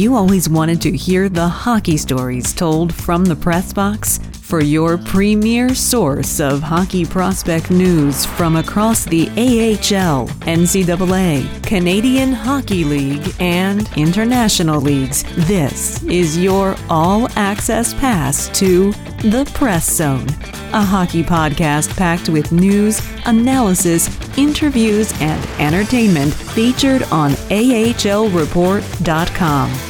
you 0.00 0.14
always 0.14 0.48
wanted 0.48 0.80
to 0.80 0.96
hear 0.96 1.28
the 1.28 1.46
hockey 1.46 1.98
stories 1.98 2.54
told 2.54 2.94
from 2.94 3.26
the 3.26 3.36
press 3.36 3.74
box? 3.74 4.18
For 4.40 4.62
your 4.62 4.96
premier 4.96 5.74
source 5.74 6.40
of 6.40 6.62
hockey 6.62 7.04
prospect 7.04 7.70
news 7.70 8.24
from 8.24 8.56
across 8.56 9.04
the 9.04 9.28
AHL, 9.28 10.28
NCAA, 10.46 11.62
Canadian 11.62 12.32
Hockey 12.32 12.82
League, 12.82 13.34
and 13.40 13.90
international 13.96 14.80
leagues, 14.80 15.22
this 15.46 16.02
is 16.04 16.38
your 16.38 16.76
all 16.88 17.28
access 17.36 17.92
pass 17.92 18.48
to 18.58 18.92
The 19.18 19.44
Press 19.54 19.96
Zone, 19.96 20.26
a 20.72 20.82
hockey 20.82 21.22
podcast 21.22 21.94
packed 21.96 22.30
with 22.30 22.52
news, 22.52 23.02
analysis, 23.26 24.08
interviews, 24.38 25.12
and 25.20 25.44
entertainment 25.60 26.32
featured 26.32 27.02
on 27.04 27.32
AHLReport.com. 27.32 29.89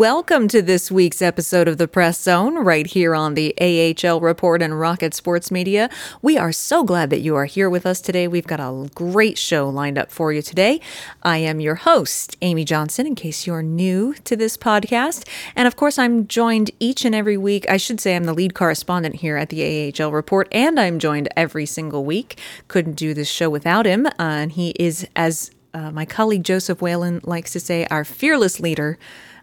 Welcome 0.00 0.48
to 0.48 0.62
this 0.62 0.90
week's 0.90 1.20
episode 1.20 1.68
of 1.68 1.76
the 1.76 1.86
Press 1.86 2.18
Zone, 2.18 2.54
right 2.54 2.86
here 2.86 3.14
on 3.14 3.34
the 3.34 3.54
AHL 3.60 4.18
Report 4.20 4.62
and 4.62 4.80
Rocket 4.80 5.12
Sports 5.12 5.50
Media. 5.50 5.90
We 6.22 6.38
are 6.38 6.52
so 6.52 6.84
glad 6.84 7.10
that 7.10 7.20
you 7.20 7.36
are 7.36 7.44
here 7.44 7.68
with 7.68 7.84
us 7.84 8.00
today. 8.00 8.26
We've 8.26 8.46
got 8.46 8.60
a 8.60 8.88
great 8.94 9.36
show 9.36 9.68
lined 9.68 9.98
up 9.98 10.10
for 10.10 10.32
you 10.32 10.40
today. 10.40 10.80
I 11.22 11.36
am 11.36 11.60
your 11.60 11.74
host, 11.74 12.38
Amy 12.40 12.64
Johnson, 12.64 13.06
in 13.06 13.14
case 13.14 13.46
you're 13.46 13.62
new 13.62 14.14
to 14.24 14.36
this 14.36 14.56
podcast. 14.56 15.28
And 15.54 15.68
of 15.68 15.76
course, 15.76 15.98
I'm 15.98 16.26
joined 16.26 16.70
each 16.80 17.04
and 17.04 17.14
every 17.14 17.36
week. 17.36 17.68
I 17.68 17.76
should 17.76 18.00
say 18.00 18.16
I'm 18.16 18.24
the 18.24 18.32
lead 18.32 18.54
correspondent 18.54 19.16
here 19.16 19.36
at 19.36 19.50
the 19.50 19.92
AHL 20.00 20.12
Report, 20.12 20.48
and 20.50 20.80
I'm 20.80 20.98
joined 20.98 21.28
every 21.36 21.66
single 21.66 22.06
week. 22.06 22.38
Couldn't 22.68 22.94
do 22.94 23.12
this 23.12 23.28
show 23.28 23.50
without 23.50 23.84
him. 23.84 24.06
Uh, 24.06 24.12
and 24.18 24.52
he 24.52 24.70
is, 24.78 25.06
as 25.14 25.50
uh, 25.74 25.90
my 25.90 26.06
colleague 26.06 26.44
Joseph 26.44 26.80
Whalen 26.80 27.20
likes 27.22 27.52
to 27.52 27.60
say, 27.60 27.86
our 27.90 28.06
fearless 28.06 28.60
leader 28.60 28.98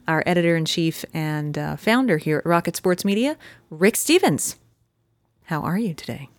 our 0.07 0.23
editor 0.25 0.55
in 0.55 0.65
chief 0.65 1.03
and 1.13 1.57
uh, 1.57 1.75
founder 1.75 2.17
here 2.17 2.37
at 2.39 2.45
Rocket 2.45 2.75
Sports 2.75 3.03
Media, 3.03 3.37
Rick 3.69 3.95
Stephens. 3.95 4.55
How 5.45 5.61
are 5.61 5.77
you 5.77 5.93
today? 5.93 6.29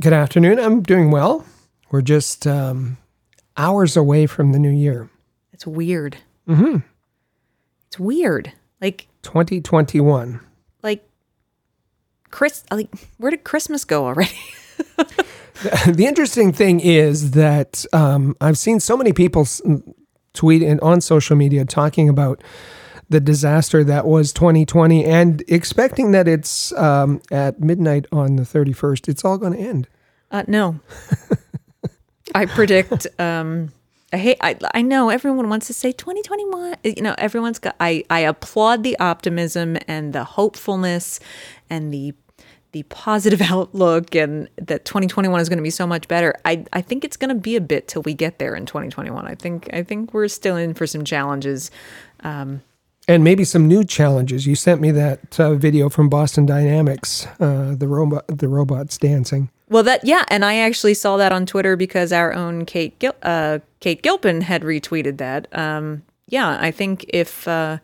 Good 0.00 0.12
afternoon. 0.12 0.58
I'm 0.58 0.82
doing 0.82 1.10
well. 1.10 1.44
We're 1.90 2.02
just 2.02 2.46
um, 2.46 2.96
hours 3.56 3.96
away 3.96 4.26
from 4.26 4.52
the 4.52 4.58
new 4.58 4.70
year. 4.70 5.08
It's 5.52 5.66
weird. 5.66 6.16
Mm-hmm. 6.48 6.78
It's 7.86 7.98
weird. 7.98 8.52
Like 8.80 9.06
2021. 9.22 10.40
Like 10.82 11.08
Chris. 12.30 12.64
Like 12.70 12.90
where 13.18 13.30
did 13.30 13.44
Christmas 13.44 13.84
go 13.84 14.04
already? 14.04 14.38
the 15.86 16.04
interesting 16.06 16.52
thing 16.52 16.80
is 16.80 17.30
that 17.30 17.84
um, 17.92 18.36
I've 18.40 18.58
seen 18.58 18.80
so 18.80 18.96
many 18.96 19.12
people 19.12 19.46
tweet 20.32 20.62
and 20.62 20.80
on 20.80 21.00
social 21.00 21.36
media 21.36 21.64
talking 21.64 22.08
about 22.08 22.42
the 23.08 23.20
disaster 23.20 23.84
that 23.84 24.06
was 24.06 24.32
2020 24.32 25.04
and 25.04 25.42
expecting 25.48 26.12
that 26.12 26.26
it's 26.26 26.72
um, 26.72 27.20
at 27.30 27.60
midnight 27.60 28.06
on 28.10 28.36
the 28.36 28.42
31st, 28.42 29.08
it's 29.08 29.24
all 29.24 29.38
going 29.38 29.52
to 29.52 29.58
end. 29.58 29.88
Uh, 30.30 30.44
no. 30.46 30.80
I 32.34 32.46
predict. 32.46 33.06
Um, 33.20 33.72
I 34.12 34.16
hate. 34.16 34.38
I, 34.40 34.56
I 34.72 34.82
know 34.82 35.10
everyone 35.10 35.48
wants 35.48 35.66
to 35.66 35.72
say 35.72 35.92
2021. 35.92 36.76
You 36.84 37.02
know, 37.02 37.14
everyone's 37.18 37.58
got. 37.58 37.76
I 37.80 38.04
I 38.08 38.20
applaud 38.20 38.82
the 38.82 38.98
optimism 38.98 39.76
and 39.86 40.12
the 40.12 40.24
hopefulness 40.24 41.20
and 41.68 41.92
the 41.92 42.14
the 42.72 42.82
positive 42.84 43.40
outlook 43.50 44.14
and 44.14 44.48
that 44.56 44.84
2021 44.84 45.40
is 45.40 45.48
going 45.48 45.58
to 45.58 45.62
be 45.62 45.70
so 45.70 45.86
much 45.86 46.08
better. 46.08 46.34
I 46.44 46.64
I 46.72 46.80
think 46.80 47.04
it's 47.04 47.16
going 47.16 47.28
to 47.28 47.40
be 47.40 47.56
a 47.56 47.60
bit 47.60 47.88
till 47.88 48.02
we 48.02 48.14
get 48.14 48.38
there 48.38 48.54
in 48.54 48.66
2021. 48.66 49.26
I 49.26 49.34
think 49.34 49.68
I 49.72 49.82
think 49.82 50.14
we're 50.14 50.28
still 50.28 50.56
in 50.56 50.74
for 50.74 50.86
some 50.86 51.04
challenges. 51.04 51.70
Um, 52.20 52.62
and 53.06 53.22
maybe 53.22 53.44
some 53.44 53.68
new 53.68 53.84
challenges. 53.84 54.46
You 54.46 54.54
sent 54.54 54.80
me 54.80 54.90
that 54.92 55.38
uh, 55.38 55.54
video 55.54 55.88
from 55.88 56.08
Boston 56.08 56.46
Dynamics, 56.46 57.26
uh, 57.40 57.74
the 57.74 57.88
robot, 57.88 58.24
the 58.28 58.48
robots 58.48 58.98
dancing. 58.98 59.50
Well, 59.68 59.82
that 59.82 60.04
yeah, 60.04 60.24
and 60.28 60.44
I 60.44 60.56
actually 60.56 60.94
saw 60.94 61.16
that 61.16 61.32
on 61.32 61.46
Twitter 61.46 61.76
because 61.76 62.12
our 62.12 62.32
own 62.32 62.64
Kate 62.64 62.98
Gil- 62.98 63.16
uh, 63.22 63.60
Kate 63.80 64.02
Gilpin 64.02 64.42
had 64.42 64.62
retweeted 64.62 65.18
that. 65.18 65.46
Um, 65.56 66.02
yeah, 66.28 66.58
I 66.60 66.70
think 66.70 67.04
if 67.08 67.46
uh, 67.48 67.78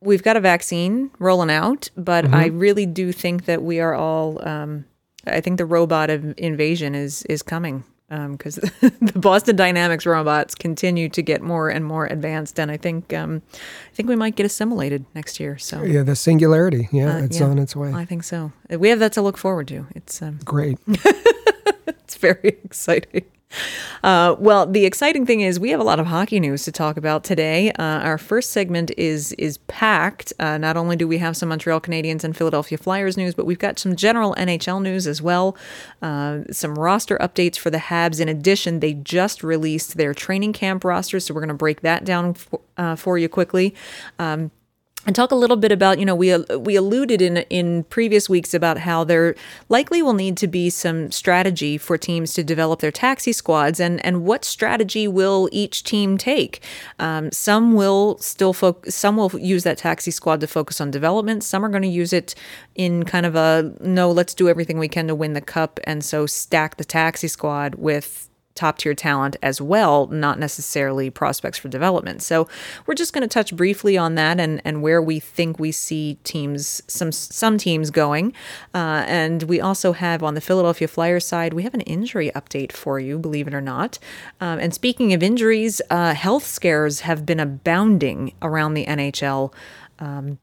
we've 0.00 0.22
got 0.22 0.36
a 0.36 0.40
vaccine 0.40 1.10
rolling 1.18 1.50
out, 1.50 1.90
but 1.96 2.24
mm-hmm. 2.24 2.34
I 2.34 2.46
really 2.46 2.86
do 2.86 3.12
think 3.12 3.46
that 3.46 3.62
we 3.62 3.80
are 3.80 3.94
all. 3.94 4.46
Um, 4.46 4.86
I 5.26 5.40
think 5.40 5.56
the 5.56 5.66
robot 5.66 6.10
invasion 6.10 6.94
is 6.94 7.22
is 7.24 7.42
coming 7.42 7.84
because 8.08 8.58
um, 8.58 8.92
the 9.00 9.18
Boston 9.18 9.56
Dynamics 9.56 10.06
robots 10.06 10.54
continue 10.54 11.08
to 11.08 11.22
get 11.22 11.42
more 11.42 11.68
and 11.68 11.84
more 11.84 12.06
advanced, 12.06 12.58
and 12.58 12.70
I 12.70 12.76
think 12.76 13.12
um, 13.12 13.42
I 13.54 13.94
think 13.94 14.08
we 14.08 14.16
might 14.16 14.36
get 14.36 14.46
assimilated 14.46 15.04
next 15.14 15.40
year. 15.40 15.58
So 15.58 15.82
yeah, 15.82 16.02
the 16.02 16.16
singularity, 16.16 16.88
yeah, 16.92 17.16
uh, 17.16 17.24
it's 17.24 17.40
yeah, 17.40 17.46
on 17.46 17.58
its 17.58 17.74
way. 17.74 17.92
I 17.92 18.04
think 18.04 18.24
so. 18.24 18.52
We 18.70 18.88
have 18.90 18.98
that 18.98 19.12
to 19.14 19.22
look 19.22 19.38
forward 19.38 19.68
to. 19.68 19.86
It's 19.94 20.20
um, 20.22 20.40
great. 20.44 20.78
it's 20.86 22.16
very 22.16 22.58
exciting. 22.64 23.24
Uh, 24.02 24.36
well, 24.38 24.66
the 24.66 24.84
exciting 24.84 25.24
thing 25.24 25.40
is 25.40 25.58
we 25.58 25.70
have 25.70 25.80
a 25.80 25.84
lot 25.84 25.98
of 25.98 26.06
hockey 26.06 26.38
news 26.38 26.64
to 26.64 26.72
talk 26.72 26.96
about 26.96 27.24
today. 27.24 27.72
Uh, 27.72 27.82
our 27.82 28.18
first 28.18 28.50
segment 28.50 28.90
is 28.98 29.32
is 29.32 29.58
packed. 29.66 30.32
Uh, 30.38 30.58
not 30.58 30.76
only 30.76 30.96
do 30.96 31.08
we 31.08 31.18
have 31.18 31.36
some 31.36 31.48
Montreal 31.48 31.80
Canadiens 31.80 32.24
and 32.24 32.36
Philadelphia 32.36 32.76
Flyers 32.76 33.16
news, 33.16 33.34
but 33.34 33.46
we've 33.46 33.58
got 33.58 33.78
some 33.78 33.96
general 33.96 34.34
NHL 34.34 34.82
news 34.82 35.06
as 35.06 35.22
well. 35.22 35.56
Uh, 36.02 36.40
some 36.50 36.74
roster 36.74 37.16
updates 37.18 37.56
for 37.56 37.70
the 37.70 37.78
Habs. 37.78 38.20
In 38.20 38.28
addition, 38.28 38.80
they 38.80 38.94
just 38.94 39.42
released 39.42 39.96
their 39.96 40.12
training 40.12 40.52
camp 40.52 40.84
roster, 40.84 41.18
so 41.20 41.32
we're 41.32 41.40
going 41.40 41.48
to 41.48 41.54
break 41.54 41.80
that 41.80 42.04
down 42.04 42.34
for, 42.34 42.60
uh, 42.76 42.96
for 42.96 43.16
you 43.16 43.28
quickly. 43.28 43.74
Um, 44.18 44.50
and 45.06 45.14
talk 45.14 45.30
a 45.30 45.34
little 45.34 45.56
bit 45.56 45.72
about 45.72 45.98
you 45.98 46.04
know 46.04 46.14
we 46.14 46.36
we 46.56 46.76
alluded 46.76 47.20
in 47.20 47.38
in 47.50 47.84
previous 47.84 48.28
weeks 48.28 48.54
about 48.54 48.78
how 48.78 49.04
there 49.04 49.34
likely 49.68 50.02
will 50.02 50.14
need 50.14 50.36
to 50.36 50.46
be 50.46 50.70
some 50.70 51.10
strategy 51.10 51.76
for 51.78 51.98
teams 51.98 52.32
to 52.34 52.44
develop 52.44 52.80
their 52.80 52.92
taxi 52.92 53.32
squads 53.32 53.80
and 53.80 54.04
and 54.04 54.24
what 54.24 54.44
strategy 54.44 55.06
will 55.06 55.48
each 55.52 55.84
team 55.84 56.16
take. 56.16 56.62
Um, 56.98 57.30
some 57.32 57.74
will 57.74 58.18
still 58.18 58.52
focus 58.52 58.94
some 58.94 59.16
will 59.16 59.38
use 59.38 59.64
that 59.64 59.78
taxi 59.78 60.10
squad 60.10 60.40
to 60.40 60.46
focus 60.46 60.80
on 60.80 60.90
development. 60.90 61.44
Some 61.44 61.64
are 61.64 61.68
going 61.68 61.82
to 61.82 61.88
use 61.88 62.12
it 62.12 62.34
in 62.74 63.04
kind 63.04 63.26
of 63.26 63.36
a 63.36 63.72
no 63.80 64.10
let's 64.10 64.34
do 64.34 64.48
everything 64.48 64.78
we 64.78 64.88
can 64.88 65.08
to 65.08 65.14
win 65.14 65.34
the 65.34 65.40
cup 65.40 65.80
and 65.84 66.04
so 66.04 66.26
stack 66.26 66.76
the 66.76 66.84
taxi 66.84 67.28
squad 67.28 67.76
with 67.76 68.28
top 68.54 68.78
tier 68.78 68.94
talent 68.94 69.36
as 69.42 69.60
well, 69.60 70.06
not 70.08 70.38
necessarily 70.38 71.10
prospects 71.10 71.58
for 71.58 71.68
development. 71.68 72.22
So 72.22 72.48
we're 72.86 72.94
just 72.94 73.12
going 73.12 73.22
to 73.22 73.28
touch 73.28 73.54
briefly 73.54 73.96
on 73.98 74.14
that 74.14 74.38
and, 74.38 74.60
and 74.64 74.82
where 74.82 75.02
we 75.02 75.20
think 75.20 75.58
we 75.58 75.72
see 75.72 76.18
teams, 76.24 76.82
some 76.86 77.12
some 77.12 77.58
teams 77.58 77.90
going. 77.90 78.32
Uh, 78.74 79.04
and 79.06 79.44
we 79.44 79.60
also 79.60 79.92
have 79.92 80.22
on 80.22 80.34
the 80.34 80.40
Philadelphia 80.40 80.88
Flyers 80.88 81.26
side, 81.26 81.52
we 81.52 81.62
have 81.62 81.74
an 81.74 81.80
injury 81.82 82.30
update 82.34 82.72
for 82.72 82.98
you, 83.00 83.18
believe 83.18 83.48
it 83.48 83.54
or 83.54 83.60
not. 83.60 83.98
Um, 84.40 84.58
and 84.58 84.72
speaking 84.72 85.12
of 85.12 85.22
injuries, 85.22 85.80
uh, 85.90 86.14
health 86.14 86.46
scares 86.46 87.00
have 87.00 87.26
been 87.26 87.40
abounding 87.40 88.32
around 88.42 88.74
the 88.74 88.86
NHL. 88.86 89.52
Um, 89.98 90.38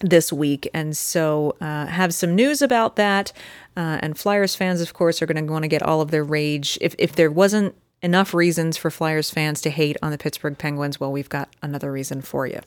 this 0.00 0.32
week. 0.32 0.68
And 0.74 0.96
so, 0.96 1.56
uh, 1.60 1.86
have 1.86 2.14
some 2.14 2.34
news 2.34 2.62
about 2.62 2.96
that. 2.96 3.32
Uh, 3.76 3.98
and 4.02 4.16
Flyers 4.16 4.54
fans, 4.54 4.80
of 4.80 4.92
course, 4.92 5.20
are 5.20 5.26
going 5.26 5.44
to 5.44 5.52
want 5.52 5.64
to 5.64 5.68
get 5.68 5.82
all 5.82 6.00
of 6.00 6.10
their 6.10 6.24
rage. 6.24 6.78
If, 6.80 6.94
if 6.98 7.14
there 7.14 7.30
wasn't 7.30 7.74
enough 8.02 8.34
reasons 8.34 8.76
for 8.76 8.90
Flyers 8.90 9.30
fans 9.30 9.60
to 9.62 9.70
hate 9.70 9.96
on 10.02 10.10
the 10.10 10.18
Pittsburgh 10.18 10.56
Penguins, 10.58 11.00
well, 11.00 11.10
we've 11.10 11.28
got 11.28 11.48
another 11.62 11.90
reason 11.90 12.22
for 12.22 12.46
you. 12.46 12.60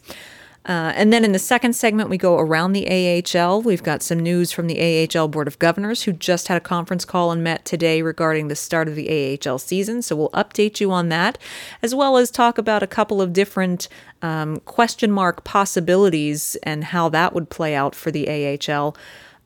Uh, 0.67 0.91
and 0.95 1.13
then 1.13 1.23
in 1.23 1.31
the 1.31 1.39
second 1.39 1.73
segment, 1.73 2.09
we 2.09 2.17
go 2.17 2.37
around 2.37 2.73
the 2.73 3.23
AHL. 3.33 3.61
We've 3.61 3.83
got 3.83 4.03
some 4.03 4.19
news 4.19 4.51
from 4.51 4.67
the 4.67 5.07
AHL 5.15 5.29
Board 5.29 5.47
of 5.47 5.57
Governors, 5.59 6.03
who 6.03 6.11
just 6.11 6.49
had 6.49 6.57
a 6.57 6.61
conference 6.61 7.05
call 7.05 7.31
and 7.31 7.41
met 7.41 7.63
today 7.63 8.01
regarding 8.01 8.49
the 8.49 8.55
start 8.55 8.89
of 8.89 8.95
the 8.95 9.39
AHL 9.45 9.59
season. 9.59 10.01
So 10.01 10.15
we'll 10.17 10.29
update 10.31 10.81
you 10.81 10.91
on 10.91 11.07
that, 11.07 11.37
as 11.81 11.95
well 11.95 12.17
as 12.17 12.29
talk 12.29 12.57
about 12.57 12.83
a 12.83 12.87
couple 12.87 13.21
of 13.21 13.31
different 13.31 13.87
um, 14.21 14.57
question 14.61 15.09
mark 15.09 15.45
possibilities 15.45 16.57
and 16.63 16.83
how 16.83 17.07
that 17.09 17.33
would 17.33 17.49
play 17.49 17.73
out 17.73 17.95
for 17.95 18.11
the 18.11 18.27
AHL. 18.27 18.97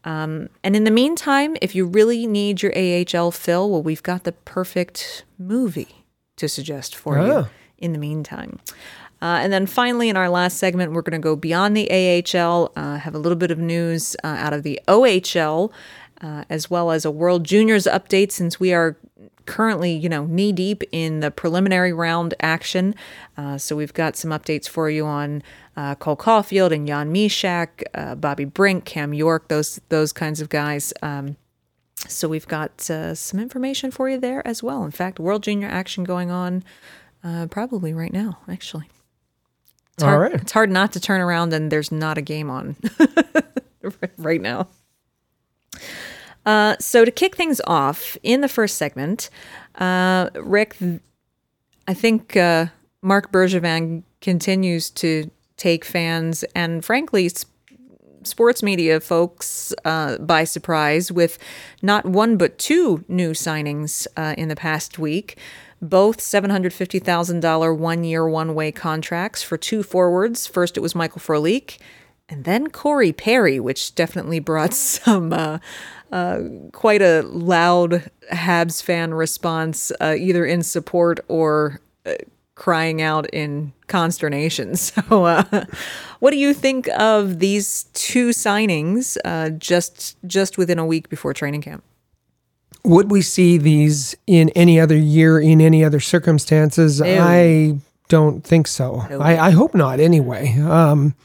Um, 0.04 0.50
and 0.64 0.76
in 0.76 0.86
the 0.86 0.92
meantime, 0.92 1.56
if 1.62 1.76
you 1.76 1.86
really 1.86 2.26
need 2.26 2.64
your 2.64 2.74
AHL 2.76 3.30
fill, 3.30 3.70
well, 3.70 3.84
we've 3.84 4.02
got 4.02 4.24
the 4.24 4.32
perfect 4.32 5.24
movie 5.38 6.06
to 6.38 6.50
suggest 6.50 6.96
for 6.96 7.18
you 7.18 7.32
ah. 7.32 7.50
in 7.78 7.94
the 7.94 8.00
meantime. 8.00 8.60
Uh, 9.22 9.40
and 9.42 9.54
then 9.54 9.66
finally, 9.66 10.10
in 10.10 10.18
our 10.18 10.30
last 10.30 10.58
segment, 10.58 10.94
we're 10.94 11.02
going 11.04 11.20
to 11.20 11.24
go 11.24 11.36
beyond 11.36 11.78
the 11.78 11.90
AHL, 11.92 12.72
uh, 12.76 12.98
have 12.98 13.14
a 13.14 13.20
little 13.20 13.38
bit 13.38 13.52
of 13.52 13.60
news 13.60 14.16
uh, 14.24 14.28
out 14.28 14.54
of 14.54 14.64
the 14.64 14.80
OHL. 14.88 15.72
uh, 16.22 16.44
as 16.50 16.70
well 16.70 16.92
as 16.92 17.04
a 17.04 17.12
World 17.12 17.44
Juniors 17.44 17.86
update 17.86 18.32
since 18.32 18.60
we 18.60 18.74
are 18.74 18.98
currently, 19.46 19.92
you 19.92 20.08
know, 20.08 20.26
knee 20.26 20.52
deep 20.52 20.84
in 20.92 21.20
the 21.20 21.32
preliminary 21.32 21.92
round 21.92 22.34
action. 22.40 22.96
Uh, 23.38 23.58
so 23.58 23.76
we've 23.76 23.94
got 23.94 24.16
some 24.16 24.32
updates 24.32 24.70
for 24.70 24.90
you 24.90 25.06
on 25.06 25.42
uh, 25.76 25.96
Cole 25.96 26.16
Caufield 26.16 26.72
and 26.72 26.88
Jan 26.88 27.76
uh, 27.94 28.16
Bobby 28.16 28.46
Brink, 28.46 28.86
Cam 28.86 29.14
York, 29.14 29.48
those 29.48 29.82
those 29.90 30.14
kinds 30.14 30.42
of 30.42 30.50
guys. 30.50 30.94
Um, 31.02 31.38
so 32.08 32.28
we've 32.28 32.48
got 32.48 32.82
some 32.82 33.40
information 33.40 33.92
for 33.92 34.10
you 34.10 34.20
there 34.20 34.46
as 34.48 34.64
well. 34.64 34.84
In 34.84 34.92
fact, 34.92 35.20
World 35.20 35.44
Junior 35.44 35.68
action 35.68 36.04
going 36.04 36.32
on 36.32 36.64
probably 37.50 37.94
right 37.94 38.14
now, 38.14 38.40
actually. 38.48 38.90
It's 39.96 40.04
hard, 40.04 40.16
All 40.16 40.22
right. 40.22 40.34
It's 40.42 40.52
hard 40.52 40.70
not 40.70 40.94
to 40.94 41.00
turn 41.00 41.22
around 41.22 41.54
and 41.54 41.72
there's 41.72 41.92
not 41.92 42.18
a 42.18 42.22
game 42.22 42.50
on 42.50 42.76
right 44.18 44.42
now. 44.42 44.68
Uh, 46.46 46.76
so 46.80 47.06
to 47.06 47.12
kick 47.12 47.36
things 47.36 47.62
off 47.68 48.18
in 48.24 48.42
the 48.42 48.48
first 48.48 48.78
segment, 48.78 49.30
uh, 49.76 50.30
Rick, 50.36 50.76
I 51.88 51.94
think 51.94 52.36
uh, 52.36 52.68
Marc 53.02 53.32
Bergevin 53.32 54.04
continues 54.22 54.90
to 54.92 55.30
take 55.58 55.86
fans 55.86 56.44
and, 56.56 56.84
frankly, 56.84 57.28
s- 57.28 57.46
sports 58.24 58.64
media 58.64 59.00
folks 59.00 59.72
uh, 59.86 60.18
by 60.18 60.44
surprise 60.44 61.12
with 61.12 61.38
not 61.84 62.06
one 62.06 62.38
but 62.38 62.58
two 62.58 63.04
new 63.08 63.32
signings 63.32 64.08
uh, 64.18 64.34
in 64.38 64.48
the 64.48 64.56
past 64.56 64.98
week. 64.98 65.38
Both 65.82 66.20
$750,000 66.20 67.78
one 67.78 68.04
year, 68.04 68.28
one 68.28 68.54
way 68.54 68.72
contracts 68.72 69.42
for 69.42 69.58
two 69.58 69.82
forwards. 69.82 70.46
First, 70.46 70.78
it 70.78 70.82
was 70.82 70.94
Michael 70.94 71.22
Frolik, 71.22 71.80
and 72.30 72.44
then 72.44 72.70
Corey 72.70 73.12
Perry, 73.12 73.60
which 73.60 73.96
definitely 73.96 74.40
brought 74.40 74.74
some 74.76 75.34
uh, 75.34 75.58
uh, 76.12 76.42
quite 76.72 77.02
a 77.02 77.24
loud 77.24 78.10
Habs 78.32 78.84
fan 78.84 79.14
response, 79.14 79.92
uh, 80.00 80.16
either 80.18 80.46
in 80.46 80.62
support 80.62 81.20
or 81.28 81.82
uh, 82.06 82.14
crying 82.56 83.02
out 83.02 83.28
in 83.34 83.74
consternation. 83.88 84.76
So, 84.76 85.26
uh, 85.26 85.66
what 86.20 86.32
do 86.32 86.38
you 86.38 86.54
think 86.54 86.88
of 86.90 87.40
these 87.40 87.86
two 87.94 88.30
signings 88.30 89.18
uh, 89.26 89.50
just 89.50 90.18
just 90.28 90.58
within 90.58 90.78
a 90.78 90.86
week 90.86 91.10
before 91.10 91.34
training 91.34 91.62
camp? 91.62 91.84
Would 92.84 93.12
we 93.12 93.22
see 93.22 93.58
these 93.58 94.16
in 94.26 94.50
any 94.50 94.80
other 94.80 94.98
year, 94.98 95.40
in 95.40 95.62
any 95.62 95.84
other 95.84 96.00
circumstances? 96.00 97.02
I 97.02 97.78
don't 98.08 98.44
think 98.44 98.68
so. 98.68 99.06
I, 99.20 99.38
I 99.38 99.50
hope 99.52 99.74
not. 99.74 100.00
Anyway, 100.00 100.58
um, 100.60 101.16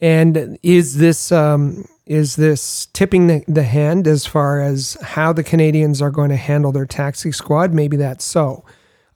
and 0.00 0.58
is 0.62 0.96
this 0.96 1.30
um, 1.30 1.84
is 2.06 2.36
this 2.36 2.86
tipping 2.86 3.28
the, 3.28 3.44
the 3.46 3.62
hand 3.62 4.08
as 4.08 4.26
far 4.26 4.60
as 4.60 4.96
how 5.02 5.32
the 5.32 5.44
Canadiens 5.44 6.02
are 6.02 6.10
going 6.10 6.30
to 6.30 6.36
handle 6.36 6.72
their 6.72 6.86
taxi 6.86 7.30
squad? 7.30 7.72
Maybe 7.72 7.96
that's 7.96 8.24
so. 8.24 8.64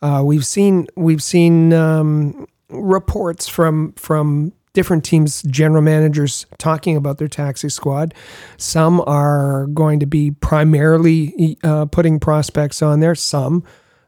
Uh, 0.00 0.22
we've 0.24 0.46
seen 0.46 0.86
we've 0.94 1.22
seen 1.22 1.72
um, 1.72 2.46
reports 2.68 3.48
from 3.48 3.92
from 3.94 4.52
different 4.74 5.04
teams 5.04 5.42
general 5.44 5.80
managers 5.80 6.44
talking 6.58 6.96
about 6.96 7.18
their 7.18 7.28
taxi 7.28 7.70
squad. 7.70 8.12
Some 8.58 9.00
are 9.06 9.66
going 9.68 10.00
to 10.00 10.06
be 10.06 10.32
primarily 10.32 11.56
uh, 11.64 11.86
putting 11.86 12.20
prospects 12.20 12.82
on 12.82 13.00
there. 13.00 13.14
Some 13.14 13.64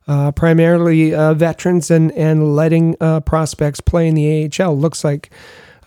uh, 0.06 0.32
primarily 0.32 1.14
uh, 1.14 1.34
veterans 1.34 1.90
and 1.90 2.12
and 2.12 2.54
letting 2.54 2.96
uh, 3.00 3.20
prospects 3.20 3.80
play 3.80 4.06
in 4.08 4.14
the 4.14 4.50
AHL 4.60 4.76
looks 4.76 5.02
like 5.02 5.30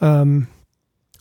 um, 0.02 0.48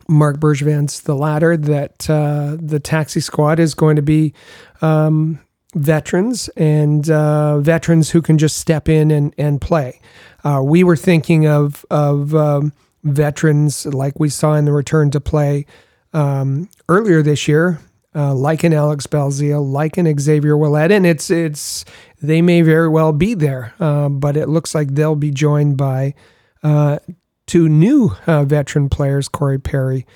Marc 0.09 0.39
Bergevin's 0.39 1.03
the 1.03 1.15
latter 1.15 1.57
that 1.57 2.09
uh, 2.09 2.57
the 2.59 2.81
taxi 2.81 3.21
squad 3.21 3.61
is 3.61 3.75
going 3.75 3.97
to 3.97 4.03
be 4.03 4.33
um, 4.81 5.39
veterans 5.75 6.49
and 6.57 7.11
uh, 7.11 7.59
veterans 7.59 8.11
who 8.11 8.23
can 8.23 8.39
just 8.39 8.59
step 8.59 8.89
in 8.89 9.11
and, 9.11 9.35
and 9.37 9.61
play. 9.61 10.01
Uh, 10.45 10.63
we 10.65 10.83
were 10.83 10.97
thinking 10.97 11.47
of 11.47 11.85
of 11.91 12.35
um, 12.35 12.73
veterans 13.13 13.87
like 13.87 14.19
we 14.19 14.29
saw 14.29 14.55
in 14.55 14.65
the 14.65 14.73
return 14.73 15.11
to 15.11 15.21
play 15.21 15.67
um, 16.13 16.69
earlier 16.89 17.23
this 17.23 17.49
year, 17.49 17.81
uh, 18.15 18.35
like 18.35 18.65
an 18.65 18.73
Alex 18.73 19.07
Belzile, 19.07 19.69
like 19.71 19.97
an 19.99 20.19
Xavier 20.19 20.57
Ouellet, 20.57 20.91
and 20.91 21.07
it's 21.07 21.31
it's 21.31 21.85
they 22.23 22.43
may 22.43 22.63
very 22.63 22.89
well 22.89 23.13
be 23.13 23.35
there, 23.35 23.75
uh, 23.81 24.09
but 24.09 24.37
it 24.37 24.49
looks 24.49 24.75
like 24.75 24.95
they'll 24.95 25.17
be 25.17 25.31
joined 25.31 25.77
by 25.77 26.15
uh, 26.63 26.99
two 27.47 27.69
new 27.69 28.13
uh, 28.27 28.45
veteran 28.45 28.89
players, 28.89 29.29
Corey 29.29 29.59
Perry 29.59 30.07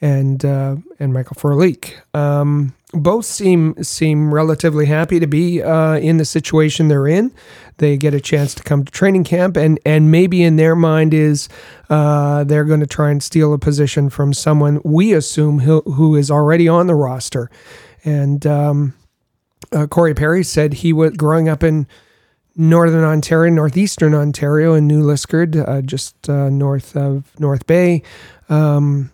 and 0.00 0.44
uh, 0.44 0.76
and 0.98 1.12
Michael 1.12 1.36
Frolik. 1.36 1.94
Um, 2.14 2.74
both 2.92 3.24
seem 3.24 3.74
seem 3.82 4.34
relatively 4.34 4.86
happy 4.86 5.20
to 5.20 5.26
be 5.26 5.62
uh, 5.62 5.96
in 5.96 6.16
the 6.16 6.24
situation 6.24 6.88
they're 6.88 7.06
in. 7.06 7.32
They 7.78 7.96
get 7.96 8.14
a 8.14 8.20
chance 8.20 8.54
to 8.56 8.62
come 8.62 8.84
to 8.84 8.92
training 8.92 9.24
camp, 9.24 9.56
and 9.56 9.78
and 9.86 10.10
maybe 10.10 10.42
in 10.42 10.56
their 10.56 10.74
mind 10.74 11.14
is 11.14 11.48
uh, 11.88 12.44
they're 12.44 12.64
going 12.64 12.80
to 12.80 12.86
try 12.86 13.10
and 13.10 13.22
steal 13.22 13.54
a 13.54 13.58
position 13.58 14.10
from 14.10 14.32
someone 14.32 14.80
we 14.84 15.12
assume 15.12 15.60
who, 15.60 15.80
who 15.82 16.16
is 16.16 16.30
already 16.30 16.68
on 16.68 16.86
the 16.86 16.94
roster. 16.94 17.50
And 18.04 18.46
um, 18.46 18.94
uh, 19.72 19.86
Corey 19.86 20.14
Perry 20.14 20.44
said 20.44 20.74
he 20.74 20.92
was 20.92 21.12
growing 21.12 21.48
up 21.48 21.62
in 21.62 21.86
Northern 22.56 23.04
Ontario, 23.04 23.52
Northeastern 23.52 24.14
Ontario, 24.14 24.74
in 24.74 24.86
New 24.86 25.02
Liskeard, 25.02 25.56
uh, 25.56 25.80
just 25.82 26.28
uh, 26.28 26.50
north 26.50 26.96
of 26.96 27.38
North 27.38 27.66
Bay. 27.66 28.02
Um, 28.48 29.10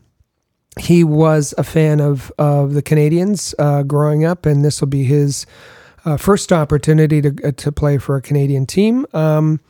he 0.78 1.02
was 1.04 1.54
a 1.56 1.64
fan 1.64 2.00
of 2.00 2.30
of 2.38 2.74
the 2.74 2.82
Canadiens 2.82 3.54
uh, 3.58 3.82
growing 3.82 4.24
up, 4.24 4.46
and 4.46 4.64
this 4.64 4.80
will 4.80 4.88
be 4.88 5.04
his 5.04 5.46
uh, 6.04 6.16
first 6.16 6.52
opportunity 6.52 7.22
to 7.22 7.34
uh, 7.44 7.52
to 7.52 7.72
play 7.72 7.98
for 7.98 8.16
a 8.16 8.22
Canadian 8.22 8.66
team. 8.66 9.06
Um, 9.12 9.60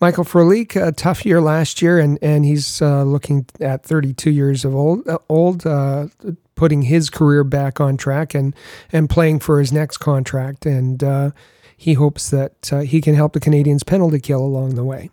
Michael 0.00 0.24
Frolik, 0.24 0.76
a 0.80 0.92
tough 0.92 1.24
year 1.24 1.40
last 1.40 1.82
year, 1.82 1.98
and 1.98 2.18
and 2.22 2.44
he's 2.44 2.80
uh, 2.80 3.02
looking 3.02 3.46
at 3.60 3.84
32 3.84 4.30
years 4.30 4.64
of 4.64 4.74
old, 4.74 5.06
uh, 5.08 5.18
old, 5.28 5.66
uh, 5.66 6.06
putting 6.54 6.82
his 6.82 7.10
career 7.10 7.42
back 7.42 7.80
on 7.80 7.96
track 7.96 8.34
and 8.34 8.54
and 8.92 9.10
playing 9.10 9.40
for 9.40 9.58
his 9.58 9.72
next 9.72 9.98
contract, 9.98 10.66
and 10.66 11.32
he 11.76 11.94
hopes 11.94 12.30
that 12.30 12.84
he 12.86 13.00
can 13.00 13.14
help 13.14 13.32
the 13.32 13.40
Canadiens 13.40 13.84
penalty 13.84 14.20
kill 14.20 14.40
along 14.40 14.76
the 14.76 14.84
way. 14.84 15.10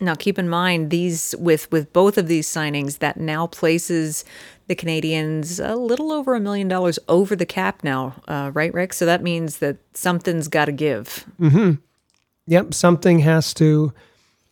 Now, 0.00 0.14
keep 0.14 0.38
in 0.38 0.48
mind 0.48 0.90
these 0.90 1.34
with 1.38 1.70
with 1.72 1.92
both 1.92 2.18
of 2.18 2.28
these 2.28 2.46
signings 2.46 2.98
that 2.98 3.18
now 3.18 3.46
places 3.48 4.24
the 4.68 4.76
Canadiens 4.76 5.58
a 5.66 5.74
little 5.74 6.12
over 6.12 6.34
a 6.34 6.40
million 6.40 6.68
dollars 6.68 6.98
over 7.08 7.34
the 7.34 7.46
cap 7.46 7.82
now, 7.82 8.14
uh, 8.28 8.50
right, 8.54 8.72
Rick? 8.72 8.92
So 8.92 9.06
that 9.06 9.22
means 9.22 9.58
that 9.58 9.78
something's 9.94 10.46
got 10.48 10.66
to 10.66 10.72
give. 10.72 11.26
Yep, 12.46 12.74
something 12.74 13.18
has 13.20 13.52
to. 13.54 13.92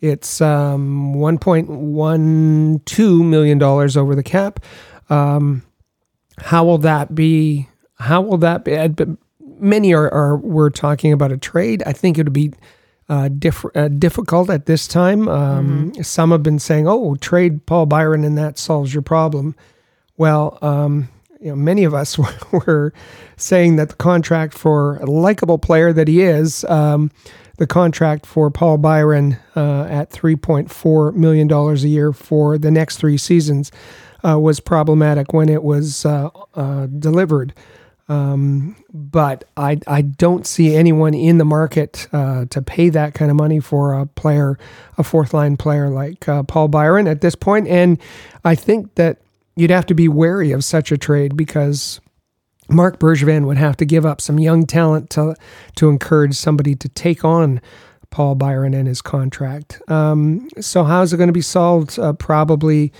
It's 0.01 0.41
um, 0.41 1.15
one 1.15 1.39
point 1.39 1.69
one 1.71 2.81
two 2.85 3.25
million 3.25 3.59
dollars 3.59 3.97
over 3.97 4.15
the 4.15 4.23
cap. 4.23 4.61
Um, 5.09 5.63
how 6.39 6.65
will 6.65 6.79
that 6.79 7.15
be? 7.15 7.69
How 7.99 8.21
will 8.21 8.39
that 8.39 8.65
be? 8.65 8.77
uh, 8.77 8.89
but 8.89 9.09
Many 9.59 9.95
are, 9.95 10.13
are 10.13 10.37
we're 10.37 10.69
talking 10.69 11.15
about 11.15 11.33
a 11.33 11.39
trade. 11.39 11.83
I 11.87 11.95
think 11.95 12.19
it 12.19 12.25
would 12.27 12.33
be 12.35 12.53
uh, 13.09 13.29
diff- 13.29 13.65
uh, 13.75 13.89
difficult 13.89 14.51
at 14.51 14.67
this 14.67 14.87
time. 14.87 15.29
Um, 15.29 15.95
Some 16.03 16.31
have 16.31 16.43
been 16.43 16.59
saying, 16.59 16.87
"Oh, 16.87 17.15
trade 17.17 17.65
Paul 17.65 17.87
Byron 17.87 18.23
and 18.23 18.37
that 18.37 18.59
solves 18.59 18.93
your 18.93 19.03
problem." 19.03 19.55
Well, 20.17 20.59
um, 20.63 21.09
you 21.41 21.49
know, 21.49 21.57
many 21.57 21.85
of 21.85 21.95
us 21.95 22.19
were, 22.53 22.93
saying 23.37 23.77
that 23.77 23.91
the 23.91 23.95
contract 23.97 24.55
for 24.55 24.97
a 24.97 25.07
likable 25.07 25.59
player 25.59 25.93
that 25.93 26.09
he 26.09 26.23
is, 26.23 26.65
um, 26.65 27.11
the 27.59 27.67
contract 27.67 28.27
for 28.27 28.51
Paul 28.51 28.79
Byron 28.79 29.39
uh, 29.55 29.85
at 29.85 30.11
$3.4 30.11 31.15
million 31.15 31.51
a 31.53 31.75
year 31.75 32.13
for 32.13 32.59
the 32.59 32.71
next 32.71 32.97
three 32.97 33.19
seasons 33.19 33.71
uh, 34.27 34.39
was 34.39 34.61
problematic 34.61 35.33
when 35.33 35.49
it 35.49 35.63
was 35.63 36.05
uh, 36.05 36.31
uh, 36.55 36.87
delivered. 36.87 37.55
Um, 38.09 38.77
but 38.93 39.45
I, 39.57 39.81
I 39.87 40.03
don't 40.03 40.47
see 40.47 40.77
anyone 40.77 41.13
in 41.13 41.39
the 41.39 41.45
market 41.45 42.09
uh, 42.13 42.45
to 42.51 42.63
pay 42.63 42.89
that 42.91 43.15
kind 43.15 43.31
of 43.31 43.37
money 43.37 43.59
for 43.59 43.95
a 43.95 44.07
player, 44.07 44.59
a 44.97 45.03
fourth 45.03 45.35
line 45.35 45.57
player 45.57 45.89
like 45.91 46.29
uh, 46.29 46.43
Paul 46.45 46.69
Byron 46.69 47.09
at 47.09 47.21
this 47.21 47.35
point. 47.35 47.67
And 47.67 47.99
I 48.45 48.55
think 48.55 48.95
that 48.95 49.19
you'd 49.57 49.71
have 49.71 49.87
to 49.87 49.95
be 49.95 50.09
wary 50.09 50.53
of 50.53 50.63
such 50.63 50.93
a 50.93 50.99
trade 50.99 51.37
because 51.37 52.01
Marc 52.69 52.99
Bergevin 52.99 53.47
would 53.47 53.59
have 53.59 53.77
to 53.79 53.85
give 53.85 54.05
up 54.05 54.21
some 54.21 54.39
young 54.39 54.67
talent 54.67 55.11
to 55.11 55.35
to 55.77 55.89
encourage 55.89 56.35
somebody 56.35 56.75
to 56.75 56.89
take 56.89 57.25
on 57.25 57.61
Paul 58.11 58.35
Byron 58.35 58.75
and 58.75 58.89
his 58.89 59.03
contract. 59.03 59.81
Um, 59.89 60.49
so 60.61 60.85
how's 60.85 61.13
it 61.13 61.17
going 61.17 61.29
to 61.29 61.33
be 61.33 61.43
solved? 61.43 61.99
Uh, 61.99 62.13
probably 62.13 62.93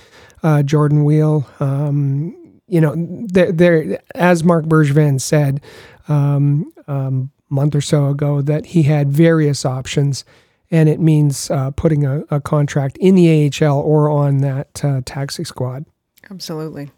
uh, 0.43 0.63
Jordan 0.63 1.03
Weal. 1.03 1.47
Um, 1.59 2.35
you 2.67 2.81
know, 2.81 2.93
there, 2.97 3.51
there, 3.51 3.99
as 4.15 4.43
Marc 4.43 4.65
Bergevin 4.65 5.21
said 5.21 5.61
um, 6.09 6.71
um, 6.87 7.31
a 7.49 7.53
month 7.53 7.75
or 7.75 7.81
so 7.81 8.07
ago, 8.07 8.41
that 8.41 8.67
he 8.67 8.83
had 8.83 9.09
various 9.09 9.65
options, 9.65 10.25
and 10.69 10.89
it 10.89 10.99
means 10.99 11.49
uh, 11.49 11.71
putting 11.71 12.05
a, 12.05 12.23
a 12.29 12.41
contract 12.41 12.97
in 12.97 13.15
the 13.15 13.51
AHL 13.61 13.79
or 13.79 14.09
on 14.09 14.39
that 14.39 14.83
uh, 14.83 15.01
taxi 15.05 15.45
squad. 15.45 15.85
Absolutely. 16.29 16.91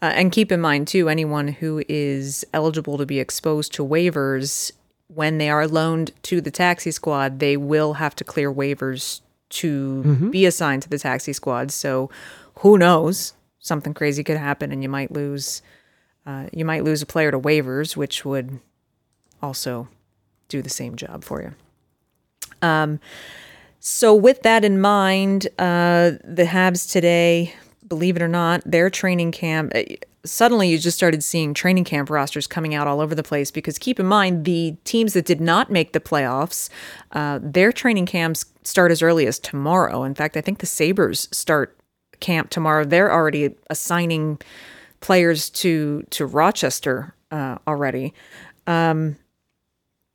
Uh, 0.00 0.12
and 0.14 0.30
keep 0.30 0.52
in 0.52 0.60
mind, 0.60 0.86
too, 0.86 1.08
anyone 1.08 1.48
who 1.48 1.82
is 1.88 2.44
eligible 2.52 2.98
to 2.98 3.06
be 3.06 3.18
exposed 3.18 3.72
to 3.74 3.84
waivers, 3.84 4.70
when 5.08 5.38
they 5.38 5.50
are 5.50 5.66
loaned 5.66 6.12
to 6.22 6.40
the 6.40 6.50
taxi 6.50 6.90
squad, 6.90 7.40
they 7.40 7.56
will 7.56 7.94
have 7.94 8.14
to 8.16 8.24
clear 8.24 8.52
waivers 8.52 9.20
to 9.48 10.02
mm-hmm. 10.06 10.30
be 10.30 10.46
assigned 10.46 10.82
to 10.82 10.88
the 10.88 10.98
taxi 10.98 11.32
squad. 11.32 11.70
So 11.70 12.10
who 12.56 12.78
knows? 12.78 13.32
Something 13.58 13.94
crazy 13.94 14.22
could 14.22 14.36
happen 14.36 14.70
and 14.70 14.82
you 14.82 14.88
might 14.88 15.10
lose. 15.10 15.62
Uh, 16.26 16.46
you 16.52 16.64
might 16.64 16.84
lose 16.84 17.00
a 17.00 17.06
player 17.06 17.30
to 17.30 17.40
waivers, 17.40 17.96
which 17.96 18.24
would 18.24 18.60
also 19.42 19.88
do 20.48 20.60
the 20.60 20.68
same 20.68 20.94
job 20.96 21.24
for 21.24 21.40
you. 21.42 21.54
Um, 22.60 23.00
so, 23.80 24.14
with 24.14 24.42
that 24.42 24.64
in 24.64 24.80
mind, 24.80 25.46
uh, 25.58 26.12
the 26.24 26.44
Habs 26.44 26.90
today, 26.90 27.54
believe 27.88 28.16
it 28.16 28.22
or 28.22 28.28
not, 28.28 28.62
their 28.64 28.90
training 28.90 29.32
camp. 29.32 29.72
Uh, 29.74 29.82
suddenly, 30.24 30.68
you 30.68 30.78
just 30.78 30.96
started 30.96 31.24
seeing 31.24 31.54
training 31.54 31.84
camp 31.84 32.10
rosters 32.10 32.46
coming 32.46 32.74
out 32.74 32.86
all 32.86 33.00
over 33.00 33.14
the 33.14 33.22
place 33.22 33.50
because 33.50 33.78
keep 33.78 33.98
in 33.98 34.06
mind, 34.06 34.44
the 34.44 34.76
teams 34.84 35.14
that 35.14 35.24
did 35.24 35.40
not 35.40 35.70
make 35.70 35.92
the 35.92 36.00
playoffs, 36.00 36.68
uh, 37.12 37.38
their 37.42 37.72
training 37.72 38.06
camps 38.06 38.44
start 38.64 38.90
as 38.90 39.02
early 39.02 39.26
as 39.26 39.38
tomorrow. 39.38 40.04
In 40.04 40.14
fact, 40.14 40.36
I 40.36 40.40
think 40.40 40.58
the 40.58 40.66
Sabres 40.66 41.28
start 41.32 41.78
camp 42.20 42.50
tomorrow. 42.50 42.84
They're 42.84 43.12
already 43.12 43.54
assigning 43.70 44.38
players 45.00 45.50
to 45.50 46.04
to 46.10 46.26
Rochester 46.26 47.14
uh, 47.30 47.58
already. 47.66 48.14
Um, 48.66 49.16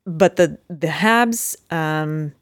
but 0.06 0.36
the 0.36 0.58
the 0.70 0.88
Habs 0.88 1.56
um, 1.72 2.34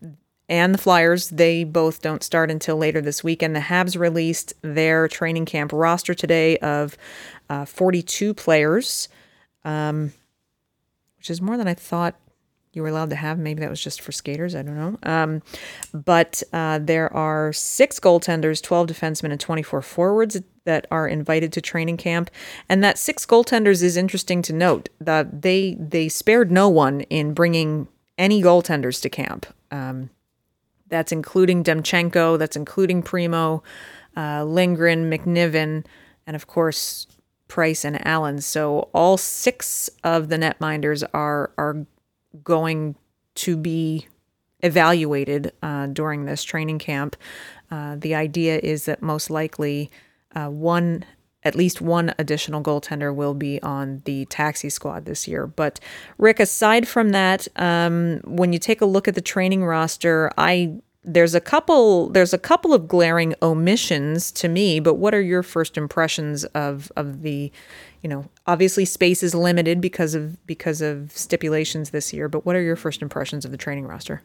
and 0.51 0.73
the 0.73 0.77
Flyers, 0.77 1.29
they 1.29 1.63
both 1.63 2.01
don't 2.01 2.21
start 2.21 2.51
until 2.51 2.75
later 2.75 2.99
this 2.99 3.23
week. 3.23 3.41
And 3.41 3.55
the 3.55 3.61
Habs 3.61 3.97
released 3.97 4.53
their 4.61 5.07
training 5.07 5.45
camp 5.45 5.71
roster 5.71 6.13
today 6.13 6.57
of 6.57 6.97
uh, 7.49 7.63
42 7.63 8.33
players, 8.33 9.07
um, 9.63 10.11
which 11.17 11.29
is 11.29 11.41
more 11.41 11.55
than 11.55 11.69
I 11.69 11.73
thought 11.73 12.15
you 12.73 12.81
were 12.81 12.89
allowed 12.89 13.11
to 13.11 13.15
have. 13.15 13.39
Maybe 13.39 13.61
that 13.61 13.69
was 13.69 13.81
just 13.81 14.01
for 14.01 14.11
skaters. 14.11 14.53
I 14.53 14.61
don't 14.61 14.75
know. 14.75 14.97
Um, 15.03 15.41
but 15.93 16.43
uh, 16.51 16.79
there 16.79 17.11
are 17.13 17.53
six 17.53 17.97
goaltenders, 17.97 18.61
12 18.61 18.87
defensemen, 18.87 19.31
and 19.31 19.39
24 19.39 19.81
forwards 19.81 20.41
that 20.65 20.85
are 20.91 21.07
invited 21.07 21.53
to 21.53 21.61
training 21.61 21.95
camp. 21.95 22.29
And 22.67 22.83
that 22.83 22.97
six 22.97 23.25
goaltenders 23.25 23.81
is 23.81 23.95
interesting 23.95 24.41
to 24.41 24.53
note. 24.53 24.89
That 24.99 25.43
they 25.43 25.77
they 25.79 26.09
spared 26.09 26.51
no 26.51 26.67
one 26.67 27.01
in 27.01 27.33
bringing 27.33 27.87
any 28.17 28.43
goaltenders 28.43 29.01
to 29.01 29.09
camp. 29.09 29.45
Um, 29.71 30.09
that's 30.91 31.11
including 31.11 31.63
Demchenko. 31.63 32.37
That's 32.37 32.55
including 32.55 33.01
Primeau, 33.01 33.63
uh, 34.15 34.43
Lindgren, 34.43 35.09
McNiven, 35.09 35.83
and 36.27 36.35
of 36.35 36.45
course 36.45 37.07
Price 37.47 37.83
and 37.83 38.05
Allen. 38.05 38.39
So 38.41 38.89
all 38.93 39.17
six 39.17 39.89
of 40.03 40.29
the 40.29 40.37
netminders 40.37 41.03
are 41.13 41.51
are 41.57 41.87
going 42.43 42.95
to 43.35 43.57
be 43.57 44.07
evaluated 44.61 45.51
uh, 45.63 45.87
during 45.87 46.25
this 46.25 46.43
training 46.43 46.79
camp. 46.79 47.15
Uh, 47.71 47.95
the 47.97 48.13
idea 48.15 48.59
is 48.59 48.85
that 48.85 49.01
most 49.01 49.29
likely 49.29 49.89
uh, 50.35 50.47
one, 50.47 51.03
at 51.43 51.55
least 51.55 51.81
one 51.81 52.13
additional 52.19 52.61
goaltender 52.61 53.13
will 53.13 53.33
be 53.33 53.61
on 53.61 54.01
the 54.05 54.25
taxi 54.25 54.69
squad 54.69 55.05
this 55.05 55.27
year. 55.27 55.47
But 55.47 55.79
Rick, 56.17 56.39
aside 56.39 56.87
from 56.87 57.09
that, 57.09 57.47
um, 57.55 58.21
when 58.25 58.53
you 58.53 58.59
take 58.59 58.81
a 58.81 58.85
look 58.85 59.07
at 59.07 59.15
the 59.15 59.21
training 59.21 59.65
roster, 59.65 60.31
I 60.37 60.75
there's 61.03 61.33
a 61.33 61.41
couple 61.41 62.09
there's 62.09 62.33
a 62.33 62.37
couple 62.37 62.73
of 62.73 62.87
glaring 62.87 63.33
omissions 63.41 64.31
to 64.33 64.47
me. 64.47 64.79
But 64.79 64.95
what 64.95 65.15
are 65.15 65.21
your 65.21 65.43
first 65.43 65.77
impressions 65.77 66.43
of 66.45 66.91
of 66.95 67.23
the 67.23 67.51
you 68.01 68.09
know, 68.09 68.25
obviously 68.47 68.85
space 68.85 69.21
is 69.21 69.35
limited 69.35 69.79
because 69.79 70.15
of 70.15 70.45
because 70.47 70.81
of 70.81 71.11
stipulations 71.11 71.91
this 71.91 72.13
year. 72.13 72.27
But 72.27 72.45
what 72.45 72.55
are 72.55 72.61
your 72.61 72.75
first 72.75 73.01
impressions 73.01 73.45
of 73.45 73.51
the 73.51 73.57
training 73.57 73.85
roster? 73.85 74.21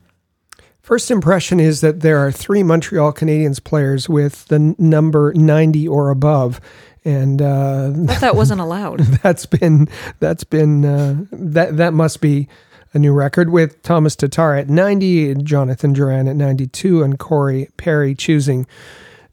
First 0.87 1.11
impression 1.11 1.59
is 1.59 1.81
that 1.81 1.99
there 1.99 2.25
are 2.25 2.31
three 2.31 2.63
Montreal 2.63 3.13
Canadiens 3.13 3.63
players 3.63 4.09
with 4.09 4.45
the 4.45 4.73
number 4.79 5.33
ninety 5.35 5.89
or 5.89 6.11
above, 6.11 6.61
and 7.05 7.43
uh, 7.43 7.91
that 8.21 8.37
wasn't 8.37 8.61
allowed. 8.61 9.01
that's 9.25 9.47
been 9.47 9.89
that's 10.21 10.45
been 10.45 10.85
uh, 10.85 11.25
that 11.33 11.77
that 11.79 11.93
must 11.93 12.21
be 12.21 12.47
a 12.95 13.01
new 13.01 13.13
record 13.13 13.51
with 13.51 13.83
Thomas 13.83 14.15
Tatar 14.15 14.55
at 14.55 14.69
ninety, 14.69 15.35
Jonathan 15.35 15.93
Drouin 15.93 16.31
at 16.31 16.37
ninety 16.37 16.69
two, 16.69 17.03
and 17.03 17.19
Corey 17.19 17.69
Perry 17.77 18.15
choosing 18.15 18.65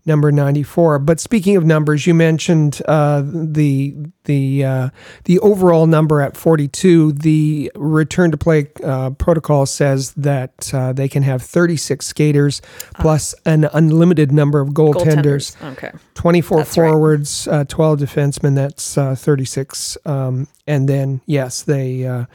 number 0.05 0.31
94. 0.31 0.99
But 0.99 1.19
speaking 1.19 1.55
of 1.55 1.65
numbers, 1.65 2.05
you 2.05 2.13
mentioned 2.13 2.81
uh, 2.87 3.23
the 3.25 3.95
the 4.25 4.63
uh, 4.63 4.89
the 5.25 5.39
overall 5.39 5.87
number 5.87 6.21
at 6.21 6.35
42. 6.35 7.13
The 7.13 7.71
return 7.75 8.31
to 8.31 8.37
play 8.37 8.67
uh, 8.83 9.11
protocol 9.11 9.65
says 9.65 10.13
that 10.13 10.73
uh, 10.73 10.93
they 10.93 11.07
can 11.07 11.23
have 11.23 11.41
36 11.41 12.05
skaters 12.05 12.61
plus 12.99 13.33
an 13.45 13.65
unlimited 13.73 14.31
number 14.31 14.59
of 14.59 14.69
goaltenders. 14.69 15.55
goaltenders. 15.55 15.71
Okay. 15.73 15.91
24 16.15 16.57
that's 16.57 16.75
forwards, 16.75 17.47
right. 17.49 17.59
Uh, 17.61 17.63
12 17.65 17.99
defensemen. 17.99 18.55
That's 18.55 18.97
uh, 18.97 19.15
36. 19.15 19.97
Um, 20.05 20.47
and 20.67 20.87
then 20.87 21.21
yes, 21.25 21.63
they. 21.63 22.25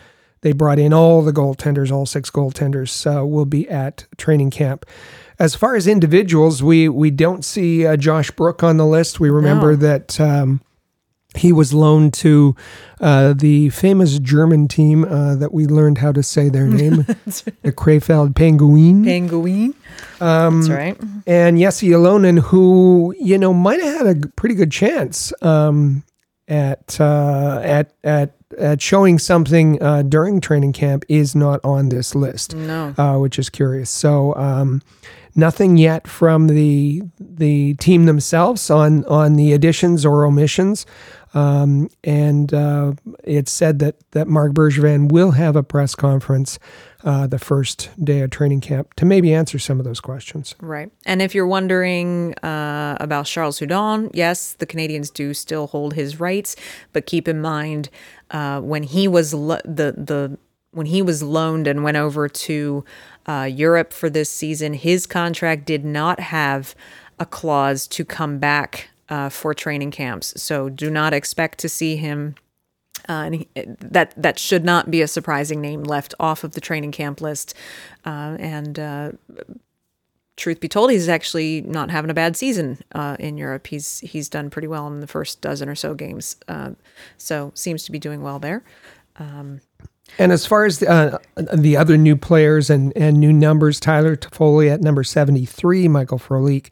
They 0.41 0.53
brought 0.53 0.79
in 0.79 0.93
all 0.93 1.23
the 1.23 1.33
goaltenders, 1.33 1.91
all 1.91 2.07
six 2.07 2.31
goaltenders 2.31 3.05
will 3.29 3.45
be 3.47 3.69
at 3.69 4.07
training 4.17 4.51
camp. 4.51 4.87
As 5.39 5.55
far 5.55 5.77
as 5.77 5.87
individuals, 5.87 6.63
we 6.63 6.89
we 6.89 7.11
don't 7.11 7.45
see 7.45 7.87
uh, 7.87 7.97
Josh 7.97 8.31
Brook 8.33 8.63
on 8.63 8.77
the 8.77 8.87
list. 8.87 9.21
We 9.21 9.31
remember 9.31 9.71
no. 9.73 9.77
that 9.77 10.21
um, 10.21 10.61
he 11.37 11.53
was 11.53 11.73
loaned 11.73 12.15
to 12.15 12.57
uh, 13.01 13.35
the 13.35 13.69
famous 13.71 14.19
German 14.19 14.67
team 14.67 15.05
uh, 15.05 15.37
that 15.37 15.53
we 15.53 15.67
learned 15.67 15.99
how 15.99 16.13
to 16.13 16.23
say 16.23 16.49
their 16.49 16.67
name, 16.67 16.97
the 17.63 17.73
Krefeld 17.73 18.35
Penguin. 18.35 19.05
Pinguin. 19.05 19.75
Um, 20.21 20.63
That's 20.63 20.71
right. 20.71 21.01
And 21.27 21.59
Jesse 21.59 21.89
Ylönen, 21.89 22.41
who 22.41 23.15
you 23.21 23.39
know 23.39 23.53
might 23.53 23.81
have 23.81 24.07
had 24.07 24.25
a 24.25 24.29
pretty 24.29 24.55
good 24.55 24.73
chance 24.73 25.33
um, 25.43 26.03
at 26.49 27.01
uh, 27.01 27.61
at 27.63 27.93
at 28.03 28.35
at 28.57 28.81
showing 28.81 29.19
something 29.19 29.83
uh, 29.83 30.03
during 30.03 30.41
training 30.41 30.73
camp, 30.73 31.05
is 31.09 31.35
not 31.35 31.61
on 31.65 31.91
this 31.91 32.15
list. 32.15 32.55
No, 32.55 32.95
uh, 32.97 33.19
which 33.19 33.39
is 33.39 33.51
curious. 33.51 33.91
So. 33.91 34.35
Um, 34.37 34.83
nothing 35.35 35.77
yet 35.77 36.09
from 36.09 36.49
the 36.49 37.01
the 37.21 37.75
team 37.75 38.07
themselves 38.07 38.71
on 38.71 39.05
on 39.05 39.37
the 39.37 39.53
additions 39.53 40.05
or 40.05 40.25
omissions. 40.25 40.85
Um, 41.39 41.89
and 42.03 42.53
uh, 42.53 42.95
it's 43.23 43.53
said 43.53 43.79
that 43.79 43.97
that 44.11 44.27
Marc 44.27 44.55
Bergevin 44.55 45.13
will 45.13 45.33
have 45.33 45.55
a 45.55 45.63
press 45.63 45.95
conference 45.95 46.59
uh, 47.05 47.29
the 47.29 47.39
first 47.39 47.91
day 48.03 48.23
of 48.23 48.31
training 48.31 48.61
camp 48.61 48.95
to 48.95 49.05
maybe 49.05 49.33
answer 49.33 49.59
some 49.59 49.79
of 49.79 49.85
those 49.85 50.01
questions. 50.01 50.57
Right. 50.61 50.91
And 51.07 51.23
if 51.23 51.37
you're 51.37 51.47
wondering 51.47 52.35
uh, 52.39 52.97
about 52.99 53.27
Charles 53.27 53.61
Hudon, 53.61 54.11
yes, 54.13 54.55
the 54.55 54.67
Canadiens 54.67 55.13
do 55.13 55.33
still 55.33 55.69
hold 55.69 55.95
his 55.95 56.19
rights, 56.19 56.57
but 56.93 57.07
keep 57.07 57.29
in 57.29 57.41
mind 57.41 57.89
uh, 58.33 58.61
when 58.61 58.83
he 58.83 59.07
was 59.07 59.33
lo- 59.33 59.61
the 59.65 59.95
the 59.97 60.39
when 60.73 60.87
he 60.87 61.03
was 61.03 61.23
loaned 61.23 61.69
and 61.69 61.85
went 61.85 61.97
over 61.97 62.29
to 62.29 62.85
uh, 63.27 63.49
Europe 63.51 63.93
for 63.93 64.11
this 64.11 64.29
season, 64.29 64.75
his 64.75 65.07
contract 65.07 65.67
did 65.67 65.85
not 65.85 66.19
have 66.19 66.75
a 67.21 67.27
clause 67.27 67.87
to 67.87 68.05
come 68.05 68.39
back 68.39 68.91
uh, 69.09 69.29
for 69.29 69.55
training 69.55 69.91
camps. 69.91 70.41
So 70.41 70.69
do 70.69 70.91
not 70.91 71.13
expect 71.13 71.59
to 71.61 71.69
see 71.69 71.97
him. 71.97 72.35
Uh, 73.09 73.13
and 73.25 73.35
he, 73.35 73.49
that 73.55 74.13
that 74.17 74.39
should 74.39 74.65
not 74.65 74.91
be 74.91 75.01
a 75.01 75.09
surprising 75.09 75.61
name 75.61 75.83
left 75.83 76.15
off 76.21 76.45
of 76.45 76.53
the 76.53 76.61
training 76.61 76.93
camp 76.93 77.21
list. 77.21 77.55
Uh, 78.05 78.37
and 78.39 78.79
uh, 78.79 79.13
truth 80.37 80.61
be 80.61 80.69
told, 80.69 80.91
he's 80.91 81.09
actually 81.09 81.63
not 81.63 81.91
having 81.91 82.11
a 82.11 82.15
bad 82.15 82.37
season 82.37 82.79
uh, 82.93 83.17
in 83.19 83.39
Europe. 83.39 83.69
He's 83.69 84.01
he's 84.01 84.29
done 84.29 84.51
pretty 84.51 84.69
well 84.69 84.87
in 84.89 85.01
the 85.01 85.07
first 85.07 85.41
dozen 85.41 85.69
or 85.69 85.75
so 85.75 85.95
games. 85.95 86.37
so 87.17 87.53
seems 87.55 87.85
to 87.85 87.93
be 87.93 87.99
doing 87.99 88.23
well 88.23 88.39
there. 88.39 88.63
Um, 89.17 89.61
and 90.19 90.33
as 90.33 90.47
far 90.47 90.65
as 90.65 90.79
the, 90.79 90.89
uh, 90.89 91.19
the 91.55 91.77
other 91.77 91.97
new 91.97 92.17
players 92.17 92.71
and, 92.71 92.93
and 92.97 93.21
new 93.21 93.33
numbers, 93.33 93.79
Tyler 93.79 94.17
Toffoli 94.17 94.73
at 94.73 94.81
number 94.81 95.05
73, 95.05 95.89
Michael 95.89 96.19
Frolik 96.19 96.69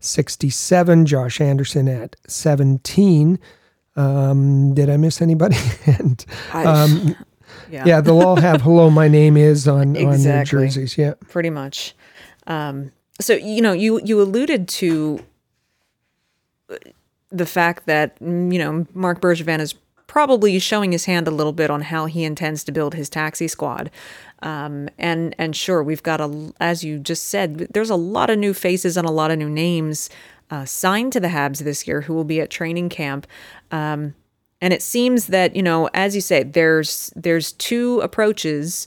67, 0.00 1.06
Josh 1.06 1.40
Anderson 1.40 1.88
at 1.88 2.16
17. 2.26 3.38
Um, 3.96 4.74
did 4.74 4.88
I 4.90 4.96
miss 4.96 5.20
anybody? 5.20 5.56
and 5.86 6.24
um, 6.52 7.16
yeah. 7.70 7.84
yeah, 7.86 8.00
they'll 8.00 8.22
all 8.22 8.36
have 8.36 8.62
"Hello, 8.62 8.88
my 8.90 9.08
name 9.08 9.36
is" 9.36 9.68
on 9.68 9.96
exactly. 9.96 10.06
on 10.14 10.22
their 10.22 10.44
jerseys. 10.44 10.96
Yeah, 10.96 11.14
pretty 11.28 11.50
much. 11.50 11.94
Um, 12.46 12.92
so 13.20 13.34
you 13.34 13.60
know, 13.60 13.72
you 13.72 14.00
you 14.04 14.20
alluded 14.20 14.68
to 14.68 15.24
the 17.30 17.46
fact 17.46 17.86
that 17.86 18.16
you 18.20 18.58
know 18.58 18.86
Marc 18.94 19.20
Bergevin 19.20 19.60
is 19.60 19.74
probably 20.06 20.58
showing 20.58 20.90
his 20.90 21.04
hand 21.04 21.28
a 21.28 21.30
little 21.30 21.52
bit 21.52 21.70
on 21.70 21.82
how 21.82 22.06
he 22.06 22.24
intends 22.24 22.64
to 22.64 22.72
build 22.72 22.94
his 22.94 23.08
taxi 23.08 23.46
squad. 23.46 23.90
Um, 24.42 24.88
and 24.98 25.34
and 25.38 25.54
sure, 25.54 25.82
we've 25.82 26.02
got 26.02 26.20
a 26.20 26.52
as 26.60 26.82
you 26.82 26.98
just 26.98 27.28
said, 27.28 27.68
there's 27.72 27.90
a 27.90 27.96
lot 27.96 28.30
of 28.30 28.38
new 28.38 28.54
faces 28.54 28.96
and 28.96 29.06
a 29.06 29.12
lot 29.12 29.30
of 29.30 29.38
new 29.38 29.50
names 29.50 30.10
uh, 30.50 30.64
signed 30.64 31.12
to 31.12 31.20
the 31.20 31.28
Habs 31.28 31.58
this 31.58 31.86
year 31.86 32.02
who 32.02 32.14
will 32.14 32.24
be 32.24 32.40
at 32.40 32.50
training 32.50 32.88
camp. 32.88 33.26
Um, 33.70 34.14
and 34.60 34.72
it 34.72 34.82
seems 34.82 35.26
that 35.28 35.54
you 35.54 35.62
know, 35.62 35.88
as 35.94 36.14
you 36.14 36.20
say, 36.20 36.42
there's 36.42 37.12
there's 37.16 37.52
two 37.52 38.00
approaches. 38.00 38.86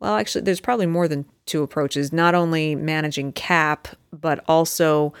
Well, 0.00 0.16
actually, 0.16 0.42
there's 0.42 0.60
probably 0.60 0.86
more 0.86 1.08
than 1.08 1.26
two 1.46 1.62
approaches. 1.62 2.12
Not 2.12 2.34
only 2.34 2.74
managing 2.74 3.32
cap, 3.32 3.88
but 4.12 4.44
also 4.48 5.12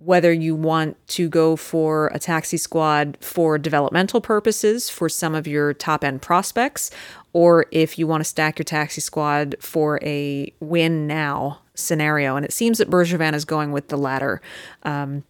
whether 0.00 0.32
you 0.32 0.54
want 0.54 0.96
to 1.08 1.28
go 1.28 1.56
for 1.56 2.10
a 2.14 2.18
taxi 2.18 2.56
squad 2.56 3.18
for 3.20 3.58
developmental 3.58 4.20
purposes 4.20 4.88
for 4.88 5.10
some 5.10 5.34
of 5.34 5.46
your 5.46 5.74
top 5.74 6.02
end 6.02 6.22
prospects, 6.22 6.90
or 7.32 7.66
if 7.70 7.98
you 7.98 8.06
want 8.06 8.20
to 8.20 8.28
stack 8.28 8.58
your 8.58 8.64
taxi 8.64 9.00
squad 9.00 9.54
for 9.60 9.98
a 10.02 10.52
win 10.60 11.06
now 11.06 11.60
scenario. 11.74 12.36
And 12.36 12.44
it 12.44 12.52
seems 12.52 12.78
that 12.78 12.90
Bergevin 12.90 13.34
is 13.34 13.44
going 13.44 13.72
with 13.72 13.88
the 13.88 13.96
latter. 13.96 14.40
Um, 14.82 15.24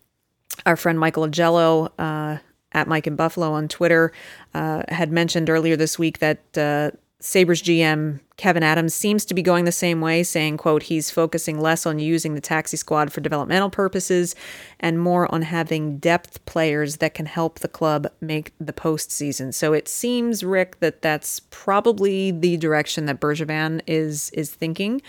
our 0.66 0.76
friend 0.76 0.98
Michael 0.98 1.26
Agello, 1.26 1.90
uh, 1.98 2.38
at 2.72 2.86
Mike 2.86 3.06
in 3.06 3.16
Buffalo 3.16 3.52
on 3.52 3.68
Twitter, 3.68 4.12
uh, 4.54 4.82
had 4.88 5.10
mentioned 5.10 5.50
earlier 5.50 5.76
this 5.76 5.98
week 5.98 6.18
that 6.18 6.56
uh, 6.56 6.90
Sabres 7.20 7.62
GM 7.62 8.20
Kevyn 8.40 8.62
Adams 8.62 8.94
seems 8.94 9.26
to 9.26 9.34
be 9.34 9.42
going 9.42 9.66
the 9.66 9.72
same 9.72 10.00
way, 10.00 10.22
saying, 10.22 10.56
quote, 10.56 10.84
he's 10.84 11.10
focusing 11.10 11.60
less 11.60 11.84
on 11.84 11.98
using 11.98 12.34
the 12.34 12.40
taxi 12.40 12.78
squad 12.78 13.12
for 13.12 13.20
developmental 13.20 13.68
purposes 13.68 14.34
and 14.80 14.98
more 14.98 15.32
on 15.32 15.42
having 15.42 15.98
depth 15.98 16.42
players 16.46 16.96
that 16.96 17.12
can 17.12 17.26
help 17.26 17.58
the 17.58 17.68
club 17.68 18.06
make 18.22 18.54
the 18.58 18.72
postseason. 18.72 19.52
So 19.52 19.74
it 19.74 19.88
seems, 19.88 20.42
Rick, 20.42 20.80
that 20.80 21.02
that's 21.02 21.40
probably 21.50 22.30
the 22.30 22.56
direction 22.56 23.04
that 23.06 23.20
Bergevin 23.20 23.82
is 23.86 24.30
is 24.30 24.50
thinking. 24.50 25.02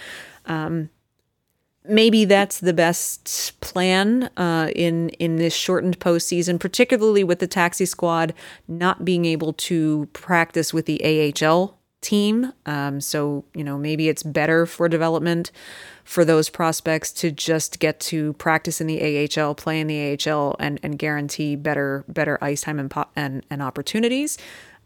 Um, 0.45 0.89
maybe 1.85 2.25
that's 2.25 2.59
the 2.59 2.73
best 2.73 3.61
plan 3.61 4.29
uh, 4.35 4.71
in 4.75 5.07
in 5.11 5.37
this 5.37 5.53
shortened 5.53 6.01
postseason, 6.01 6.59
particularly 6.59 7.23
with 7.23 7.39
the 7.39 7.47
taxi 7.47 7.85
squad 7.85 8.33
not 8.67 9.05
being 9.05 9.23
able 9.23 9.53
to 9.53 10.09
practice 10.11 10.73
with 10.73 10.85
the 10.85 11.33
AHL 11.41 11.77
team. 12.01 12.51
Um, 12.65 13.00
so, 13.00 13.46
you 13.53 13.63
know, 13.63 13.77
maybe 13.77 14.10
it's 14.10 14.24
better 14.24 14.65
for 14.65 14.89
development 14.89 15.51
for 16.03 16.25
those 16.25 16.50
prospects 16.50 17.12
to 17.13 17.31
just 17.31 17.79
get 17.79 18.00
to 18.00 18.34
practice 18.34 18.81
in 18.81 18.88
the 18.88 19.29
AHL, 19.39 19.55
play 19.55 19.79
in 19.79 19.88
the 19.88 20.17
AHL, 20.27 20.55
and, 20.60 20.79
and 20.84 20.98
guarantee 20.98 21.55
better 21.55 22.03
better 22.08 22.38
ice 22.41 22.62
time 22.62 22.79
and 22.79 22.93
and, 23.15 23.46
and 23.50 23.62
opportunities. 23.62 24.38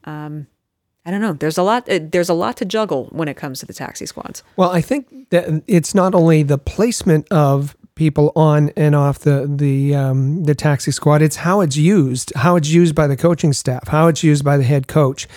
Um, 0.03 0.47
I 1.05 1.11
don't 1.11 1.21
know. 1.21 1.33
There's 1.33 1.57
a 1.57 1.63
lot. 1.63 1.87
Uh, 1.87 1.99
there's 2.01 2.29
a 2.29 2.33
lot 2.33 2.57
to 2.57 2.65
juggle 2.65 3.05
when 3.11 3.27
it 3.27 3.35
comes 3.35 3.59
to 3.59 3.65
the 3.65 3.73
taxi 3.73 4.05
squads. 4.05 4.43
Well, 4.57 4.71
I 4.71 4.81
think 4.81 5.29
that 5.29 5.63
it's 5.67 5.93
not 5.93 6.15
only 6.15 6.43
the 6.43 6.57
placement 6.57 7.27
of 7.31 7.77
people 7.95 8.31
on 8.35 8.69
and 8.75 8.93
off 8.93 9.19
the 9.19 9.49
the 9.49 9.95
um, 9.95 10.43
the 10.43 10.53
taxi 10.53 10.91
squad. 10.91 11.21
It's 11.21 11.37
how 11.37 11.61
it's 11.61 11.77
used, 11.77 12.33
how 12.35 12.55
it's 12.55 12.69
used 12.69 12.93
by 12.93 13.07
the 13.07 13.17
coaching 13.17 13.53
staff, 13.53 13.87
how 13.87 14.07
it's 14.07 14.23
used 14.23 14.43
by 14.43 14.57
the 14.57 14.63
head 14.63 14.87
coach. 14.87 15.27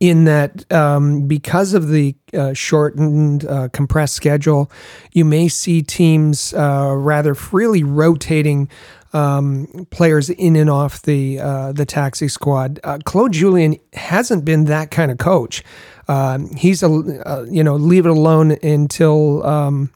In 0.00 0.24
that, 0.26 0.70
um, 0.72 1.26
because 1.26 1.74
of 1.74 1.88
the 1.88 2.14
uh, 2.32 2.52
shortened, 2.52 3.44
uh, 3.44 3.68
compressed 3.72 4.14
schedule, 4.14 4.70
you 5.12 5.24
may 5.24 5.48
see 5.48 5.82
teams 5.82 6.54
uh, 6.54 6.94
rather 6.96 7.34
freely 7.34 7.82
rotating 7.82 8.68
um, 9.12 9.86
players 9.90 10.30
in 10.30 10.54
and 10.54 10.70
off 10.70 11.02
the 11.02 11.40
uh, 11.40 11.72
the 11.72 11.84
taxi 11.84 12.28
squad. 12.28 12.78
Uh, 12.84 12.98
Claude 13.04 13.32
Julien 13.32 13.76
hasn't 13.92 14.44
been 14.44 14.64
that 14.66 14.90
kind 14.90 15.10
of 15.10 15.18
coach. 15.18 15.64
Um, 16.06 16.54
he's 16.54 16.82
a 16.82 16.88
uh, 16.88 17.44
you 17.50 17.64
know 17.64 17.76
leave 17.76 18.06
it 18.06 18.10
alone 18.10 18.52
until 18.62 19.44
um, 19.44 19.90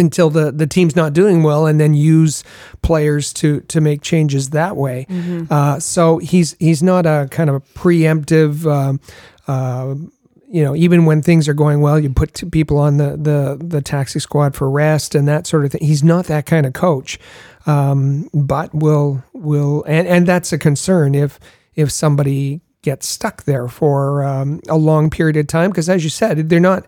until 0.00 0.30
the, 0.30 0.50
the 0.50 0.66
team's 0.66 0.96
not 0.96 1.12
doing 1.12 1.42
well 1.42 1.66
and 1.66 1.78
then 1.80 1.94
use 1.94 2.42
players 2.82 3.32
to 3.34 3.60
to 3.60 3.80
make 3.80 4.02
changes 4.02 4.50
that 4.50 4.76
way. 4.76 5.06
Mm-hmm. 5.08 5.52
Uh, 5.52 5.78
so 5.78 6.18
he's 6.18 6.56
he's 6.58 6.82
not 6.82 7.06
a 7.06 7.28
kind 7.30 7.48
of 7.48 7.56
a 7.56 7.60
preemptive. 7.60 8.66
Uh, 8.66 8.98
uh, 9.50 9.94
you 10.52 10.64
know, 10.64 10.74
even 10.74 11.04
when 11.04 11.22
things 11.22 11.48
are 11.48 11.54
going 11.54 11.80
well, 11.80 11.96
you 12.00 12.10
put 12.10 12.50
people 12.50 12.78
on 12.78 12.96
the, 12.96 13.16
the 13.16 13.64
the 13.64 13.80
taxi 13.80 14.18
squad 14.18 14.56
for 14.56 14.68
rest 14.68 15.14
and 15.14 15.28
that 15.28 15.46
sort 15.46 15.64
of 15.64 15.72
thing. 15.72 15.86
He's 15.86 16.02
not 16.02 16.26
that 16.26 16.44
kind 16.44 16.66
of 16.66 16.72
coach, 16.72 17.20
um, 17.66 18.28
but 18.34 18.74
will 18.74 19.22
will 19.32 19.84
and 19.86 20.08
and 20.08 20.26
that's 20.26 20.52
a 20.52 20.58
concern 20.58 21.14
if 21.14 21.38
if 21.76 21.92
somebody 21.92 22.60
get 22.82 23.02
stuck 23.02 23.44
there 23.44 23.68
for 23.68 24.24
um, 24.24 24.60
a 24.68 24.76
long 24.76 25.10
period 25.10 25.36
of 25.36 25.46
time 25.46 25.70
because 25.70 25.88
as 25.88 26.02
you 26.02 26.10
said 26.10 26.48
they're 26.48 26.60
not 26.60 26.86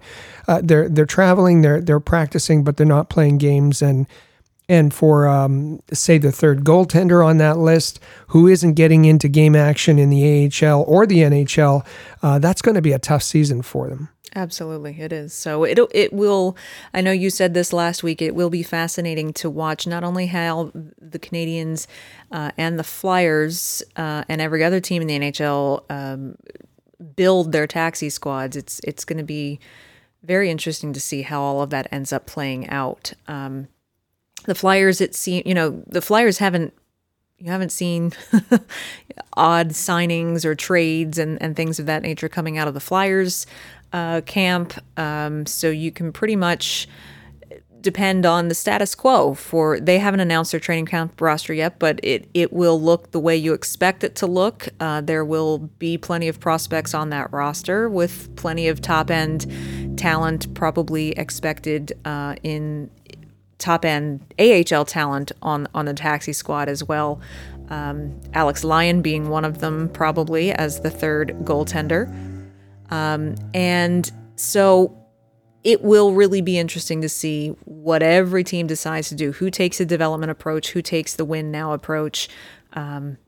uh, 0.48 0.60
they're 0.62 0.88
they're 0.88 1.06
traveling 1.06 1.60
they're 1.60 1.80
they're 1.80 2.00
practicing 2.00 2.64
but 2.64 2.76
they're 2.76 2.86
not 2.86 3.10
playing 3.10 3.38
games 3.38 3.82
and 3.82 4.06
and 4.68 4.92
for 4.94 5.26
um, 5.26 5.80
say 5.92 6.18
the 6.18 6.32
third 6.32 6.64
goaltender 6.64 7.24
on 7.24 7.38
that 7.38 7.58
list 7.58 8.00
who 8.28 8.46
isn't 8.46 8.74
getting 8.74 9.04
into 9.04 9.28
game 9.28 9.56
action 9.56 9.98
in 9.98 10.10
the 10.10 10.46
AHL 10.46 10.84
or 10.86 11.06
the 11.06 11.18
NHL 11.18 11.86
uh, 12.22 12.38
that's 12.38 12.62
going 12.62 12.74
to 12.74 12.82
be 12.82 12.92
a 12.92 12.98
tough 12.98 13.22
season 13.22 13.62
for 13.62 13.88
them 13.88 14.08
Absolutely, 14.34 14.98
it 14.98 15.12
is. 15.12 15.34
So 15.34 15.64
it 15.64 15.78
it 15.92 16.12
will. 16.12 16.56
I 16.94 17.02
know 17.02 17.12
you 17.12 17.28
said 17.28 17.52
this 17.52 17.72
last 17.72 18.02
week. 18.02 18.22
It 18.22 18.34
will 18.34 18.48
be 18.48 18.62
fascinating 18.62 19.34
to 19.34 19.50
watch 19.50 19.86
not 19.86 20.04
only 20.04 20.26
how 20.26 20.72
the 20.74 21.18
Canadiens 21.18 21.86
uh, 22.30 22.50
and 22.56 22.78
the 22.78 22.84
Flyers 22.84 23.82
uh, 23.96 24.24
and 24.28 24.40
every 24.40 24.64
other 24.64 24.80
team 24.80 25.02
in 25.02 25.08
the 25.08 25.18
NHL 25.18 25.82
um, 25.90 26.36
build 27.14 27.52
their 27.52 27.66
taxi 27.66 28.08
squads. 28.08 28.56
It's 28.56 28.80
it's 28.84 29.04
going 29.04 29.18
to 29.18 29.24
be 29.24 29.60
very 30.22 30.50
interesting 30.50 30.94
to 30.94 31.00
see 31.00 31.22
how 31.22 31.42
all 31.42 31.60
of 31.60 31.68
that 31.70 31.88
ends 31.92 32.10
up 32.10 32.24
playing 32.24 32.70
out. 32.70 33.12
Um, 33.28 33.68
the 34.44 34.54
Flyers, 34.54 35.00
it 35.00 35.14
seems, 35.14 35.46
you 35.46 35.54
know, 35.54 35.82
the 35.86 36.02
Flyers 36.02 36.38
haven't 36.38 36.74
you 37.38 37.50
haven't 37.50 37.72
seen 37.72 38.12
odd 39.36 39.70
signings 39.70 40.44
or 40.44 40.54
trades 40.54 41.18
and, 41.18 41.42
and 41.42 41.56
things 41.56 41.80
of 41.80 41.86
that 41.86 42.02
nature 42.02 42.28
coming 42.28 42.56
out 42.56 42.68
of 42.68 42.74
the 42.74 42.80
Flyers 42.80 43.46
uh, 43.92 44.20
camp. 44.20 44.74
Um, 44.96 45.44
so 45.46 45.68
you 45.68 45.90
can 45.90 46.12
pretty 46.12 46.36
much 46.36 46.86
depend 47.80 48.24
on 48.24 48.46
the 48.46 48.54
status 48.54 48.94
quo 48.94 49.34
for 49.34 49.78
they 49.80 49.98
haven't 49.98 50.20
announced 50.20 50.52
their 50.52 50.60
training 50.60 50.86
camp 50.86 51.20
roster 51.20 51.52
yet 51.52 51.80
but 51.80 51.98
it, 52.02 52.28
it 52.32 52.52
will 52.52 52.80
look 52.80 53.10
the 53.10 53.18
way 53.18 53.36
you 53.36 53.52
expect 53.52 54.04
it 54.04 54.14
to 54.14 54.24
look 54.24 54.68
uh, 54.78 55.00
there 55.00 55.24
will 55.24 55.58
be 55.58 55.98
plenty 55.98 56.28
of 56.28 56.38
prospects 56.38 56.94
on 56.94 57.10
that 57.10 57.30
roster 57.32 57.88
with 57.88 58.34
plenty 58.36 58.68
of 58.68 58.80
top 58.80 59.10
end 59.10 59.98
talent 59.98 60.52
probably 60.54 61.10
expected 61.12 61.92
uh, 62.04 62.36
in 62.44 62.88
top 63.62 63.84
end 63.84 64.20
AHL 64.38 64.84
talent 64.84 65.32
on 65.40 65.66
on 65.74 65.86
the 65.86 65.94
taxi 65.94 66.32
squad 66.32 66.68
as 66.68 66.84
well 66.84 67.20
um, 67.70 68.20
Alex 68.34 68.64
Lyon 68.64 69.00
being 69.00 69.28
one 69.28 69.44
of 69.44 69.60
them 69.60 69.88
probably 69.90 70.52
as 70.52 70.80
the 70.80 70.90
third 70.90 71.28
goaltender 71.42 72.08
um, 72.90 73.36
and 73.54 74.10
so 74.36 74.98
it 75.64 75.82
will 75.82 76.12
really 76.12 76.40
be 76.40 76.58
interesting 76.58 77.00
to 77.02 77.08
see 77.08 77.48
what 77.64 78.02
every 78.02 78.42
team 78.42 78.66
decides 78.66 79.08
to 79.10 79.14
do. 79.14 79.32
Who 79.32 79.50
takes 79.50 79.80
a 79.80 79.84
development 79.84 80.32
approach? 80.32 80.70
Who 80.72 80.82
takes 80.82 81.14
the 81.14 81.24
win 81.24 81.50
now 81.50 81.72
approach? 81.72 82.28
Um, 82.72 83.18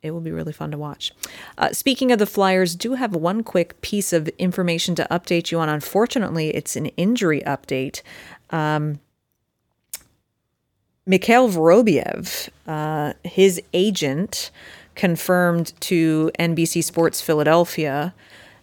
it 0.00 0.12
will 0.12 0.20
be 0.20 0.30
really 0.30 0.52
fun 0.52 0.70
to 0.70 0.78
watch. 0.78 1.12
Uh, 1.58 1.72
speaking 1.72 2.12
of 2.12 2.18
the 2.18 2.26
Flyers, 2.26 2.74
do 2.74 2.94
have 2.94 3.14
one 3.14 3.42
quick 3.42 3.80
piece 3.80 4.12
of 4.12 4.28
information 4.38 4.94
to 4.94 5.06
update 5.10 5.50
you 5.50 5.58
on. 5.58 5.68
Unfortunately, 5.68 6.50
it's 6.50 6.76
an 6.76 6.86
injury 6.86 7.42
update. 7.42 8.02
Um, 8.50 9.00
Mikhail 11.08 11.48
Vorobyev, 11.48 12.50
uh, 12.66 13.14
his 13.24 13.60
agent, 13.72 14.50
confirmed 14.94 15.72
to 15.80 16.30
NBC 16.38 16.84
Sports 16.84 17.22
Philadelphia 17.22 18.14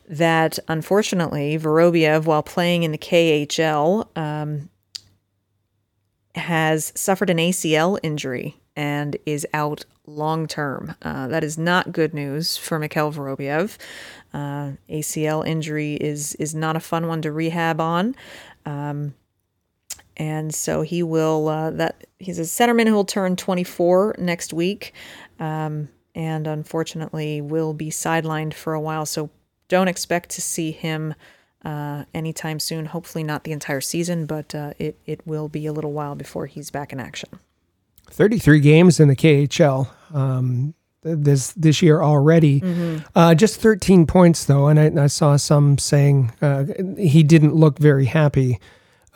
that 0.07 0.59
unfortunately 0.67 1.57
Vorobyev, 1.57 2.25
while 2.25 2.43
playing 2.43 2.83
in 2.83 2.91
the 2.91 2.99
KHL, 2.99 4.07
um, 4.15 4.69
has 6.35 6.93
suffered 6.95 7.31
an 7.31 7.37
ACL 7.37 7.97
injury 8.03 8.57
and 8.75 9.17
is 9.25 9.47
out 9.51 9.85
long 10.05 10.45
term. 10.45 10.93
Uh, 11.01 11.27
that 11.27 11.43
is 11.43 11.57
not 11.57 11.91
good 11.91 12.13
news 12.13 12.57
for 12.57 12.77
Mikhail 12.77 13.11
Vorobyev. 13.11 13.77
Uh, 14.35 14.73
ACL 14.87 15.47
injury 15.47 15.95
is 15.95 16.35
is 16.35 16.53
not 16.53 16.75
a 16.75 16.79
fun 16.79 17.07
one 17.07 17.23
to 17.23 17.31
rehab 17.31 17.81
on. 17.81 18.15
Um, 18.67 19.15
and 20.17 20.53
so 20.53 20.81
he 20.81 21.03
will 21.03 21.47
uh, 21.47 21.71
that 21.71 22.05
he's 22.19 22.39
a 22.39 22.43
centerman 22.43 22.87
who 22.87 22.93
will 22.93 23.05
turn 23.05 23.35
24 23.35 24.15
next 24.17 24.53
week 24.53 24.93
um, 25.39 25.89
and 26.13 26.47
unfortunately 26.47 27.41
will 27.41 27.73
be 27.73 27.89
sidelined 27.89 28.53
for 28.53 28.73
a 28.73 28.81
while 28.81 29.05
so 29.05 29.29
don't 29.67 29.87
expect 29.87 30.29
to 30.29 30.41
see 30.41 30.71
him 30.71 31.13
uh, 31.65 32.05
anytime 32.13 32.59
soon. 32.59 32.85
Hopefully, 32.85 33.23
not 33.23 33.43
the 33.43 33.51
entire 33.51 33.81
season, 33.81 34.25
but 34.25 34.53
uh, 34.53 34.73
it 34.77 34.97
it 35.05 35.25
will 35.25 35.49
be 35.49 35.65
a 35.65 35.73
little 35.73 35.91
while 35.91 36.15
before 36.15 36.45
he's 36.45 36.69
back 36.69 36.93
in 36.93 36.99
action. 36.99 37.29
Thirty 38.09 38.37
three 38.37 38.59
games 38.59 38.99
in 38.99 39.07
the 39.07 39.15
KHL. 39.15 39.89
Um, 40.13 40.75
this 41.01 41.51
this 41.53 41.81
year 41.81 42.01
already. 42.01 42.61
Mm-hmm. 42.61 42.97
Uh, 43.13 43.35
just 43.35 43.61
13 43.61 44.07
points 44.07 44.45
though, 44.45 44.67
and 44.67 44.99
I, 44.99 45.03
I 45.03 45.07
saw 45.07 45.37
some 45.37 45.77
saying 45.77 46.31
uh, 46.41 46.65
he 46.97 47.21
didn't 47.21 47.53
look 47.53 47.77
very 47.77 48.05
happy 48.05 48.59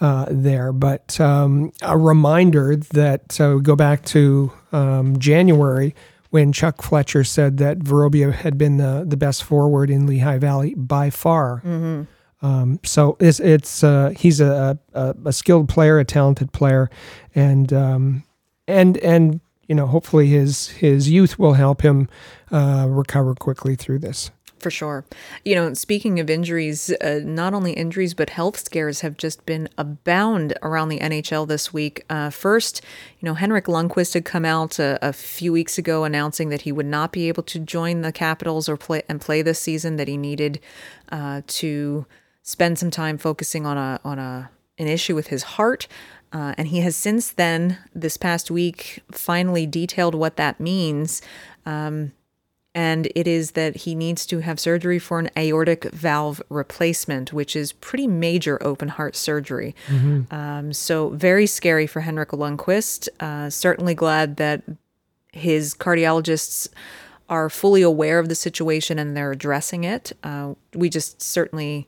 uh, 0.01 0.25
there. 0.29 0.71
But 0.71 1.19
um, 1.19 1.71
a 1.81 1.97
reminder 1.97 2.75
that 2.75 3.39
uh, 3.39 3.55
go 3.55 3.75
back 3.75 4.05
to 4.05 4.51
um, 4.71 5.19
January 5.19 5.95
when 6.29 6.51
Chuck 6.53 6.81
Fletcher 6.81 7.23
said 7.23 7.57
that 7.57 7.79
Vorobyev 7.79 8.33
had 8.33 8.57
been 8.57 8.77
the, 8.77 9.03
the 9.07 9.17
best 9.17 9.43
forward 9.43 9.89
in 9.89 10.05
Lehigh 10.05 10.37
Valley 10.37 10.75
by 10.75 11.09
far. 11.09 11.61
Mm-hmm. 11.65 12.03
Um, 12.41 12.79
so 12.85 13.17
it's 13.19 13.39
it's 13.39 13.83
uh, 13.83 14.13
he's 14.15 14.39
a, 14.39 14.79
a, 14.93 15.15
a 15.25 15.33
skilled 15.33 15.67
player, 15.67 15.99
a 15.99 16.05
talented 16.05 16.53
player, 16.53 16.89
and 17.35 17.73
um, 17.73 18.23
and 18.67 18.97
and 18.99 19.41
you 19.67 19.75
know 19.75 19.85
hopefully 19.85 20.27
his 20.27 20.69
his 20.69 21.09
youth 21.09 21.37
will 21.37 21.53
help 21.53 21.81
him 21.81 22.07
uh, 22.51 22.85
recover 22.87 23.35
quickly 23.35 23.75
through 23.75 23.99
this. 23.99 24.31
For 24.59 24.69
sure. 24.69 25.05
You 25.45 25.55
know, 25.55 25.73
speaking 25.73 26.19
of 26.19 26.29
injuries, 26.29 26.91
uh, 27.01 27.21
not 27.23 27.53
only 27.53 27.71
injuries, 27.71 28.13
but 28.13 28.31
health 28.31 28.59
scares 28.59 28.99
have 29.01 29.15
just 29.15 29.45
been 29.45 29.69
abound 29.77 30.53
around 30.61 30.89
the 30.89 30.99
NHL 30.99 31.47
this 31.47 31.71
week. 31.71 32.03
Uh, 32.09 32.29
first, 32.29 32.81
you 33.19 33.25
know, 33.25 33.35
Henrik 33.35 33.65
Lundqvist 33.65 34.15
had 34.15 34.25
come 34.25 34.43
out 34.43 34.77
a, 34.77 34.99
a, 35.01 35.13
few 35.13 35.53
weeks 35.53 35.77
ago 35.77 36.03
announcing 36.03 36.49
that 36.49 36.63
he 36.63 36.73
would 36.73 36.85
not 36.85 37.13
be 37.13 37.29
able 37.29 37.43
to 37.43 37.59
join 37.59 38.01
the 38.01 38.11
Capitals 38.11 38.67
or 38.67 38.75
play 38.75 39.01
and 39.07 39.21
play 39.21 39.41
this 39.41 39.59
season, 39.59 39.95
that 39.95 40.09
he 40.09 40.17
needed 40.17 40.59
uh, 41.09 41.41
to 41.47 42.05
spend 42.43 42.77
some 42.77 42.91
time 42.91 43.17
focusing 43.17 43.65
on 43.65 43.77
a 43.77 43.99
on 44.03 44.19
a 44.19 44.49
an 44.77 44.87
issue 44.87 45.15
with 45.15 45.27
his 45.27 45.43
heart. 45.43 45.87
Uh, 46.31 46.53
and 46.57 46.67
he 46.67 46.81
has 46.81 46.95
since 46.95 47.31
then, 47.31 47.77
this 47.93 48.17
past 48.17 48.51
week, 48.51 49.01
finally 49.11 49.65
detailed 49.65 50.13
what 50.15 50.35
that 50.35 50.59
means. 50.59 51.21
Um, 51.65 52.11
and 52.79 53.09
it 53.13 53.27
is 53.27 53.51
that 53.51 53.75
he 53.75 53.93
needs 53.93 54.25
to 54.25 54.39
have 54.39 54.57
surgery 54.57 54.99
for 54.99 55.19
an 55.19 55.29
aortic 55.37 55.83
valve 55.91 56.41
replacement, 56.47 57.33
which 57.33 57.53
is 57.53 57.73
pretty 57.73 58.07
major 58.07 58.57
open 58.65 58.87
heart 58.87 59.17
surgery. 59.17 59.75
Mm-hmm. 59.87 60.33
Um, 60.33 60.71
so, 60.71 61.09
very 61.09 61.45
scary 61.45 61.87
for 61.87 61.99
Henrik 61.99 62.29
Lundqvist. 62.29 63.09
Uh, 63.19 63.49
certainly 63.49 63.93
glad 63.93 64.37
that 64.37 64.63
his 65.33 65.75
cardiologists 65.75 66.69
are 67.27 67.49
fully 67.49 67.81
aware 67.81 68.17
of 68.17 68.29
the 68.29 68.35
situation 68.35 68.97
and 68.97 69.15
they're 69.15 69.33
addressing 69.33 69.83
it. 69.83 70.13
Uh, 70.23 70.53
we 70.73 70.87
just 70.89 71.21
certainly 71.21 71.85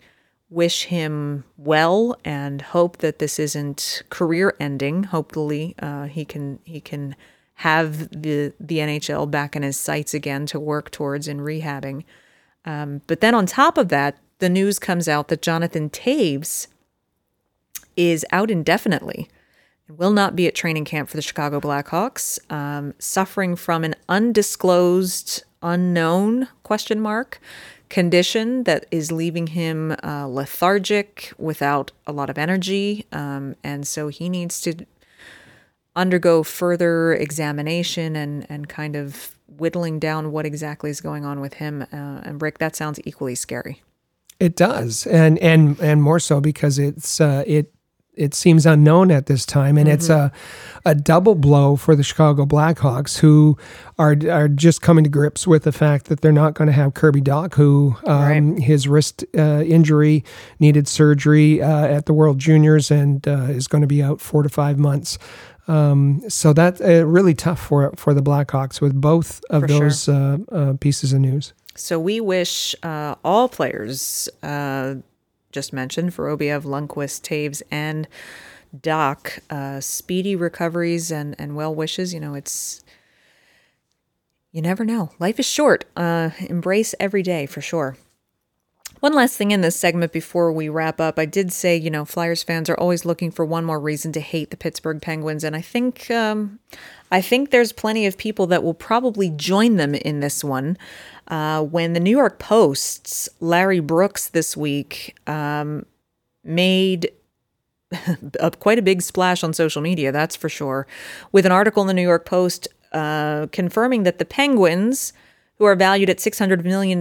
wish 0.50 0.84
him 0.84 1.46
well 1.56 2.18
and 2.26 2.62
hope 2.62 2.98
that 2.98 3.20
this 3.20 3.40
isn't 3.40 4.04
career 4.10 4.58
ending. 4.60 5.04
Hopefully, 5.04 5.74
uh, 5.80 6.08
he 6.08 6.26
can 6.26 6.60
he 6.66 6.82
can 6.82 7.16
have 7.62 8.10
the 8.10 8.54
the 8.60 8.80
NHL 8.80 9.30
back 9.30 9.56
in 9.56 9.62
his 9.62 9.80
sights 9.80 10.16
again 10.16 10.48
to 10.48 10.60
work 10.60 10.90
towards 10.90 11.28
in 11.28 11.40
rehabbing. 11.40 12.04
Um, 12.66 13.02
but 13.06 13.22
then 13.22 13.36
on 13.36 13.46
top 13.46 13.78
of 13.78 13.90
that, 13.90 14.18
the 14.40 14.50
news 14.50 14.80
comes 14.80 15.08
out 15.08 15.28
that 15.28 15.44
Jonathan 15.44 15.92
Toews 15.92 16.66
is 17.96 18.26
out 18.32 18.50
indefinitely 18.50 19.30
and 19.88 20.00
will 20.00 20.12
not 20.12 20.36
be 20.36 20.48
at 20.48 20.56
training 20.56 20.86
camp 20.86 21.08
for 21.08 21.18
the 21.18 21.22
Chicago 21.22 21.60
Blackhawks, 21.60 22.40
um, 22.52 22.96
suffering 22.98 23.56
from 23.56 23.84
an 23.84 23.94
undisclosed, 24.10 25.44
unknown 25.62 26.48
question 26.64 27.00
mark 27.00 27.40
condition 27.90 28.64
that 28.64 28.88
is 28.90 29.12
leaving 29.12 29.48
him 29.48 29.96
uh, 30.04 30.26
lethargic, 30.26 31.32
without 31.38 31.92
a 32.08 32.12
lot 32.12 32.32
of 32.32 32.40
energy, 32.40 33.06
um, 33.12 33.56
and 33.64 33.88
so 33.88 34.08
he 34.08 34.30
needs 34.30 34.62
to 34.62 34.86
undergo 35.96 36.44
further 36.44 37.14
examination 37.14 38.16
and, 38.16 38.46
and 38.50 38.70
kind 38.70 38.96
of 38.96 39.36
whittling 39.48 40.00
down 40.00 40.32
what 40.32 40.46
exactly 40.46 40.90
is 40.90 41.02
going 41.02 41.26
on 41.26 41.42
with 41.42 41.56
him. 41.56 41.82
Uh, 41.82 42.22
and 42.24 42.42
Rick, 42.42 42.60
that 42.60 42.76
sounds 42.76 43.00
equally 43.06 43.36
scary. 43.36 43.82
It 44.40 44.56
does, 44.56 45.06
and 45.06 45.38
and 45.38 45.80
and 45.80 46.02
more 46.02 46.20
so 46.20 46.42
because 46.42 46.80
it's 46.80 47.22
uh, 47.22 47.44
it 47.46 47.72
it 48.14 48.34
seems 48.34 48.66
unknown 48.66 49.10
at 49.10 49.28
this 49.28 49.46
time, 49.46 49.78
and 49.78 49.88
mm-hmm. 49.88 49.94
it's 49.94 50.10
a 50.10 50.32
a 50.84 50.96
double 50.96 51.36
blow 51.36 51.76
for 51.76 51.96
the 51.96 52.04
Chicago 52.04 52.46
Blackhawks, 52.46 53.20
who 53.20 53.58
are 54.00 54.16
are 54.30 54.48
just 54.48 54.82
coming 54.82 55.04
to 55.04 55.10
grips 55.10 55.46
with 55.46 55.64
the 55.64 55.72
fact 55.72 56.08
that 56.08 56.22
they're 56.22 56.32
not 56.32 56.56
going 56.56 56.68
to 56.68 56.74
have 56.74 56.94
Kirby 56.94 57.22
Dach, 57.22 57.54
who 57.54 57.96
um, 58.06 58.54
right. 58.54 58.64
his 58.64 58.88
wrist 58.88 59.24
uh, 59.38 59.62
injury 59.62 60.24
needed 60.60 60.88
surgery 60.88 61.62
uh, 61.62 61.86
at 61.86 62.06
the 62.06 62.14
World 62.14 62.40
Juniors 62.40 62.92
and 62.92 63.28
uh, 63.28 63.44
is 63.44 63.68
going 63.68 63.82
to 63.82 63.88
be 63.88 64.04
out 64.04 64.20
four 64.20 64.44
to 64.44 64.50
five 64.50 64.78
months. 64.78 65.18
Um, 65.72 66.30
so 66.30 66.52
that's 66.52 66.82
uh, 66.82 67.06
really 67.06 67.34
tough 67.34 67.60
for 67.60 67.94
for 67.96 68.14
the 68.14 68.22
Blackhawks 68.22 68.82
with 68.82 69.00
both 69.00 69.42
of 69.50 69.62
for 69.62 69.68
those 69.68 70.04
sure. 70.04 70.40
uh, 70.52 70.56
uh, 70.56 70.74
pieces 70.74 71.14
of 71.14 71.22
news. 71.22 71.54
So 71.76 71.98
we 71.98 72.20
wish 72.20 72.76
uh, 72.84 73.16
all 73.24 73.48
players 73.48 74.28
uh, 74.44 74.96
just 75.54 75.72
mentioned 75.72 76.12
Vorobyev, 76.12 76.64
Lundqvist, 76.64 77.22
Toews, 77.22 77.62
and 77.72 78.10
Dach 78.78 79.40
uh, 79.50 79.80
speedy 79.80 80.36
recoveries 80.36 81.10
and 81.10 81.38
and 81.40 81.56
well 81.56 81.74
wishes. 81.74 82.14
You 82.14 82.20
know, 82.20 82.34
it's 82.34 82.84
you 84.52 84.62
never 84.62 84.84
know. 84.84 85.12
Life 85.20 85.40
is 85.40 85.46
short. 85.46 85.86
embrace 85.96 86.94
every 87.00 87.24
day 87.24 87.46
for 87.46 87.62
sure. 87.62 87.96
One 89.02 89.14
last 89.14 89.36
thing 89.36 89.50
in 89.50 89.62
this 89.62 89.76
segment 89.76 90.12
before 90.12 90.52
we 90.54 90.70
wrap 90.70 91.02
up. 91.02 91.18
I 91.18 91.26
did 91.26 91.52
say, 91.52 91.76
you 91.76 91.90
know, 91.90 92.06
Flyers 92.06 92.44
fans 92.44 92.70
are 92.70 92.80
always 92.80 93.04
looking 93.04 93.32
for 93.32 93.44
one 93.44 93.66
more 93.66 93.80
reason 93.80 94.12
to 94.12 94.20
hate 94.20 94.52
the 94.52 94.58
Pittsburgh 94.58 95.02
Penguins, 95.02 95.44
and 95.44 95.56
I 95.56 95.62
think 95.62 96.12
um, 96.12 96.60
I 97.12 97.20
think 97.20 97.50
there's 97.50 97.74
plenty 97.74 98.06
of 98.06 98.16
people 98.16 98.46
that 98.48 98.64
will 98.64 98.76
probably 98.76 99.32
join 99.32 99.78
them 99.78 99.96
in 99.96 100.20
this 100.20 100.44
one. 100.44 100.78
Uh, 101.28 101.64
when 101.64 101.94
the 101.94 102.00
New 102.00 102.16
York 102.16 102.38
Post's 102.38 103.28
Larry 103.40 103.80
Brooks 103.80 104.30
this 104.30 104.56
week 104.56 105.18
um, 105.26 105.88
made 106.44 107.10
a, 108.40 108.52
quite 108.52 108.78
a 108.78 108.84
big 108.84 109.02
splash 109.02 109.44
on 109.44 109.52
social 109.52 109.82
media, 109.82 110.12
that's 110.12 110.36
for 110.36 110.48
sure, 110.48 110.86
with 111.32 111.48
an 111.48 111.52
article 111.52 111.82
in 111.82 111.88
the 111.88 111.96
New 111.96 112.04
York 112.04 112.28
Post 112.28 112.68
uh, 112.92 113.48
confirming 113.52 114.04
that 114.04 114.20
the 114.20 114.26
Penguins 114.26 115.12
who 115.62 115.68
are 115.68 115.76
valued 115.76 116.10
at 116.10 116.18
$600 116.18 116.64
million, 116.64 117.00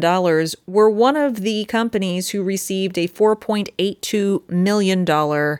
were 0.67 0.91
one 0.91 1.17
of 1.17 1.37
the 1.37 1.65
companies 1.65 2.29
who 2.29 2.43
received 2.43 2.99
a 2.99 3.09
$4.82 3.09 4.51
million 4.51 5.59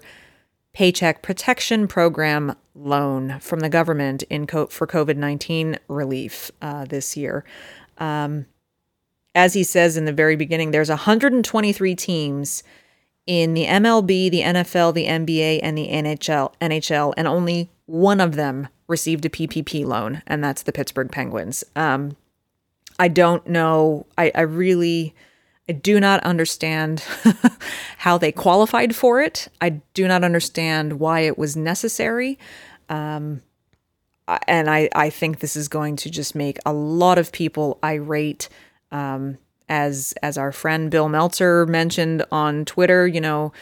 Paycheck 0.75 1.23
Protection 1.23 1.89
Program 1.89 2.55
loan 2.75 3.39
from 3.41 3.61
the 3.61 3.71
government 3.71 4.23
in 4.25 4.47
co- 4.47 4.67
for 4.67 4.87
COVID 4.87 5.17
19 5.17 5.79
relief 5.89 6.51
uh, 6.61 6.85
this 6.85 7.17
year. 7.17 7.43
Um, 7.97 8.45
as 9.35 9.55
he 9.55 9.65
says 9.65 9.97
in 9.97 10.05
the 10.05 10.13
very 10.13 10.37
beginning, 10.37 10.71
there's 10.71 10.91
123 10.91 11.95
teams 11.95 12.63
in 13.27 13.55
the 13.55 13.65
MLB, 13.65 14.31
the 14.31 14.43
NFL, 14.43 14.93
the 14.93 15.07
NBA, 15.07 15.61
and 15.63 15.79
the 15.79 15.89
NHL, 15.89 16.53
NHL, 16.61 17.15
and 17.17 17.27
only 17.27 17.71
one 17.87 18.21
of 18.21 18.37
them 18.37 18.69
received 18.89 19.25
a 19.25 19.31
PPP 19.31 19.87
loan, 19.87 20.21
and 20.27 20.45
that's 20.45 20.65
the 20.65 20.73
Pittsburgh 20.73 21.11
Penguins. 21.11 21.65
Um, 21.75 22.15
I 23.01 23.09
don't 23.09 23.47
know. 23.47 24.07
I, 24.19 24.31
I 24.35 24.43
really, 24.43 25.15
I 25.67 25.73
do 25.73 25.99
not 25.99 26.23
understand 26.23 27.03
how 27.97 28.19
they 28.19 28.31
qualified 28.31 28.95
for 28.95 29.23
it. 29.23 29.49
I 29.59 29.81
do 29.95 30.07
not 30.07 30.23
understand 30.23 31.01
why 31.01 31.21
it 31.21 31.39
was 31.39 31.57
necessary. 31.57 32.39
Um, 32.91 33.41
and 34.47 34.69
I, 34.69 34.91
I 34.95 35.09
think 35.09 35.39
this 35.41 35.57
is 35.57 35.67
going 35.67 35.97
to 35.97 36.11
just 36.11 36.35
make 36.35 36.59
a 36.67 36.75
lot 36.75 37.17
of 37.17 37.33
people 37.33 37.79
irate. 37.83 38.51
Um, 38.93 39.39
as 39.71 40.13
as 40.23 40.37
our 40.37 40.51
friend 40.51 40.91
Bill 40.91 41.09
Meltzer 41.09 41.65
mentioned 41.65 42.25
on 42.33 42.65
Twitter, 42.65 43.07
you 43.07 43.21
know, 43.21 43.53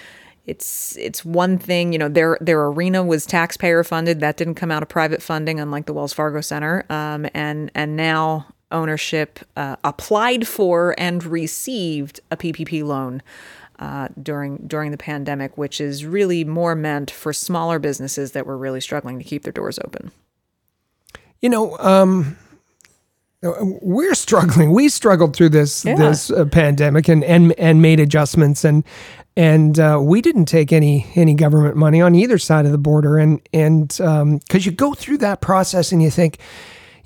it's 0.47 0.97
it's 0.97 1.25
one 1.25 1.59
thing, 1.59 1.93
you 1.93 1.99
know, 1.99 2.09
their 2.09 2.39
their 2.41 2.65
arena 2.65 3.05
was 3.05 3.27
taxpayer 3.27 3.85
funded. 3.85 4.19
That 4.21 4.37
didn't 4.37 4.55
come 4.55 4.71
out 4.71 4.83
of 4.83 4.89
private 4.89 5.23
funding, 5.23 5.61
unlike 5.61 5.87
the 5.87 5.93
Wells 5.93 6.15
Fargo 6.15 6.41
Center. 6.41 6.85
Um, 6.89 7.29
and 7.35 7.71
and 7.75 7.95
now 7.95 8.47
ownership 8.71 9.41
uh, 9.57 9.77
applied 9.85 10.47
for 10.47 10.95
and 10.99 11.25
received 11.25 12.21
a 12.31 12.37
PPP 12.37 12.85
loan 12.85 13.23
uh, 13.79 14.09
during 14.21 14.59
during 14.67 14.91
the 14.91 14.99
pandemic, 14.99 15.57
which 15.57 15.81
is 15.81 16.05
really 16.05 16.45
more 16.45 16.75
meant 16.75 17.11
for 17.11 17.33
smaller 17.33 17.79
businesses 17.79 18.33
that 18.33 18.47
were 18.47 18.59
really 18.59 18.81
struggling 18.81 19.19
to 19.19 19.25
keep 19.25 19.45
their 19.45 19.53
doors 19.53 19.79
open. 19.85 20.11
You 21.41 21.49
know, 21.49 21.79
um, 21.79 22.37
we're 23.43 24.15
struggling. 24.15 24.73
We 24.73 24.89
struggled 24.89 25.37
through 25.37 25.51
this 25.51 25.85
yeah. 25.85 25.95
this 25.95 26.31
uh, 26.31 26.45
pandemic 26.47 27.09
and 27.09 27.23
and 27.23 27.53
and 27.53 27.81
made 27.81 28.01
adjustments 28.01 28.65
and 28.65 28.83
and 29.37 29.79
uh, 29.79 30.01
we 30.03 30.21
didn't 30.21 30.47
take 30.47 30.73
any 30.73 31.07
any 31.15 31.35
government 31.35 31.77
money 31.77 32.01
on 32.01 32.17
either 32.17 32.39
side 32.39 32.67
of 32.67 32.73
the 32.73 32.79
border 32.79 33.17
and 33.19 33.41
and 33.53 33.89
because 33.89 34.23
um, 34.23 34.41
you 34.51 34.73
go 34.73 34.95
through 34.95 35.19
that 35.19 35.41
process 35.41 35.93
and 35.93 36.03
you 36.03 36.11
think 36.11 36.39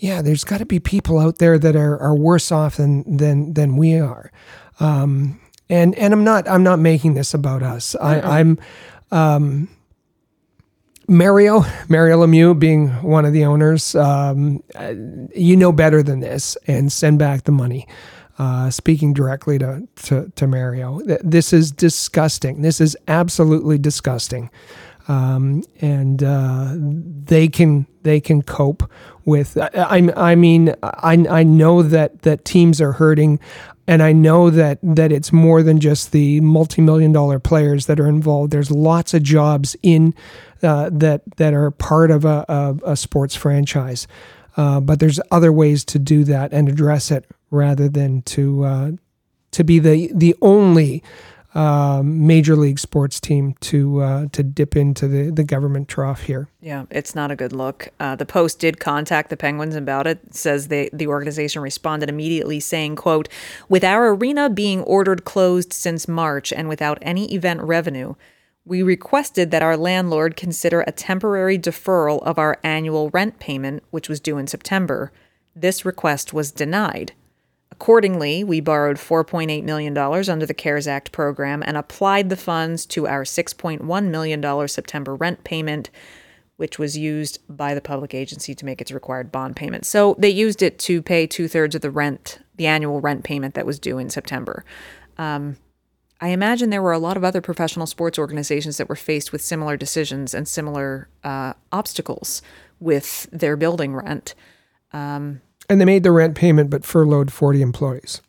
yeah, 0.02 0.20
there's 0.20 0.42
got 0.42 0.58
to 0.58 0.66
be 0.66 0.80
people 0.80 1.20
out 1.20 1.38
there 1.38 1.60
that 1.60 1.76
are, 1.76 1.96
are 2.00 2.14
worse 2.14 2.50
off 2.50 2.76
than 2.76 3.18
than 3.18 3.54
than 3.54 3.76
we 3.76 4.00
are. 4.00 4.32
Um, 4.80 5.40
and 5.70 5.94
and 5.94 6.12
I'm 6.12 6.24
not 6.24 6.48
I'm 6.48 6.64
not 6.64 6.80
making 6.80 7.14
this 7.14 7.34
about 7.34 7.62
us. 7.62 7.94
I, 7.94 8.40
am 8.40 8.58
um, 9.12 9.68
Mario 11.06 11.64
Mario 11.88 12.26
Lemieux 12.26 12.58
being 12.58 12.88
one 13.04 13.24
of 13.24 13.32
the 13.32 13.44
owners. 13.44 13.94
Um, 13.94 14.64
you 15.36 15.56
know 15.56 15.70
better 15.70 16.02
than 16.02 16.18
this, 16.18 16.56
and 16.66 16.90
send 16.90 17.20
back 17.20 17.44
the 17.44 17.52
money. 17.52 17.86
Uh, 18.38 18.70
speaking 18.70 19.12
directly 19.12 19.56
to, 19.58 19.86
to, 19.94 20.32
to 20.34 20.46
Mario, 20.48 21.00
this 21.22 21.52
is 21.52 21.70
disgusting. 21.70 22.62
This 22.62 22.80
is 22.80 22.96
absolutely 23.06 23.78
disgusting. 23.78 24.50
Um, 25.06 25.62
and 25.80 26.22
uh, 26.22 26.74
they 26.76 27.48
can 27.48 27.86
they 28.02 28.20
can 28.20 28.42
cope 28.42 28.90
with. 29.24 29.56
I, 29.56 30.10
I 30.16 30.34
mean 30.34 30.74
I, 30.82 31.24
I 31.28 31.42
know 31.42 31.82
that 31.82 32.22
that 32.22 32.44
teams 32.44 32.80
are 32.80 32.92
hurting, 32.92 33.38
and 33.86 34.02
I 34.02 34.12
know 34.12 34.50
that 34.50 34.78
that 34.82 35.12
it's 35.12 35.32
more 35.32 35.62
than 35.62 35.80
just 35.80 36.12
the 36.12 36.40
multi 36.40 36.82
million 36.82 37.12
dollar 37.12 37.38
players 37.38 37.86
that 37.86 37.98
are 37.98 38.08
involved. 38.08 38.52
There's 38.52 38.70
lots 38.70 39.14
of 39.14 39.22
jobs 39.22 39.76
in 39.82 40.14
uh, 40.62 40.90
that 40.92 41.22
that 41.36 41.54
are 41.54 41.70
part 41.70 42.10
of 42.10 42.24
a, 42.24 42.44
a, 42.48 42.92
a 42.92 42.96
sports 42.96 43.34
franchise. 43.34 44.06
Uh, 44.56 44.80
but 44.80 45.00
there's 45.00 45.18
other 45.30 45.50
ways 45.50 45.82
to 45.82 45.98
do 45.98 46.24
that 46.24 46.52
and 46.52 46.68
address 46.68 47.10
it 47.10 47.24
rather 47.50 47.88
than 47.88 48.22
to 48.22 48.64
uh, 48.64 48.90
to 49.52 49.64
be 49.64 49.78
the 49.78 50.10
the 50.14 50.34
only 50.42 51.02
uh, 51.54 52.02
major 52.04 52.56
league 52.56 52.78
sports 52.78 53.20
team 53.20 53.54
to 53.60 54.00
uh, 54.00 54.26
to 54.32 54.42
dip 54.42 54.74
into 54.74 55.06
the, 55.06 55.30
the 55.30 55.44
government 55.44 55.88
trough 55.88 56.22
here. 56.22 56.48
Yeah, 56.60 56.86
it's 56.90 57.14
not 57.14 57.30
a 57.30 57.36
good 57.36 57.52
look. 57.52 57.88
Uh, 58.00 58.16
the 58.16 58.24
Post 58.24 58.58
did 58.58 58.80
contact 58.80 59.28
the 59.28 59.36
Penguins 59.36 59.74
about 59.74 60.06
it. 60.06 60.34
Says 60.34 60.68
they 60.68 60.88
the 60.92 61.06
organization 61.08 61.60
responded 61.62 62.08
immediately, 62.08 62.58
saying, 62.60 62.96
"quote 62.96 63.28
With 63.68 63.84
our 63.84 64.14
arena 64.14 64.48
being 64.48 64.80
ordered 64.82 65.24
closed 65.24 65.72
since 65.72 66.08
March 66.08 66.52
and 66.52 66.68
without 66.68 66.98
any 67.02 67.32
event 67.34 67.60
revenue." 67.62 68.14
We 68.64 68.82
requested 68.82 69.50
that 69.50 69.62
our 69.62 69.76
landlord 69.76 70.36
consider 70.36 70.82
a 70.82 70.92
temporary 70.92 71.58
deferral 71.58 72.22
of 72.22 72.38
our 72.38 72.60
annual 72.62 73.10
rent 73.10 73.40
payment, 73.40 73.82
which 73.90 74.08
was 74.08 74.20
due 74.20 74.38
in 74.38 74.46
September. 74.46 75.10
This 75.54 75.84
request 75.84 76.32
was 76.32 76.52
denied. 76.52 77.12
Accordingly, 77.72 78.44
we 78.44 78.60
borrowed 78.60 78.98
$4.8 78.98 79.64
million 79.64 79.96
under 79.96 80.44
the 80.44 80.54
CARES 80.54 80.86
Act 80.86 81.10
program 81.10 81.62
and 81.66 81.78
applied 81.78 82.28
the 82.28 82.36
funds 82.36 82.84
to 82.86 83.08
our 83.08 83.24
$6.1 83.24 84.08
million 84.08 84.68
September 84.68 85.16
rent 85.16 85.42
payment, 85.42 85.88
which 86.58 86.78
was 86.78 86.98
used 86.98 87.38
by 87.48 87.72
the 87.72 87.80
public 87.80 88.12
agency 88.12 88.54
to 88.54 88.66
make 88.66 88.82
its 88.82 88.92
required 88.92 89.32
bond 89.32 89.56
payment. 89.56 89.86
So 89.86 90.14
they 90.18 90.28
used 90.28 90.62
it 90.62 90.78
to 90.80 91.00
pay 91.00 91.26
two 91.26 91.48
thirds 91.48 91.74
of 91.74 91.80
the 91.80 91.90
rent, 91.90 92.40
the 92.56 92.66
annual 92.66 93.00
rent 93.00 93.24
payment 93.24 93.54
that 93.54 93.64
was 93.64 93.78
due 93.78 93.96
in 93.96 94.10
September. 94.10 94.66
Um, 95.16 95.56
I 96.20 96.28
imagine 96.28 96.68
there 96.68 96.82
were 96.82 96.92
a 96.92 96.98
lot 96.98 97.16
of 97.16 97.24
other 97.24 97.40
professional 97.40 97.86
sports 97.86 98.18
organizations 98.18 98.76
that 98.76 98.88
were 98.90 98.96
faced 98.96 99.32
with 99.32 99.40
similar 99.40 99.78
decisions 99.78 100.34
and 100.34 100.46
similar 100.46 101.08
uh, 101.24 101.54
obstacles 101.72 102.42
with 102.80 103.28
their 103.32 103.56
building 103.56 103.94
rent. 103.94 104.34
Um, 104.92 105.40
and 105.68 105.80
they 105.80 105.84
made 105.84 106.02
the 106.02 106.12
rent 106.12 106.34
payment 106.34 106.70
but 106.70 106.84
furloughed 106.84 107.32
40 107.32 107.62
employees. 107.62 108.20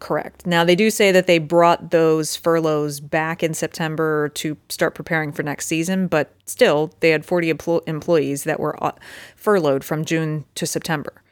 Correct. 0.00 0.46
Now, 0.46 0.64
they 0.64 0.76
do 0.76 0.90
say 0.90 1.12
that 1.12 1.26
they 1.26 1.38
brought 1.38 1.90
those 1.90 2.36
furloughs 2.36 3.00
back 3.00 3.42
in 3.42 3.54
September 3.54 4.28
to 4.34 4.56
start 4.68 4.94
preparing 4.94 5.32
for 5.32 5.42
next 5.42 5.66
season, 5.66 6.08
but 6.08 6.34
still, 6.44 6.92
they 7.00 7.10
had 7.10 7.24
40 7.24 7.54
empl- 7.54 7.88
employees 7.88 8.44
that 8.44 8.60
were 8.60 8.82
uh, 8.84 8.92
furloughed 9.34 9.82
from 9.82 10.04
June 10.04 10.44
to 10.56 10.66
September. 10.66 11.22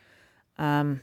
Um, 0.57 1.03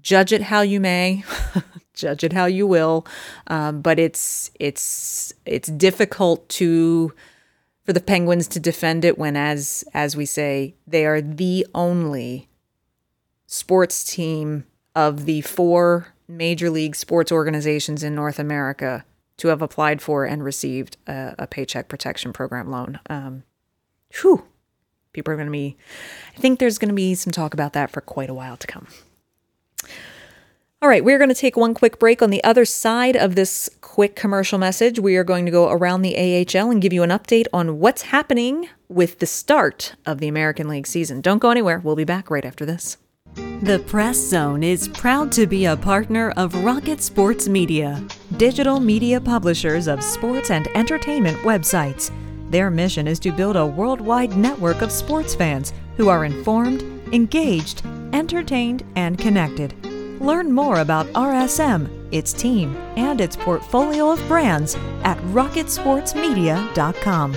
judge 0.00 0.32
it 0.32 0.42
how 0.42 0.62
you 0.62 0.80
may. 0.80 1.24
judge 1.94 2.24
it 2.24 2.32
how 2.32 2.46
you 2.46 2.66
will. 2.66 3.06
Um, 3.46 3.80
but 3.80 3.98
it's 3.98 4.50
it's 4.58 5.32
it's 5.46 5.68
difficult 5.68 6.48
to 6.50 7.12
for 7.90 7.94
the 7.94 8.00
Penguins 8.00 8.46
to 8.46 8.60
defend 8.60 9.04
it 9.04 9.18
when, 9.18 9.36
as 9.36 9.82
as 9.92 10.14
we 10.14 10.24
say, 10.24 10.76
they 10.86 11.04
are 11.06 11.20
the 11.20 11.66
only 11.74 12.48
sports 13.46 14.04
team 14.04 14.64
of 14.94 15.24
the 15.24 15.40
four 15.40 16.14
major 16.28 16.70
league 16.70 16.94
sports 16.94 17.32
organizations 17.32 18.04
in 18.04 18.14
North 18.14 18.38
America 18.38 19.04
to 19.38 19.48
have 19.48 19.60
applied 19.60 20.00
for 20.00 20.24
and 20.24 20.44
received 20.44 20.98
a, 21.08 21.34
a 21.36 21.46
paycheck 21.48 21.88
protection 21.88 22.32
program 22.32 22.70
loan. 22.70 23.00
Um, 23.10 23.42
whew, 24.20 24.44
people 25.12 25.34
are 25.34 25.36
going 25.36 25.48
to 25.48 25.50
be. 25.50 25.76
I 26.36 26.38
think 26.38 26.60
there's 26.60 26.78
going 26.78 26.90
to 26.90 26.94
be 26.94 27.16
some 27.16 27.32
talk 27.32 27.54
about 27.54 27.72
that 27.72 27.90
for 27.90 28.00
quite 28.00 28.30
a 28.30 28.34
while 28.34 28.56
to 28.56 28.68
come. 28.68 28.86
All 30.82 30.88
right, 30.88 31.04
we're 31.04 31.18
going 31.18 31.28
to 31.28 31.34
take 31.34 31.58
one 31.58 31.74
quick 31.74 31.98
break. 31.98 32.22
On 32.22 32.30
the 32.30 32.42
other 32.42 32.64
side 32.64 33.14
of 33.14 33.34
this 33.34 33.68
quick 33.82 34.16
commercial 34.16 34.58
message, 34.58 34.98
we 34.98 35.14
are 35.16 35.24
going 35.24 35.44
to 35.44 35.52
go 35.52 35.68
around 35.68 36.00
the 36.00 36.16
AHL 36.16 36.70
and 36.70 36.80
give 36.80 36.94
you 36.94 37.02
an 37.02 37.10
update 37.10 37.44
on 37.52 37.80
what's 37.80 38.00
happening 38.00 38.66
with 38.88 39.18
the 39.18 39.26
start 39.26 39.94
of 40.06 40.20
the 40.20 40.28
American 40.28 40.68
League 40.68 40.86
season. 40.86 41.20
Don't 41.20 41.38
go 41.38 41.50
anywhere. 41.50 41.80
We'll 41.80 41.96
be 41.96 42.04
back 42.04 42.30
right 42.30 42.46
after 42.46 42.64
this. 42.64 42.96
The 43.34 43.84
Press 43.86 44.16
Zone 44.16 44.62
is 44.62 44.88
proud 44.88 45.30
to 45.32 45.46
be 45.46 45.66
a 45.66 45.76
partner 45.76 46.30
of 46.38 46.64
Rocket 46.64 47.02
Sports 47.02 47.46
Media, 47.46 48.02
digital 48.38 48.80
media 48.80 49.20
publishers 49.20 49.86
of 49.86 50.02
sports 50.02 50.50
and 50.50 50.66
entertainment 50.68 51.36
websites. 51.40 52.10
Their 52.50 52.70
mission 52.70 53.06
is 53.06 53.18
to 53.20 53.32
build 53.32 53.56
a 53.56 53.66
worldwide 53.66 54.34
network 54.34 54.80
of 54.80 54.90
sports 54.90 55.34
fans 55.34 55.74
who 55.98 56.08
are 56.08 56.24
informed, 56.24 56.80
engaged, 57.12 57.84
entertained, 58.14 58.82
and 58.96 59.18
connected. 59.18 59.74
Learn 60.20 60.52
more 60.52 60.80
about 60.80 61.06
RSM, 61.08 61.90
its 62.12 62.32
team, 62.32 62.76
and 62.96 63.20
its 63.20 63.36
portfolio 63.36 64.12
of 64.12 64.26
brands 64.28 64.76
at 65.02 65.18
rocketsportsmedia.com. 65.32 67.36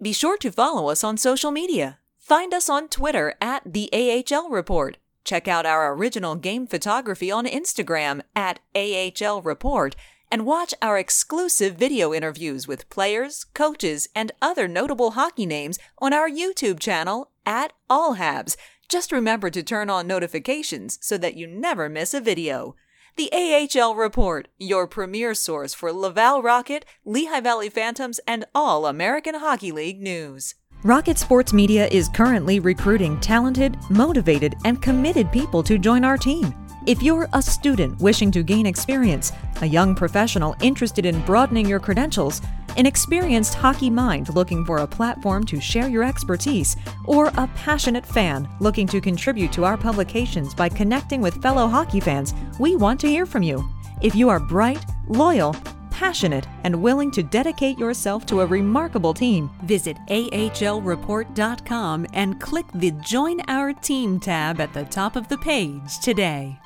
Be 0.00 0.12
sure 0.12 0.36
to 0.38 0.50
follow 0.50 0.90
us 0.90 1.04
on 1.04 1.16
social 1.16 1.50
media. 1.50 1.98
Find 2.18 2.52
us 2.52 2.68
on 2.68 2.88
Twitter 2.88 3.34
at 3.40 3.62
the 3.64 3.88
AHL 3.92 4.50
Report. 4.50 4.98
Check 5.24 5.48
out 5.48 5.66
our 5.66 5.94
original 5.94 6.34
game 6.34 6.66
photography 6.66 7.30
on 7.30 7.46
Instagram 7.46 8.20
at 8.34 8.58
AHL 8.74 9.42
Report 9.42 9.96
and 10.30 10.44
watch 10.44 10.74
our 10.82 10.98
exclusive 10.98 11.76
video 11.76 12.12
interviews 12.12 12.66
with 12.66 12.90
players, 12.90 13.44
coaches, 13.54 14.08
and 14.14 14.32
other 14.42 14.66
notable 14.66 15.12
hockey 15.12 15.46
names 15.46 15.78
on 15.98 16.12
our 16.12 16.28
YouTube 16.28 16.80
channel 16.80 17.30
at 17.44 17.72
All 17.88 18.16
Habs. 18.16 18.56
Just 18.88 19.10
remember 19.10 19.50
to 19.50 19.64
turn 19.64 19.90
on 19.90 20.06
notifications 20.06 20.98
so 21.00 21.18
that 21.18 21.36
you 21.36 21.48
never 21.48 21.88
miss 21.88 22.14
a 22.14 22.20
video. 22.20 22.76
The 23.16 23.30
AHL 23.32 23.96
Report, 23.96 24.46
your 24.58 24.86
premier 24.86 25.34
source 25.34 25.74
for 25.74 25.92
Laval 25.92 26.40
Rocket, 26.40 26.84
Lehigh 27.04 27.40
Valley 27.40 27.68
Phantoms, 27.68 28.20
and 28.28 28.44
all 28.54 28.86
American 28.86 29.36
Hockey 29.36 29.72
League 29.72 30.00
news. 30.00 30.54
Rocket 30.84 31.18
Sports 31.18 31.52
Media 31.52 31.88
is 31.88 32.08
currently 32.10 32.60
recruiting 32.60 33.18
talented, 33.18 33.76
motivated, 33.90 34.54
and 34.64 34.80
committed 34.80 35.32
people 35.32 35.64
to 35.64 35.78
join 35.78 36.04
our 36.04 36.16
team. 36.16 36.54
If 36.86 37.02
you're 37.02 37.28
a 37.32 37.42
student 37.42 38.00
wishing 38.00 38.30
to 38.30 38.44
gain 38.44 38.64
experience, 38.64 39.32
a 39.60 39.66
young 39.66 39.96
professional 39.96 40.54
interested 40.60 41.04
in 41.04 41.20
broadening 41.22 41.66
your 41.66 41.80
credentials, 41.80 42.40
an 42.76 42.86
experienced 42.86 43.54
hockey 43.54 43.90
mind 43.90 44.32
looking 44.36 44.64
for 44.64 44.78
a 44.78 44.86
platform 44.86 45.44
to 45.46 45.60
share 45.60 45.88
your 45.88 46.04
expertise, 46.04 46.76
or 47.04 47.32
a 47.38 47.50
passionate 47.56 48.06
fan 48.06 48.48
looking 48.60 48.86
to 48.86 49.00
contribute 49.00 49.50
to 49.50 49.64
our 49.64 49.76
publications 49.76 50.54
by 50.54 50.68
connecting 50.68 51.20
with 51.20 51.42
fellow 51.42 51.66
hockey 51.66 51.98
fans, 51.98 52.34
we 52.60 52.76
want 52.76 53.00
to 53.00 53.08
hear 53.08 53.26
from 53.26 53.42
you. 53.42 53.68
If 54.00 54.14
you 54.14 54.28
are 54.28 54.38
bright, 54.38 54.84
loyal, 55.08 55.56
passionate, 55.90 56.46
and 56.62 56.80
willing 56.80 57.10
to 57.10 57.24
dedicate 57.24 57.78
yourself 57.78 58.26
to 58.26 58.42
a 58.42 58.46
remarkable 58.46 59.12
team, 59.12 59.50
visit 59.64 59.96
ahlreport.com 60.06 62.06
and 62.12 62.40
click 62.40 62.66
the 62.74 62.92
Join 62.92 63.40
Our 63.48 63.72
Team 63.72 64.20
tab 64.20 64.60
at 64.60 64.72
the 64.72 64.84
top 64.84 65.16
of 65.16 65.26
the 65.26 65.38
page 65.38 65.98
today. 65.98 66.60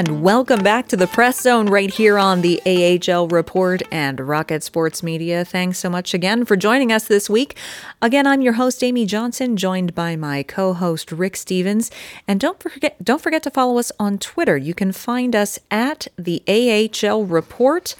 And 0.00 0.22
welcome 0.22 0.62
back 0.62 0.88
to 0.88 0.96
the 0.96 1.06
Press 1.06 1.42
Zone 1.42 1.66
right 1.66 1.90
here 1.90 2.16
on 2.16 2.40
the 2.40 2.58
AHL 2.64 3.28
Report 3.28 3.82
and 3.92 4.18
Rocket 4.18 4.62
Sports 4.62 5.02
Media. 5.02 5.44
Thanks 5.44 5.78
so 5.78 5.90
much 5.90 6.14
again 6.14 6.46
for 6.46 6.56
joining 6.56 6.90
us 6.90 7.06
this 7.06 7.28
week. 7.28 7.54
Again, 8.00 8.26
I'm 8.26 8.40
your 8.40 8.54
host 8.54 8.82
Amy 8.82 9.04
Johnson, 9.04 9.58
joined 9.58 9.94
by 9.94 10.16
my 10.16 10.42
co-host 10.42 11.12
Rick 11.12 11.36
Stephens. 11.36 11.90
And 12.26 12.40
don't 12.40 12.58
forget 12.62 13.04
don't 13.04 13.20
forget 13.20 13.42
to 13.42 13.50
follow 13.50 13.76
us 13.76 13.92
on 14.00 14.16
Twitter. 14.16 14.56
You 14.56 14.72
can 14.72 14.90
find 14.92 15.36
us 15.36 15.58
at 15.70 16.08
the 16.16 16.42
AHL 16.48 17.26
Report. 17.26 17.94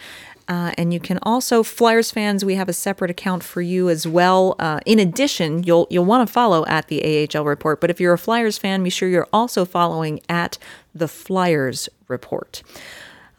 Uh, 0.50 0.72
and 0.76 0.92
you 0.92 0.98
can 0.98 1.20
also 1.22 1.62
Flyers 1.62 2.10
fans. 2.10 2.44
We 2.44 2.56
have 2.56 2.68
a 2.68 2.72
separate 2.72 3.08
account 3.08 3.44
for 3.44 3.62
you 3.62 3.88
as 3.88 4.04
well. 4.04 4.56
Uh, 4.58 4.80
in 4.84 4.98
addition, 4.98 5.62
you'll 5.62 5.86
you'll 5.90 6.04
want 6.04 6.26
to 6.26 6.32
follow 6.32 6.66
at 6.66 6.88
the 6.88 7.28
AHL 7.32 7.44
Report. 7.44 7.80
But 7.80 7.88
if 7.88 8.00
you're 8.00 8.12
a 8.12 8.18
Flyers 8.18 8.58
fan, 8.58 8.82
be 8.82 8.90
sure 8.90 9.08
you're 9.08 9.28
also 9.32 9.64
following 9.64 10.20
at 10.28 10.58
the 10.92 11.06
Flyers 11.06 11.88
Report. 12.08 12.64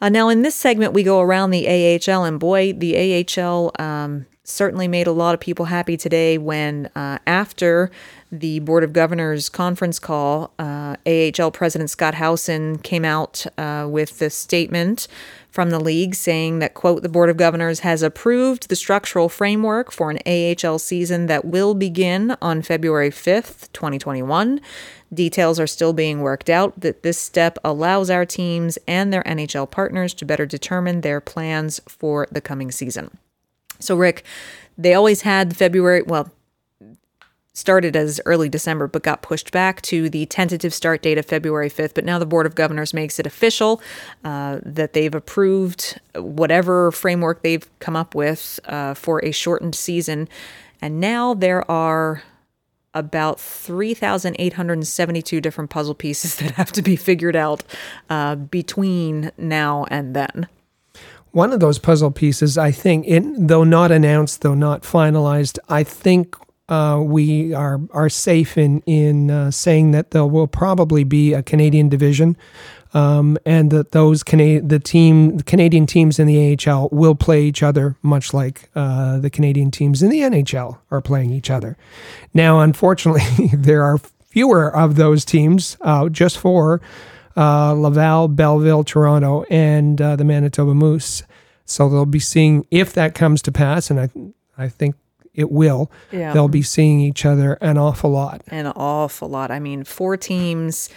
Uh, 0.00 0.08
now, 0.08 0.30
in 0.30 0.40
this 0.40 0.54
segment, 0.54 0.94
we 0.94 1.02
go 1.02 1.20
around 1.20 1.50
the 1.50 1.68
AHL, 1.68 2.24
and 2.24 2.40
boy, 2.40 2.72
the 2.72 3.24
AHL 3.38 3.72
um, 3.78 4.24
certainly 4.42 4.88
made 4.88 5.06
a 5.06 5.12
lot 5.12 5.34
of 5.34 5.40
people 5.40 5.66
happy 5.66 5.96
today 5.96 6.38
when, 6.38 6.90
uh, 6.96 7.18
after 7.26 7.90
the 8.32 8.58
Board 8.60 8.82
of 8.82 8.92
Governors 8.92 9.48
conference 9.48 9.98
call, 9.98 10.52
uh, 10.58 10.96
AHL 11.06 11.50
President 11.50 11.90
Scott 11.90 12.14
Howson 12.14 12.78
came 12.78 13.04
out 13.04 13.46
uh, 13.58 13.86
with 13.88 14.18
the 14.18 14.30
statement 14.30 15.06
from 15.52 15.68
the 15.68 15.78
league 15.78 16.14
saying 16.14 16.60
that, 16.60 16.72
quote, 16.72 17.02
the 17.02 17.10
Board 17.10 17.28
of 17.28 17.36
Governors 17.36 17.80
has 17.80 18.02
approved 18.02 18.68
the 18.68 18.74
structural 18.74 19.28
framework 19.28 19.92
for 19.92 20.10
an 20.10 20.18
AHL 20.26 20.78
season 20.78 21.26
that 21.26 21.44
will 21.44 21.74
begin 21.74 22.36
on 22.40 22.62
February 22.62 23.10
5th, 23.10 23.70
2021. 23.74 24.62
Details 25.12 25.60
are 25.60 25.66
still 25.66 25.92
being 25.92 26.22
worked 26.22 26.48
out. 26.48 26.80
That 26.80 27.02
this 27.02 27.18
step 27.18 27.58
allows 27.62 28.08
our 28.08 28.24
teams 28.24 28.78
and 28.88 29.12
their 29.12 29.22
NHL 29.24 29.70
partners 29.70 30.14
to 30.14 30.24
better 30.24 30.46
determine 30.46 31.02
their 31.02 31.20
plans 31.20 31.80
for 31.86 32.26
the 32.32 32.40
coming 32.40 32.70
season. 32.70 33.18
So, 33.78 33.94
Rick, 33.94 34.24
they 34.78 34.94
always 34.94 35.20
had 35.20 35.54
February, 35.54 36.00
well, 36.02 36.30
started 37.54 37.96
as 37.96 38.20
early 38.24 38.48
December, 38.48 38.86
but 38.86 39.02
got 39.02 39.22
pushed 39.22 39.52
back 39.52 39.82
to 39.82 40.08
the 40.08 40.26
tentative 40.26 40.72
start 40.72 41.02
date 41.02 41.18
of 41.18 41.26
February 41.26 41.68
5th. 41.68 41.94
But 41.94 42.04
now 42.04 42.18
the 42.18 42.26
Board 42.26 42.46
of 42.46 42.54
Governors 42.54 42.94
makes 42.94 43.18
it 43.18 43.26
official 43.26 43.82
uh, 44.24 44.60
that 44.64 44.94
they've 44.94 45.14
approved 45.14 46.00
whatever 46.14 46.90
framework 46.90 47.42
they've 47.42 47.68
come 47.78 47.96
up 47.96 48.14
with 48.14 48.58
uh, 48.64 48.94
for 48.94 49.22
a 49.24 49.32
shortened 49.32 49.74
season. 49.74 50.28
And 50.80 51.00
now 51.00 51.34
there 51.34 51.70
are 51.70 52.22
about 52.94 53.40
3,872 53.40 55.40
different 55.40 55.70
puzzle 55.70 55.94
pieces 55.94 56.36
that 56.36 56.52
have 56.52 56.72
to 56.72 56.82
be 56.82 56.96
figured 56.96 57.36
out 57.36 57.62
uh, 58.08 58.36
between 58.36 59.30
now 59.36 59.84
and 59.90 60.16
then. 60.16 60.48
One 61.32 61.52
of 61.52 61.60
those 61.60 61.78
puzzle 61.78 62.10
pieces, 62.10 62.58
I 62.58 62.72
think, 62.72 63.06
in, 63.06 63.46
though 63.46 63.64
not 63.64 63.90
announced, 63.90 64.42
though 64.42 64.54
not 64.54 64.82
finalized, 64.82 65.58
I 65.66 65.82
think 65.82 66.36
uh, 66.68 67.02
we 67.04 67.52
are 67.54 67.80
are 67.90 68.08
safe 68.08 68.56
in 68.56 68.80
in 68.86 69.30
uh, 69.30 69.50
saying 69.50 69.90
that 69.90 70.12
there 70.12 70.26
will 70.26 70.46
probably 70.46 71.04
be 71.04 71.32
a 71.32 71.42
Canadian 71.42 71.88
division, 71.88 72.36
um, 72.94 73.36
and 73.44 73.70
that 73.70 73.92
those 73.92 74.22
Cana- 74.22 74.62
the 74.62 74.78
team 74.78 75.38
the 75.38 75.42
Canadian 75.42 75.86
teams 75.86 76.18
in 76.18 76.26
the 76.26 76.56
AHL 76.56 76.88
will 76.92 77.14
play 77.14 77.44
each 77.44 77.62
other, 77.62 77.96
much 78.02 78.32
like 78.32 78.70
uh, 78.74 79.18
the 79.18 79.30
Canadian 79.30 79.70
teams 79.70 80.02
in 80.02 80.10
the 80.10 80.20
NHL 80.20 80.78
are 80.90 81.00
playing 81.00 81.32
each 81.32 81.50
other. 81.50 81.76
Now, 82.32 82.60
unfortunately, 82.60 83.50
there 83.54 83.82
are 83.82 83.98
fewer 84.28 84.74
of 84.74 84.94
those 84.96 85.24
teams, 85.24 85.76
uh, 85.80 86.08
just 86.08 86.38
four: 86.38 86.80
uh, 87.36 87.72
Laval, 87.72 88.28
Belleville, 88.28 88.84
Toronto, 88.84 89.44
and 89.50 89.98
the 89.98 90.24
Manitoba 90.24 90.74
Moose. 90.74 91.24
So 91.64 91.88
they'll 91.88 92.06
be 92.06 92.20
seeing 92.20 92.66
if 92.70 92.92
that 92.92 93.14
comes 93.14 93.42
to 93.42 93.52
pass, 93.52 93.90
and 93.90 93.98
I 94.00 94.10
I 94.56 94.68
think 94.68 94.94
it 95.34 95.50
will. 95.50 95.90
Yeah. 96.10 96.32
They'll 96.32 96.48
be 96.48 96.62
seeing 96.62 97.00
each 97.00 97.24
other 97.24 97.54
an 97.54 97.78
awful 97.78 98.10
lot. 98.10 98.42
An 98.48 98.66
awful 98.66 99.28
lot. 99.28 99.50
I 99.50 99.58
mean, 99.58 99.84
four 99.84 100.16
teams 100.16 100.88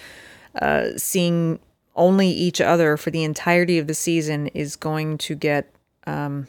uh, 0.61 0.89
seeing 0.97 1.59
only 1.95 2.27
each 2.27 2.59
other 2.59 2.97
for 2.97 3.11
the 3.11 3.23
entirety 3.23 3.77
of 3.77 3.87
the 3.87 3.93
season 3.93 4.47
is 4.47 4.75
going 4.75 5.17
to 5.19 5.35
get. 5.35 5.73
Um, 6.05 6.47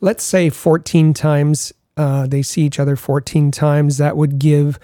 Let's 0.00 0.22
say 0.22 0.50
14 0.50 1.14
times 1.14 1.72
uh, 1.96 2.26
they 2.26 2.42
see 2.42 2.62
each 2.62 2.80
other 2.80 2.96
14 2.96 3.50
times. 3.50 3.98
That 3.98 4.16
would 4.16 4.38
give 4.38 4.78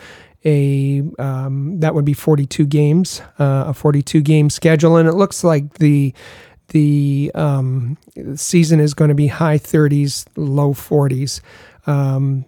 a 0.45 1.03
um, 1.19 1.81
that 1.81 1.95
would 1.95 2.05
be 2.05 2.15
42 2.15 2.67
games, 2.67 3.21
uh, 3.39 3.65
a 3.69 3.75
42 3.75 4.23
game 4.23 4.49
schedule, 4.51 4.97
and 4.97 5.09
it 5.09 5.15
looks 5.15 5.45
like 5.45 5.75
the 5.75 6.15
the 6.69 7.33
um, 7.35 7.99
season 8.37 8.79
is 8.79 8.95
going 8.95 9.09
to 9.09 9.15
be 9.15 9.27
high 9.27 9.59
30s, 9.59 10.27
low 10.37 10.73
40s 10.73 11.41
um, 11.91 12.45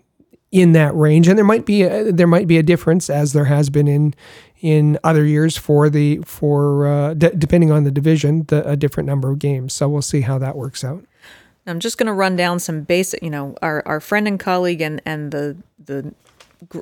in 0.51 0.73
that 0.73 0.95
range, 0.95 1.29
and 1.29 1.39
there 1.39 1.45
might 1.45 1.65
be 1.65 1.83
a, 1.83 2.13
there 2.13 2.27
might 2.27 2.47
be 2.47 2.59
a 2.59 2.63
difference 2.63 3.09
as 3.11 3.33
there 3.33 3.47
has 3.47 3.71
been 3.71 3.89
in 3.89 4.15
in 4.61 4.99
other 5.03 5.25
years 5.25 5.57
for 5.57 5.91
the 5.91 6.19
for 6.25 6.87
uh, 6.87 7.15
d- 7.15 7.31
depending 7.37 7.73
on 7.73 7.85
the 7.85 7.91
division, 7.91 8.45
the, 8.47 8.67
a 8.69 8.77
different 8.77 9.09
number 9.09 9.31
of 9.31 9.39
games. 9.39 9.73
So 9.73 9.89
we'll 9.89 10.03
see 10.03 10.21
how 10.21 10.39
that 10.39 10.57
works 10.57 10.85
out. 10.85 11.05
I'm 11.67 11.81
just 11.81 11.97
going 11.97 12.09
to 12.09 12.13
run 12.13 12.37
down 12.37 12.59
some 12.59 12.83
basic, 12.83 13.23
you 13.23 13.31
know, 13.31 13.55
our, 13.63 13.83
our 13.87 14.01
friend 14.01 14.27
and 14.27 14.39
colleague 14.39 14.81
and, 14.81 15.01
and 15.05 15.33
the 15.33 15.57
the 15.85 16.15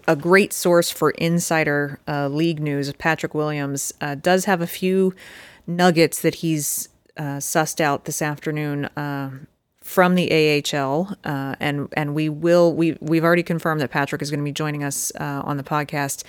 a 0.06 0.16
great 0.16 0.52
source 0.52 0.90
for 0.90 1.10
insider 1.12 2.00
uh, 2.06 2.28
league 2.28 2.60
news, 2.60 2.92
Patrick 2.94 3.34
Williams, 3.34 3.94
uh, 4.00 4.14
does 4.14 4.44
have 4.44 4.60
a 4.60 4.66
few 4.66 5.14
nuggets 5.66 6.20
that 6.20 6.36
he's 6.36 6.88
uh, 7.16 7.38
sussed 7.38 7.80
out 7.80 8.04
this 8.04 8.20
afternoon 8.20 8.86
uh, 8.96 9.30
from 9.90 10.14
the 10.14 10.62
AHL, 10.72 11.16
uh, 11.24 11.56
and 11.58 11.88
and 11.94 12.14
we 12.14 12.28
will 12.28 12.72
we 12.72 12.96
we've 13.00 13.24
already 13.24 13.42
confirmed 13.42 13.80
that 13.80 13.90
Patrick 13.90 14.22
is 14.22 14.30
going 14.30 14.38
to 14.38 14.44
be 14.44 14.52
joining 14.52 14.84
us 14.84 15.10
uh, 15.18 15.42
on 15.44 15.56
the 15.56 15.64
podcast 15.64 16.22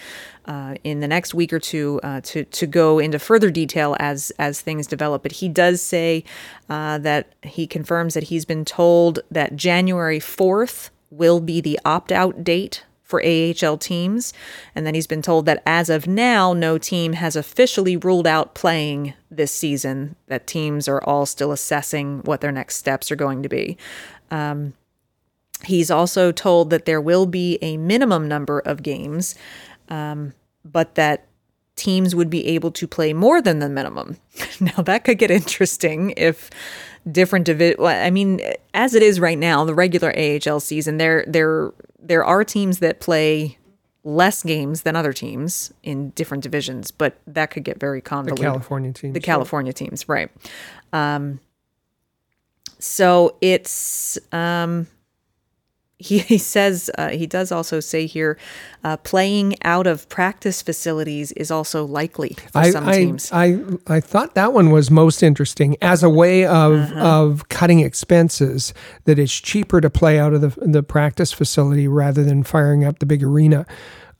uh, 0.45 0.73
in 0.83 0.99
the 0.99 1.07
next 1.07 1.35
week 1.35 1.53
or 1.53 1.59
two 1.59 1.99
uh, 2.01 2.21
to 2.21 2.43
to 2.43 2.65
go 2.65 2.97
into 2.97 3.19
further 3.19 3.51
detail 3.51 3.95
as 3.99 4.31
as 4.39 4.61
things 4.61 4.87
develop. 4.87 5.21
But 5.21 5.33
he 5.33 5.47
does 5.47 5.79
say 5.79 6.23
uh, 6.71 6.97
that 6.99 7.33
he 7.43 7.67
confirms 7.67 8.15
that 8.15 8.23
he's 8.23 8.45
been 8.45 8.65
told 8.65 9.19
that 9.29 9.55
January 9.55 10.19
fourth 10.19 10.89
will 11.11 11.39
be 11.39 11.61
the 11.61 11.79
opt 11.85 12.11
out 12.11 12.43
date 12.43 12.83
for 13.11 13.21
AHL 13.23 13.77
teams. 13.77 14.33
And 14.73 14.87
then 14.87 14.95
he's 14.95 15.05
been 15.05 15.21
told 15.21 15.45
that 15.45 15.61
as 15.65 15.89
of 15.89 16.07
now, 16.07 16.53
no 16.53 16.77
team 16.77 17.13
has 17.13 17.35
officially 17.35 17.97
ruled 17.97 18.25
out 18.25 18.55
playing 18.55 19.13
this 19.29 19.51
season, 19.51 20.15
that 20.27 20.47
teams 20.47 20.87
are 20.87 21.03
all 21.03 21.25
still 21.25 21.51
assessing 21.51 22.21
what 22.21 22.41
their 22.41 22.51
next 22.51 22.77
steps 22.77 23.11
are 23.11 23.15
going 23.15 23.43
to 23.43 23.49
be. 23.49 23.77
Um, 24.31 24.73
he's 25.65 25.91
also 25.91 26.31
told 26.31 26.69
that 26.69 26.85
there 26.85 27.01
will 27.01 27.25
be 27.25 27.59
a 27.61 27.77
minimum 27.77 28.27
number 28.27 28.59
of 28.59 28.81
games, 28.81 29.35
um, 29.89 30.33
but 30.65 30.95
that 30.95 31.27
teams 31.75 32.15
would 32.15 32.29
be 32.29 32.47
able 32.47 32.71
to 32.71 32.87
play 32.87 33.13
more 33.13 33.41
than 33.41 33.59
the 33.59 33.69
minimum. 33.69 34.17
Now, 34.59 34.83
that 34.83 35.03
could 35.03 35.17
get 35.17 35.31
interesting 35.31 36.13
if 36.15 36.49
different 37.09 37.45
divi- 37.45 37.75
well, 37.77 38.05
I 38.05 38.09
mean, 38.09 38.41
as 38.73 38.93
it 38.93 39.03
is 39.03 39.19
right 39.19 39.37
now, 39.37 39.65
the 39.65 39.73
regular 39.73 40.13
AHL 40.17 40.59
season, 40.59 40.97
there 40.97 41.23
there 41.27 41.71
there 41.99 42.25
are 42.25 42.43
teams 42.43 42.79
that 42.79 42.99
play 42.99 43.57
less 44.03 44.41
games 44.43 44.81
than 44.81 44.95
other 44.95 45.13
teams 45.13 45.71
in 45.83 46.09
different 46.11 46.43
divisions, 46.43 46.91
but 46.91 47.19
that 47.27 47.51
could 47.51 47.63
get 47.63 47.79
very 47.79 48.01
convoluted. 48.01 48.43
The. 48.43 48.49
California 48.49 48.93
team. 48.93 49.13
The 49.13 49.19
California 49.19 49.73
teams, 49.73 50.09
right? 50.09 50.31
Um, 50.91 51.39
so 52.79 53.37
it's 53.41 54.17
um, 54.31 54.87
he 56.01 56.19
he 56.19 56.37
says 56.37 56.89
uh, 56.97 57.09
he 57.09 57.25
does 57.27 57.51
also 57.51 57.79
say 57.79 58.05
here, 58.05 58.37
uh, 58.83 58.97
playing 58.97 59.55
out 59.63 59.87
of 59.87 60.07
practice 60.09 60.61
facilities 60.61 61.31
is 61.33 61.51
also 61.51 61.85
likely 61.85 62.35
for 62.51 62.59
I, 62.59 62.71
some 62.71 62.87
I, 62.87 62.93
teams. 62.93 63.31
I, 63.31 63.59
I 63.87 63.99
thought 63.99 64.35
that 64.35 64.53
one 64.53 64.71
was 64.71 64.89
most 64.91 65.23
interesting 65.23 65.77
as 65.81 66.03
a 66.03 66.09
way 66.09 66.45
of 66.45 66.73
Uh-huh. 66.73 66.99
of 66.99 67.49
cutting 67.49 67.79
expenses. 67.79 68.73
That 69.05 69.19
it's 69.19 69.39
cheaper 69.39 69.81
to 69.81 69.89
play 69.89 70.19
out 70.19 70.33
of 70.33 70.41
the 70.41 70.49
the 70.65 70.83
practice 70.83 71.31
facility 71.31 71.87
rather 71.87 72.23
than 72.23 72.43
firing 72.43 72.83
up 72.83 72.99
the 72.99 73.05
big 73.05 73.23
arena. 73.23 73.65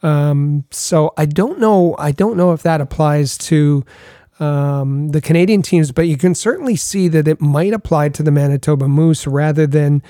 Um, 0.03 0.63
so 0.71 1.13
I 1.17 1.25
don't 1.25 1.59
know. 1.59 1.95
I 1.99 2.11
don't 2.11 2.35
know 2.35 2.53
if 2.53 2.61
that 2.63 2.81
applies 2.81 3.37
to 3.49 3.83
um, 4.39 5.09
the 5.09 5.21
Canadian 5.21 5.61
teams, 5.61 5.91
but 5.91 6.07
you 6.07 6.17
can 6.17 6.33
certainly 6.33 6.75
see 6.75 7.07
that 7.09 7.27
it 7.27 7.39
might 7.39 7.73
apply 7.73 8.09
to 8.09 8.23
the 8.23 8.31
Manitoba 8.31 8.87
Moose 8.87 9.27
rather 9.27 9.67
than 9.67 10.01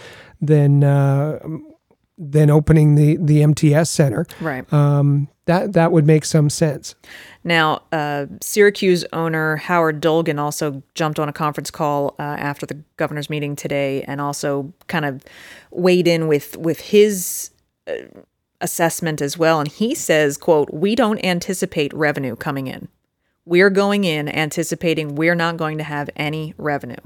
than 0.42 0.84
uh, 0.84 1.40
than 2.18 2.50
opening 2.50 2.96
the 2.96 3.18
the 3.18 3.42
MTS 3.42 3.90
Center. 3.90 4.26
right. 4.42 4.72
Um, 4.74 5.28
that 5.46 5.74
that 5.74 5.92
would 5.92 6.06
make 6.06 6.24
some 6.24 6.50
sense. 6.50 6.96
Now, 7.44 7.82
uh, 7.92 8.28
Syracuse 8.42 9.04
owner 9.12 9.58
Howard 9.58 10.02
Dolgon 10.02 10.40
also 10.40 10.84
jumped 10.94 11.20
on 11.20 11.28
a 11.28 11.34
conference 11.34 11.72
call 11.72 12.16
uh, 12.20 12.22
after 12.22 12.66
the 12.66 12.78
governor's 12.98 13.30
meeting 13.30 13.56
today, 13.56 14.04
and 14.04 14.22
also 14.22 14.72
kind 14.88 15.06
of 15.06 15.24
weighed 15.72 16.08
in 16.08 16.28
with 16.28 16.58
with 16.58 16.80
his 16.80 17.52
uh, 17.88 17.94
assessment 18.62 19.22
as 19.22 19.38
well. 19.38 19.60
And 19.60 19.68
he 19.68 19.96
says, 19.96 20.38
"quote 20.38 20.72
We 20.74 20.96
don't 20.96 21.24
anticipate 21.26 21.94
revenue 21.94 22.36
coming 22.36 22.68
in. 22.68 22.88
We're 23.44 23.72
going 23.72 24.04
in 24.04 24.30
anticipating 24.30 25.16
we're 25.16 25.36
not 25.36 25.58
going 25.58 25.80
to 25.80 25.84
have 25.84 26.10
any 26.16 26.54
revenue. 26.58 27.02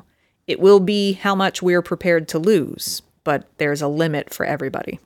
It 0.46 0.60
will 0.60 0.82
be 0.82 1.14
how 1.14 1.34
much 1.34 1.62
we're 1.62 1.82
prepared 1.82 2.28
to 2.30 2.40
lose, 2.40 3.02
but 3.26 3.46
there's 3.58 3.82
a 3.82 3.90
limit 3.90 4.34
for 4.34 4.46
everybody." 4.46 5.00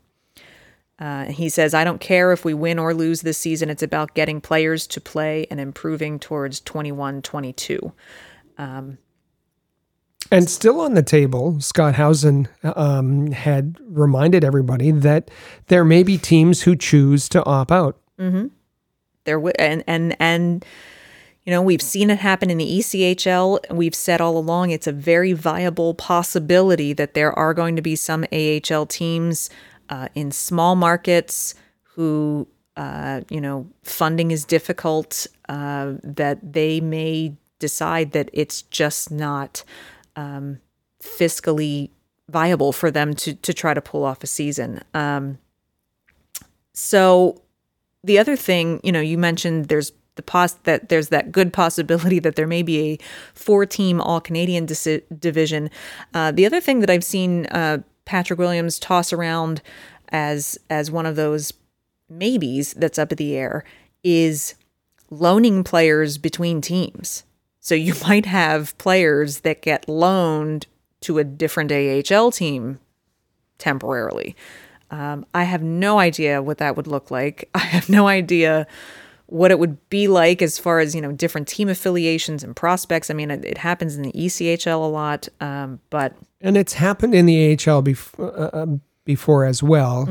Uh, 1.00 1.26
he 1.26 1.48
says, 1.48 1.74
I 1.74 1.86
don't 1.86 2.02
care 2.02 2.34
if 2.34 2.44
we 2.44 2.54
win 2.54 2.78
or 2.78 2.94
lose 2.94 3.22
this 3.22 3.38
season. 3.38 3.70
It's 3.70 3.82
about 3.82 4.16
getting 4.16 4.42
players 4.42 4.86
to 4.88 5.00
play 5.00 5.48
and 5.50 5.58
improving 5.58 6.20
towards 6.20 6.60
21 6.60 7.22
22. 7.22 7.94
And 10.32 10.50
still 10.50 10.82
on 10.82 10.94
the 10.94 11.02
table, 11.02 11.60
Scott 11.62 11.96
Howson 11.96 12.50
um, 12.64 13.32
had 13.32 13.78
reminded 13.82 14.44
everybody 14.44 14.92
that 14.92 15.32
there 15.68 15.86
may 15.86 16.04
be 16.04 16.18
teams 16.18 16.64
who 16.64 16.76
choose 16.76 17.30
to 17.30 17.44
opt 17.46 17.72
out. 17.72 17.98
There 19.24 19.38
w- 19.38 19.54
and 19.58 19.84
and 19.88 20.16
and 20.20 20.66
You 21.50 21.56
know, 21.56 21.64
we've 21.64 21.82
seen 21.82 22.12
it 22.12 22.20
happen 22.20 22.52
in 22.52 22.60
the 22.60 22.78
ECHL. 22.78 23.60
We've 23.72 23.96
said 23.96 24.22
all 24.22 24.38
along 24.38 24.70
it's 24.70 24.86
a 24.86 24.92
very 24.92 25.34
viable 25.34 25.96
possibility 25.96 26.94
that 26.94 27.16
there 27.16 27.34
are 27.40 27.56
going 27.56 27.76
to 27.76 27.82
be 27.82 27.96
some 27.96 28.24
AHL 28.32 28.86
teams 28.86 29.50
uh, 29.90 30.10
in 30.14 30.30
small 30.30 30.76
markets 30.76 31.56
who, 31.96 32.48
uh, 32.78 33.22
you 33.32 33.42
know, 33.42 33.68
funding 33.82 34.30
is 34.30 34.46
difficult, 34.46 35.26
uh, 35.48 35.94
that 36.04 36.54
they 36.54 36.82
may 36.82 37.36
decide 37.58 38.12
that 38.12 38.30
it's 38.32 38.62
just 38.62 39.10
not 39.10 39.64
um, 40.16 40.60
fiscally 41.02 41.90
viable 42.28 42.72
for 42.72 42.92
them 42.92 43.16
to 43.16 43.34
to 43.34 43.56
try 43.56 43.74
to 43.74 43.82
pull 43.82 44.04
off 44.04 44.22
a 44.22 44.28
season. 44.28 44.84
Um, 44.94 45.40
so 46.74 47.42
the 48.04 48.20
other 48.20 48.36
thing, 48.36 48.80
you 48.84 48.92
know, 48.92 49.02
you 49.02 49.18
mentioned 49.18 49.66
there's 49.66 49.94
the 50.20 50.24
pos 50.24 50.54
that 50.64 50.90
there's 50.90 51.08
that 51.08 51.32
good 51.32 51.54
possibility 51.54 52.20
that 52.20 52.36
there 52.36 52.46
may 52.46 52.62
be 52.62 52.80
a 52.80 52.98
four-team 53.34 54.02
All-Canadian 54.02 54.66
dis- 54.66 55.02
division. 55.18 55.70
Uh, 56.14 56.32
the 56.32 56.46
other 56.46 56.60
thing 56.60 56.82
that 56.82 56.90
I've 56.90 57.06
seen 57.06 57.46
uh, 57.46 57.78
Patrick 58.04 58.38
Williams 58.38 58.80
toss 58.80 59.14
around 59.14 59.62
as 60.10 60.58
as 60.70 60.92
one 60.92 61.06
of 61.06 61.16
those 61.16 61.54
maybes 62.10 62.74
that's 62.74 63.00
up 63.00 63.14
in 63.14 63.16
the 63.16 63.36
air 63.38 63.64
is 64.04 64.56
loaning 65.10 65.64
players 65.64 66.18
between 66.18 66.60
teams. 66.60 67.24
So 67.60 67.76
you 67.76 67.94
might 68.08 68.26
have 68.26 68.78
players 68.78 69.42
that 69.42 69.62
get 69.62 69.88
loaned 69.88 70.68
to 71.02 71.18
a 71.18 71.24
different 71.24 71.72
AHL 71.72 72.32
team 72.32 72.80
temporarily. 73.58 74.36
Um, 74.92 75.26
I 75.34 75.44
have 75.44 75.62
no 75.62 76.00
idea 76.00 76.42
what 76.42 76.58
that 76.58 76.76
would 76.76 76.88
look 76.88 77.10
like. 77.10 77.50
I 77.56 77.60
have 77.60 77.90
no 77.90 78.08
idea 78.08 78.68
what 79.30 79.52
it 79.52 79.60
would 79.60 79.90
be 79.90 80.08
like 80.08 80.42
as 80.42 80.58
far 80.58 80.80
as 80.80 80.96
you 80.96 81.02
know 81.02 81.12
different 81.12 81.48
team 81.48 81.70
affiliations 81.70 82.44
and 82.44 82.56
prospects. 82.56 83.10
I 83.10 83.14
mean, 83.14 83.32
it, 83.32 83.46
it 83.46 83.58
happens 83.58 83.96
in 83.96 84.04
the 84.04 84.12
ECHL 84.12 84.84
a 84.84 84.88
lot, 84.88 85.28
um, 85.40 85.80
but 85.90 86.16
And 86.42 86.58
it's 86.58 86.74
happened 86.74 87.16
in 87.16 87.26
the 87.26 87.58
AHL 87.68 87.82
before. 87.82 88.38
Uh, 88.38 88.50
um, 88.54 88.82
before 89.06 89.44
as 89.44 89.64
well, 89.64 90.06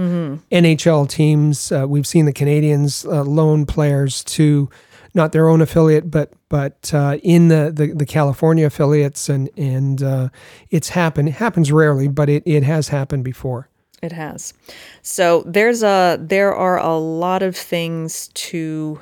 NHL 0.51 1.09
teams. 1.09 1.71
Uh, 1.71 1.87
we've 1.87 2.07
seen 2.07 2.25
the 2.25 2.33
Canadiens 2.33 3.05
uh, 3.05 3.23
loan 3.23 3.65
players 3.65 4.25
to 4.25 4.69
not 5.15 5.31
their 5.31 5.49
own 5.49 5.61
affiliate, 5.61 6.11
but 6.11 6.33
but 6.49 6.93
uh, 6.93 7.19
in 7.23 7.47
the, 7.47 7.71
the 7.73 7.93
the 7.93 8.07
California 8.07 8.67
affiliates, 8.67 9.29
and 9.29 9.51
and 9.57 10.03
uh, 10.03 10.29
it's 10.71 10.89
happened. 10.89 11.29
It 11.29 11.35
happens 11.37 11.71
rarely, 11.71 12.09
but 12.09 12.29
it, 12.29 12.43
it 12.45 12.65
has 12.65 12.89
happened 12.89 13.23
before. 13.23 13.69
It 14.03 14.13
has. 14.13 14.55
So 15.03 15.43
there's 15.47 15.83
a 15.83 16.19
there 16.21 16.55
are 16.55 16.79
a 16.79 16.97
lot 16.97 17.43
of 17.43 17.57
things 17.57 18.29
to 18.35 19.01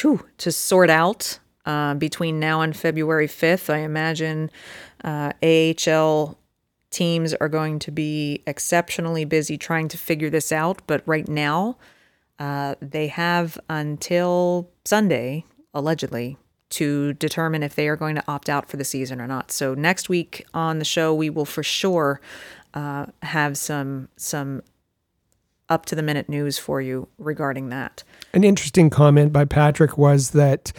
whew, 0.00 0.26
to 0.38 0.52
sort 0.52 0.90
out 0.90 1.38
uh, 1.66 1.94
between 1.94 2.38
now 2.38 2.60
and 2.60 2.76
February 2.76 3.28
5th. 3.28 3.72
I 3.72 3.78
imagine 3.78 4.50
uh, 5.02 5.32
AHL 5.42 6.38
teams 6.90 7.34
are 7.34 7.48
going 7.48 7.78
to 7.80 7.90
be 7.90 8.42
exceptionally 8.46 9.24
busy 9.24 9.58
trying 9.58 9.88
to 9.88 9.98
figure 9.98 10.30
this 10.30 10.52
out. 10.52 10.82
But 10.86 11.02
right 11.06 11.28
now, 11.28 11.76
uh, 12.38 12.74
they 12.80 13.08
have 13.08 13.58
until 13.68 14.70
Sunday, 14.84 15.44
allegedly, 15.72 16.36
to 16.70 17.12
determine 17.14 17.62
if 17.62 17.74
they 17.74 17.88
are 17.88 17.96
going 17.96 18.14
to 18.16 18.24
opt 18.26 18.48
out 18.48 18.68
for 18.68 18.76
the 18.76 18.84
season 18.84 19.20
or 19.20 19.26
not. 19.26 19.52
So 19.52 19.74
next 19.74 20.08
week 20.08 20.46
on 20.54 20.78
the 20.78 20.84
show, 20.84 21.14
we 21.14 21.30
will 21.30 21.44
for 21.44 21.62
sure 21.62 22.20
uh, 22.74 23.06
have 23.22 23.56
some 23.56 24.08
some 24.16 24.62
up 25.68 25.86
to 25.86 25.94
the 25.94 26.02
minute 26.02 26.28
news 26.28 26.58
for 26.58 26.80
you 26.80 27.08
regarding 27.18 27.68
that. 27.70 28.02
An 28.34 28.44
interesting 28.44 28.90
comment 28.90 29.32
by 29.32 29.44
Patrick 29.44 29.96
was 29.96 30.30
that 30.30 30.72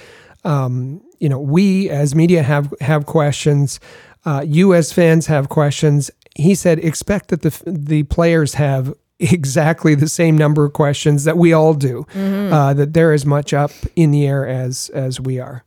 um, 0.43 1.01
you 1.19 1.29
know 1.29 1.39
we 1.39 1.89
as 1.89 2.13
media 2.13 2.43
have 2.43 2.73
have 2.81 3.05
questions, 3.05 3.79
uh, 4.25 4.43
you 4.45 4.73
as 4.73 4.93
fans 4.93 5.25
have 5.27 5.49
questions. 5.49 6.11
He 6.35 6.53
said 6.53 6.79
expect 6.79 7.29
that 7.29 7.41
the 7.41 7.63
the 7.65 8.03
players 8.03 8.53
have 8.55 8.93
exactly 9.19 9.95
the 9.95 10.09
same 10.09 10.37
number 10.37 10.65
of 10.65 10.73
questions 10.73 11.23
that 11.23 11.37
we 11.37 11.53
all 11.53 11.73
do. 11.73 12.05
Uh, 12.13 12.73
that 12.73 12.93
they're 12.93 13.13
as 13.13 13.25
much 13.25 13.53
up 13.53 13.71
in 13.95 14.11
the 14.11 14.27
air 14.27 14.47
as 14.47 14.89
as 14.93 15.19
we 15.19 15.39
are. 15.39 15.63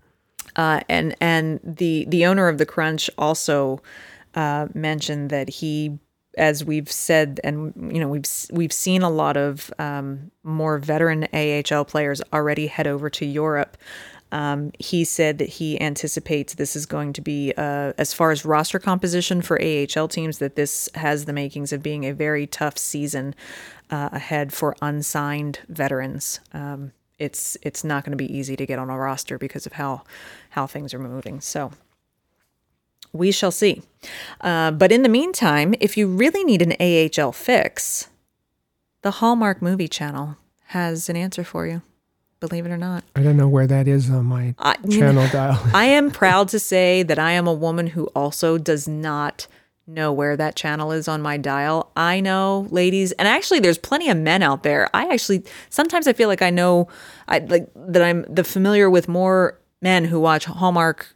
Uh, 0.57 0.80
and 0.89 1.16
and 1.20 1.61
the 1.62 2.05
the 2.09 2.26
owner 2.26 2.49
of 2.49 2.59
the 2.59 2.66
Crunch 2.66 3.09
also 3.16 3.80
uh, 4.34 4.66
mentioned 4.74 5.30
that 5.30 5.49
he, 5.49 5.99
as 6.39 6.64
we've 6.64 6.91
said, 6.91 7.41
and 7.45 7.72
you 7.93 8.01
know 8.01 8.09
we've 8.09 8.26
we've 8.51 8.72
seen 8.72 9.03
a 9.03 9.11
lot 9.11 9.36
of 9.36 9.72
um, 9.78 10.30
more 10.43 10.78
veteran 10.78 11.26
AHL 11.32 11.84
players 11.84 12.22
already 12.32 12.68
head 12.68 12.86
over 12.86 13.11
to 13.11 13.26
Europe. 13.26 13.76
Um, 14.30 14.72
he 14.78 15.05
said 15.05 15.39
that 15.39 15.49
he 15.49 15.80
anticipates 15.80 16.55
this 16.55 16.76
is 16.76 16.84
going 16.84 17.14
to 17.14 17.22
be, 17.22 17.55
uh, 17.57 17.95
as 17.97 18.12
far 18.12 18.30
as 18.30 18.45
roster 18.45 18.78
composition 18.78 19.41
for 19.41 19.59
AHL 19.61 20.09
teams, 20.09 20.39
that 20.39 20.55
this 20.55 20.91
has 20.95 21.24
the 21.24 21.32
makings 21.32 21.72
of 21.72 21.82
being 21.82 22.05
a 22.05 22.12
very 22.12 22.47
tough 22.47 22.76
season 22.76 23.34
uh, 23.91 24.11
ahead 24.12 24.53
for 24.53 24.76
unsigned 24.82 25.61
veterans. 25.68 26.41
Um, 26.53 26.93
it's 27.18 27.57
it's 27.62 27.82
not 27.82 28.05
going 28.05 28.16
to 28.16 28.16
be 28.16 28.32
easy 28.32 28.55
to 28.57 28.66
get 28.66 28.78
on 28.78 28.91
a 28.91 28.99
roster 28.99 29.39
because 29.39 29.66
of 29.66 29.72
how 29.72 30.03
how 30.51 30.66
things 30.66 30.95
are 30.95 30.99
moving. 30.99 31.41
So 31.41 31.72
we 33.13 33.33
shall 33.33 33.51
see. 33.51 33.83
Uh, 34.41 34.71
but 34.71 34.93
in 34.93 35.03
the 35.03 35.09
meantime, 35.09 35.75
if 35.81 35.97
you 35.97 36.07
really 36.07 36.45
need 36.45 36.63
an 36.63 36.75
AHL 36.81 37.33
fix, 37.33 38.09
the 39.03 39.13
Hallmark 39.13 39.63
Movie 39.63 39.89
Channel 39.89 40.37
has 40.67 41.09
an 41.09 41.17
answer 41.17 41.45
for 41.45 41.67
you. 41.67 41.83
Believe 42.41 42.67
it 42.67 42.71
or 42.71 42.77
not. 42.77 43.03
I 43.17 43.23
don't 43.23 43.37
know 43.37 43.49
where 43.49 43.67
that 43.67 43.89
is 43.89 44.09
on 44.11 44.27
my 44.27 44.55
I- 44.59 44.77
channel 44.89 45.27
dial. 45.29 45.61
I 45.75 45.87
am 45.87 46.11
proud 46.11 46.49
to 46.49 46.59
say 46.61 47.03
that 47.03 47.19
I 47.19 47.33
am 47.33 47.49
a 47.49 47.53
woman 47.53 47.89
who 47.89 48.07
also 48.15 48.59
does 48.59 48.87
not 48.87 49.49
know 49.89 50.13
where 50.13 50.37
that 50.37 50.55
channel 50.55 50.93
is 50.93 51.09
on 51.09 51.21
my 51.23 51.37
dial. 51.37 51.91
I 51.97 52.21
know, 52.21 52.69
ladies, 52.71 53.11
and 53.13 53.27
actually 53.27 53.59
there's 53.61 53.79
plenty 53.79 54.09
of 54.09 54.19
men 54.19 54.43
out 54.43 54.63
there. 54.63 54.89
I 54.95 55.09
actually 55.09 55.45
sometimes 55.71 56.07
I 56.07 56.13
feel 56.13 56.29
like 56.29 56.43
I 56.43 56.51
know 56.51 56.89
I 57.27 57.39
like 57.39 57.69
that 57.75 58.03
I'm 58.03 58.23
the 58.29 58.45
familiar 58.45 58.89
with 58.89 59.09
more 59.09 59.59
men 59.81 60.05
who 60.05 60.21
watch 60.21 60.45
Hallmark 60.45 61.09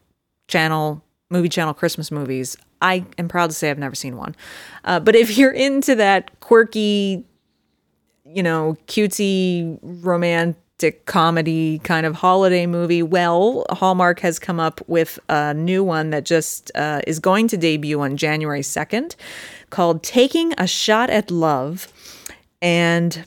channel 0.49 1.01
movie 1.32 1.48
channel 1.48 1.74
Christmas 1.74 2.10
movies. 2.10 2.56
I 2.80 3.06
am 3.18 3.28
proud 3.28 3.50
to 3.50 3.54
say 3.54 3.70
I've 3.70 3.78
never 3.78 3.94
seen 3.94 4.16
one. 4.16 4.36
Uh, 4.84 5.00
but 5.00 5.16
if 5.16 5.36
you're 5.36 5.52
into 5.52 5.94
that 5.96 6.38
quirky 6.40 7.24
you 8.24 8.42
know, 8.42 8.76
cutesy 8.86 9.78
romantic 9.82 11.04
comedy 11.06 11.78
kind 11.80 12.06
of 12.06 12.16
holiday 12.16 12.66
movie. 12.66 13.02
Well, 13.02 13.64
Hallmark 13.70 14.20
has 14.20 14.38
come 14.38 14.58
up 14.58 14.80
with 14.88 15.18
a 15.28 15.54
new 15.54 15.84
one 15.84 16.10
that 16.10 16.24
just 16.24 16.70
uh, 16.74 17.02
is 17.06 17.18
going 17.18 17.48
to 17.48 17.56
debut 17.56 18.00
on 18.00 18.16
January 18.16 18.62
2nd 18.62 19.16
called 19.70 20.02
Taking 20.02 20.54
a 20.58 20.66
Shot 20.66 21.10
at 21.10 21.30
Love. 21.30 21.92
And 22.60 23.24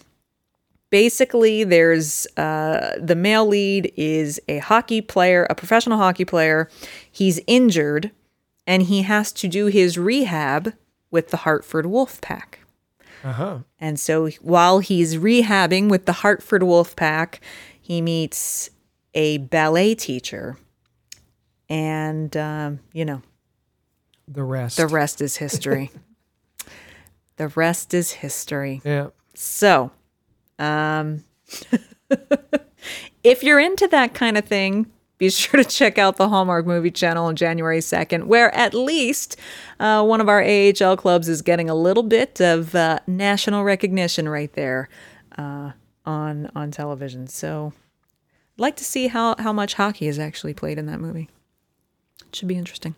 basically, 0.90 1.64
there's 1.64 2.26
uh, 2.38 2.96
the 3.00 3.16
male 3.16 3.46
lead 3.46 3.92
is 3.96 4.40
a 4.48 4.60
hockey 4.60 5.02
player, 5.02 5.46
a 5.50 5.56
professional 5.56 5.98
hockey 5.98 6.26
player. 6.26 6.70
He's 7.16 7.40
injured 7.48 8.12
and 8.68 8.84
he 8.84 9.04
has 9.04 9.32
to 9.32 9.48
do 9.48 9.68
his 9.68 9.98
rehab 9.98 10.74
with 11.12 11.30
the 11.30 11.38
Hartford 11.38 11.86
Wolfpack. 11.86 12.56
Uh-huh. 13.24 13.60
And 13.80 13.98
so 13.98 14.28
while 14.42 14.80
he's 14.80 15.16
rehabbing 15.16 15.90
with 15.90 16.06
the 16.08 16.12
Hartford 16.12 16.62
Wolfpack, 16.62 17.40
he 17.80 18.02
meets 18.02 18.70
a 19.14 19.38
ballet 19.38 19.96
teacher. 19.96 20.58
And, 21.70 22.36
um, 22.36 22.80
you 22.92 23.06
know, 23.06 23.22
The 24.28 24.44
rest. 24.44 24.76
the 24.76 24.88
rest 24.88 25.22
is 25.22 25.38
history. 25.38 25.92
the 27.38 27.48
rest 27.48 27.94
is 27.94 28.12
history. 28.12 28.82
yeah. 28.84 29.08
So, 29.36 29.92
um, 30.60 31.24
if 33.24 33.42
you're 33.42 33.60
into 33.60 33.88
that 33.88 34.14
kind 34.14 34.38
of 34.38 34.46
thing, 34.46 34.92
be 35.18 35.30
sure 35.30 35.62
to 35.62 35.70
check 35.70 35.98
out 35.98 36.18
the 36.18 36.30
Hallmark 36.30 36.66
Movie 36.66 36.92
Channel 36.92 37.26
on 37.26 37.36
January 37.36 37.80
2nd, 37.80 38.26
where 38.26 38.54
at 38.56 38.74
least 38.74 39.38
uh, 39.80 40.04
one 40.04 40.22
of 40.22 40.30
our 40.30 40.44
AHL 40.44 40.98
clubs 40.98 41.30
is 41.30 41.42
getting 41.42 41.70
a 41.70 41.76
little 41.76 42.04
bit 42.04 42.42
of 42.42 42.76
uh, 42.76 43.00
national 43.08 43.64
recognition 43.64 44.28
right 44.28 44.52
there 44.54 44.90
uh, 45.38 45.72
on 46.06 46.52
on 46.56 46.72
television. 46.72 47.28
So, 47.28 47.74
I'd 48.58 48.62
like 48.62 48.76
to 48.78 48.86
see 48.86 49.08
how, 49.08 49.36
how 49.38 49.52
much 49.52 49.74
hockey 49.74 50.08
is 50.08 50.18
actually 50.18 50.54
played 50.54 50.78
in 50.78 50.86
that 50.86 51.02
movie. 51.02 51.30
Should 52.34 52.48
be 52.48 52.58
interesting. 52.58 52.96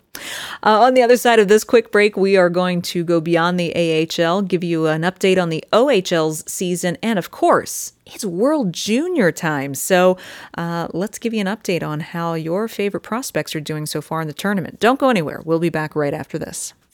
Uh, 0.63 0.81
on 0.81 0.95
the 0.95 1.03
other 1.03 1.17
side 1.17 1.39
of 1.39 1.47
this 1.47 1.63
quick 1.63 1.91
break, 1.91 2.17
we 2.17 2.37
are 2.37 2.49
going 2.49 2.81
to 2.81 3.03
go 3.03 3.21
beyond 3.21 3.59
the 3.59 3.73
AHL, 3.75 4.41
give 4.41 4.63
you 4.63 4.87
an 4.87 5.03
update 5.03 5.41
on 5.41 5.49
the 5.49 5.63
OHL's 5.71 6.43
season, 6.51 6.97
and 7.03 7.19
of 7.19 7.29
course, 7.29 7.93
it's 8.05 8.25
World 8.25 8.73
Junior 8.73 9.31
time. 9.31 9.75
So 9.75 10.17
uh, 10.57 10.87
let's 10.93 11.19
give 11.19 11.33
you 11.33 11.41
an 11.41 11.47
update 11.47 11.83
on 11.83 11.99
how 11.99 12.33
your 12.33 12.67
favorite 12.67 13.01
prospects 13.01 13.55
are 13.55 13.59
doing 13.59 13.85
so 13.85 14.01
far 14.01 14.21
in 14.21 14.27
the 14.27 14.33
tournament. 14.33 14.79
Don't 14.79 14.99
go 14.99 15.09
anywhere. 15.09 15.41
We'll 15.45 15.59
be 15.59 15.69
back 15.69 15.95
right 15.95 16.13
after 16.13 16.39
this. 16.39 16.73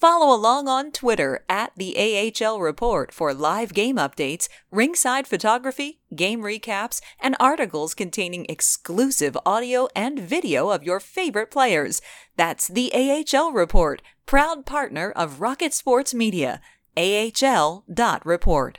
Follow 0.00 0.34
along 0.34 0.68
on 0.68 0.90
Twitter 0.90 1.44
at 1.48 1.72
the 1.76 1.96
AHL 1.96 2.60
Report 2.60 3.12
for 3.12 3.32
live 3.32 3.72
game 3.72 3.96
updates, 3.96 4.48
ringside 4.70 5.26
photography, 5.26 6.00
game 6.14 6.40
recaps, 6.40 7.00
and 7.20 7.36
articles 7.38 7.94
containing 7.94 8.44
exclusive 8.48 9.38
audio 9.46 9.88
and 9.94 10.18
video 10.18 10.70
of 10.70 10.82
your 10.82 11.00
favorite 11.00 11.50
players. 11.50 12.02
That's 12.36 12.68
the 12.68 12.92
AHL 12.92 13.52
Report, 13.52 14.02
proud 14.26 14.66
partner 14.66 15.10
of 15.12 15.40
Rocket 15.40 15.72
Sports 15.72 16.12
Media. 16.12 16.60
AHL.report. 16.96 18.78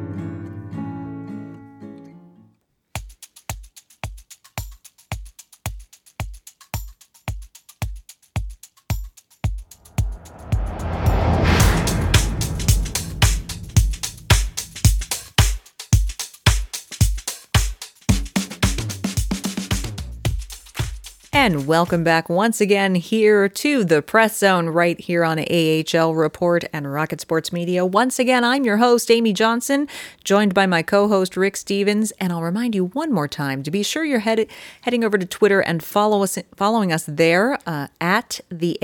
And 21.41 21.65
welcome 21.65 22.03
back 22.03 22.29
once 22.29 22.61
again 22.61 22.93
here 22.93 23.49
to 23.49 23.83
the 23.83 24.03
Press 24.03 24.37
Zone 24.37 24.69
right 24.69 24.99
here 25.01 25.23
on 25.23 25.39
AHL 25.39 26.13
Report 26.13 26.65
and 26.71 26.93
Rocket 26.93 27.19
Sports 27.19 27.51
Media. 27.51 27.83
Once 27.83 28.19
again, 28.19 28.43
I'm 28.43 28.63
your 28.63 28.77
host, 28.77 29.09
Amy 29.09 29.33
Johnson, 29.33 29.87
joined 30.23 30.53
by 30.53 30.67
my 30.67 30.83
co 30.83 31.07
host, 31.07 31.35
Rick 31.35 31.57
Stephens. 31.57 32.11
And 32.19 32.31
I'll 32.31 32.43
remind 32.43 32.75
you 32.75 32.85
one 32.85 33.11
more 33.11 33.27
time 33.27 33.63
to 33.63 33.71
be 33.71 33.81
sure 33.81 34.05
you're 34.05 34.19
heading 34.19 35.03
over 35.03 35.17
to 35.17 35.25
Twitter 35.25 35.61
and 35.61 35.83
follow 35.83 36.21
us, 36.21 36.37
following 36.55 36.93
us 36.93 37.05
there 37.07 37.57
uh, 37.65 37.87
at 37.99 38.39
the 38.49 38.77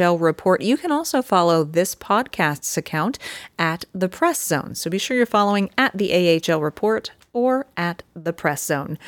AHL 0.00 0.16
Report. 0.16 0.60
You 0.60 0.76
can 0.76 0.92
also 0.92 1.20
follow 1.20 1.64
this 1.64 1.96
podcast's 1.96 2.76
account 2.76 3.18
at 3.58 3.86
the 3.92 4.08
Press 4.08 4.40
Zone. 4.40 4.76
So 4.76 4.88
be 4.88 4.98
sure 4.98 5.16
you're 5.16 5.26
following 5.26 5.68
at 5.76 5.98
the 5.98 6.40
AHL 6.48 6.60
Report 6.60 7.10
or 7.32 7.66
at 7.76 8.04
the 8.14 8.32
Press 8.32 8.62
Zone. 8.62 8.98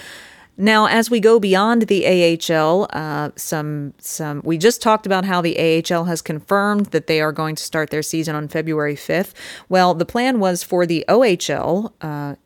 Now, 0.58 0.86
as 0.86 1.10
we 1.10 1.20
go 1.20 1.38
beyond 1.38 1.82
the 1.82 2.06
AHL, 2.06 2.88
uh, 2.90 3.30
some 3.36 3.92
some 3.98 4.40
we 4.44 4.56
just 4.56 4.80
talked 4.80 5.04
about 5.04 5.24
how 5.24 5.42
the 5.42 5.56
AHL 5.58 6.04
has 6.04 6.22
confirmed 6.22 6.86
that 6.86 7.06
they 7.06 7.20
are 7.20 7.32
going 7.32 7.56
to 7.56 7.62
start 7.62 7.90
their 7.90 8.02
season 8.02 8.34
on 8.34 8.48
February 8.48 8.96
5th. 8.96 9.32
Well, 9.68 9.92
the 9.94 10.06
plan 10.06 10.40
was 10.40 10.62
for 10.62 10.86
the 10.86 11.04
OHL, 11.08 11.92
uh, 12.00 12.36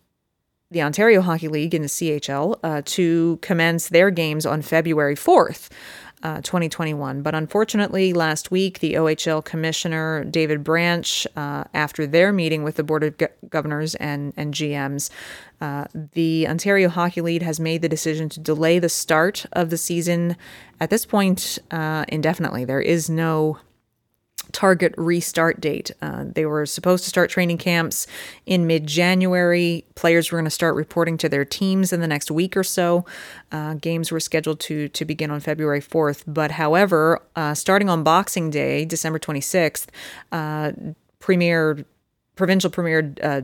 the 0.72 0.82
Ontario 0.82 1.20
Hockey 1.20 1.48
League 1.48 1.74
and 1.74 1.84
the 1.84 1.88
CHL, 1.88 2.58
uh, 2.64 2.82
to 2.84 3.38
commence 3.42 3.88
their 3.88 4.10
games 4.10 4.44
on 4.44 4.62
February 4.62 5.16
4th. 5.16 5.68
Uh, 6.22 6.42
2021. 6.42 7.22
But 7.22 7.34
unfortunately, 7.34 8.12
last 8.12 8.50
week, 8.50 8.80
the 8.80 8.92
OHL 8.92 9.42
commissioner, 9.42 10.22
David 10.24 10.62
Branch, 10.62 11.26
uh, 11.34 11.64
after 11.72 12.06
their 12.06 12.30
meeting 12.30 12.62
with 12.62 12.74
the 12.74 12.82
Board 12.82 13.04
of 13.04 13.16
Go- 13.16 13.28
Governors 13.48 13.94
and, 13.94 14.34
and 14.36 14.52
GMs, 14.52 15.08
uh, 15.62 15.86
the 16.12 16.46
Ontario 16.46 16.90
Hockey 16.90 17.22
League 17.22 17.40
has 17.40 17.58
made 17.58 17.80
the 17.80 17.88
decision 17.88 18.28
to 18.28 18.40
delay 18.40 18.78
the 18.78 18.90
start 18.90 19.46
of 19.52 19.70
the 19.70 19.78
season 19.78 20.36
at 20.78 20.90
this 20.90 21.06
point 21.06 21.58
uh, 21.70 22.04
indefinitely. 22.08 22.66
There 22.66 22.82
is 22.82 23.08
no 23.08 23.58
target 24.50 24.94
restart 24.96 25.60
date. 25.60 25.90
Uh, 26.02 26.24
they 26.26 26.46
were 26.46 26.66
supposed 26.66 27.04
to 27.04 27.10
start 27.10 27.30
training 27.30 27.58
camps 27.58 28.06
in 28.46 28.66
mid 28.66 28.86
January. 28.86 29.84
Players 29.94 30.30
were 30.30 30.38
going 30.38 30.44
to 30.44 30.50
start 30.50 30.74
reporting 30.74 31.16
to 31.18 31.28
their 31.28 31.44
teams 31.44 31.92
in 31.92 32.00
the 32.00 32.08
next 32.08 32.30
week 32.30 32.56
or 32.56 32.64
so. 32.64 33.04
Uh, 33.52 33.74
games 33.74 34.10
were 34.10 34.20
scheduled 34.20 34.60
to 34.60 34.88
to 34.88 35.04
begin 35.04 35.30
on 35.30 35.40
February 35.40 35.80
4th. 35.80 36.24
But 36.26 36.52
however, 36.52 37.22
uh, 37.36 37.54
starting 37.54 37.88
on 37.88 38.02
Boxing 38.02 38.50
Day, 38.50 38.84
December 38.84 39.18
26th, 39.18 39.86
uh, 40.32 40.72
Premier 41.18 41.84
provincial 42.34 42.70
premier 42.70 43.14
uh, 43.22 43.42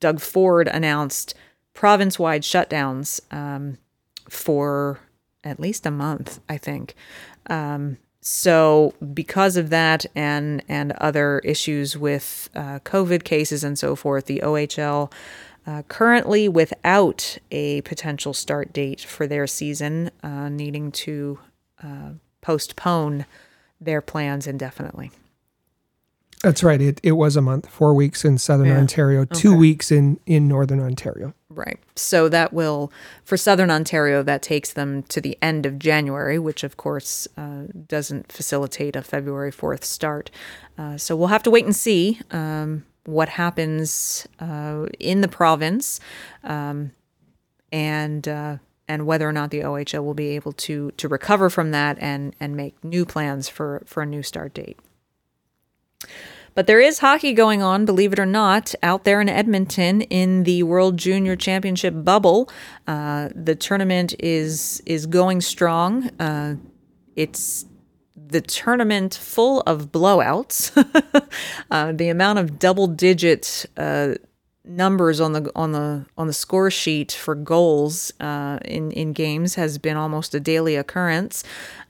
Doug 0.00 0.20
Ford 0.20 0.66
announced 0.66 1.34
province 1.74 2.18
wide 2.18 2.42
shutdowns 2.42 3.20
um, 3.30 3.76
for 4.28 5.00
at 5.44 5.60
least 5.60 5.86
a 5.86 5.90
month, 5.90 6.40
I 6.48 6.56
think. 6.56 6.94
Um, 7.48 7.98
so 8.20 8.94
because 9.14 9.56
of 9.56 9.70
that 9.70 10.04
and 10.14 10.62
and 10.68 10.92
other 10.92 11.38
issues 11.40 11.96
with 11.96 12.50
uh, 12.54 12.78
COVID 12.80 13.24
cases 13.24 13.64
and 13.64 13.78
so 13.78 13.96
forth, 13.96 14.26
the 14.26 14.40
OHL 14.44 15.10
uh, 15.66 15.82
currently 15.88 16.48
without 16.48 17.38
a 17.50 17.80
potential 17.82 18.32
start 18.34 18.72
date 18.72 19.00
for 19.02 19.26
their 19.26 19.46
season, 19.46 20.10
uh, 20.22 20.48
needing 20.48 20.90
to 20.92 21.38
uh, 21.82 22.10
postpone 22.40 23.24
their 23.80 24.00
plans 24.00 24.46
indefinitely. 24.46 25.10
That's 26.42 26.62
right. 26.62 26.80
It, 26.80 27.00
it 27.02 27.12
was 27.12 27.36
a 27.36 27.42
month, 27.42 27.68
four 27.68 27.92
weeks 27.94 28.24
in 28.24 28.38
Southern 28.38 28.68
Yeah. 28.68 28.78
Ontario, 28.78 29.26
two 29.26 29.50
Okay. 29.50 29.58
weeks 29.58 29.92
in, 29.92 30.18
in 30.26 30.48
Northern 30.48 30.80
Ontario. 30.80 31.34
Right. 31.52 31.80
So 31.96 32.28
that 32.28 32.52
will, 32.52 32.92
for 33.24 33.36
Southern 33.36 33.72
Ontario, 33.72 34.22
that 34.22 34.40
takes 34.40 34.72
them 34.72 35.02
to 35.04 35.20
the 35.20 35.36
end 35.42 35.66
of 35.66 35.80
January, 35.80 36.38
which 36.38 36.62
of 36.62 36.76
course 36.76 37.26
uh, 37.36 37.62
doesn't 37.88 38.30
facilitate 38.30 38.94
a 38.94 39.02
February 39.02 39.50
4th 39.50 39.82
start. 39.82 40.30
Uh, 40.78 40.96
so 40.96 41.16
we'll 41.16 41.26
have 41.26 41.42
to 41.42 41.50
wait 41.50 41.64
and 41.64 41.74
see 41.74 42.20
um, 42.30 42.86
what 43.04 43.30
happens 43.30 44.28
uh, 44.38 44.86
in 45.00 45.20
the 45.20 45.28
province 45.28 46.00
um, 46.44 46.92
and. 47.72 48.26
Uh, 48.26 48.58
and 48.86 49.06
whether 49.06 49.28
or 49.28 49.32
not 49.32 49.52
the 49.52 49.60
OHL 49.60 50.02
will 50.02 50.14
be 50.14 50.30
able 50.30 50.50
to 50.50 50.90
to 50.96 51.06
recover 51.06 51.48
from 51.48 51.70
that 51.70 51.96
and 52.00 52.34
and 52.40 52.56
make 52.56 52.82
new 52.82 53.06
plans 53.06 53.48
for 53.48 53.82
for 53.86 54.02
a 54.02 54.06
new 54.06 54.20
start 54.20 54.52
date. 54.52 54.80
But 56.54 56.66
there 56.66 56.80
is 56.80 56.98
hockey 56.98 57.32
going 57.32 57.62
on, 57.62 57.84
believe 57.84 58.12
it 58.12 58.18
or 58.18 58.26
not, 58.26 58.74
out 58.82 59.04
there 59.04 59.20
in 59.20 59.28
Edmonton 59.28 60.02
in 60.02 60.44
the 60.44 60.62
World 60.62 60.96
Junior 60.96 61.36
Championship 61.36 61.94
bubble. 61.96 62.50
Uh, 62.86 63.28
the 63.34 63.54
tournament 63.54 64.14
is 64.18 64.82
is 64.86 65.06
going 65.06 65.40
strong. 65.40 66.10
Uh, 66.18 66.56
it's 67.16 67.66
the 68.30 68.40
tournament 68.40 69.14
full 69.14 69.60
of 69.62 69.92
blowouts. 69.92 70.72
uh, 71.70 71.92
the 71.92 72.08
amount 72.08 72.38
of 72.38 72.58
double 72.58 72.86
digit 72.86 73.66
uh, 73.76 74.14
numbers 74.64 75.20
on 75.20 75.32
the 75.32 75.50
on 75.54 75.72
the 75.72 76.06
on 76.16 76.26
the 76.26 76.32
score 76.32 76.70
sheet 76.70 77.12
for 77.12 77.34
goals 77.34 78.12
uh, 78.20 78.58
in 78.64 78.90
in 78.92 79.12
games 79.12 79.54
has 79.54 79.78
been 79.78 79.96
almost 79.96 80.34
a 80.34 80.40
daily 80.40 80.76
occurrence. 80.76 81.44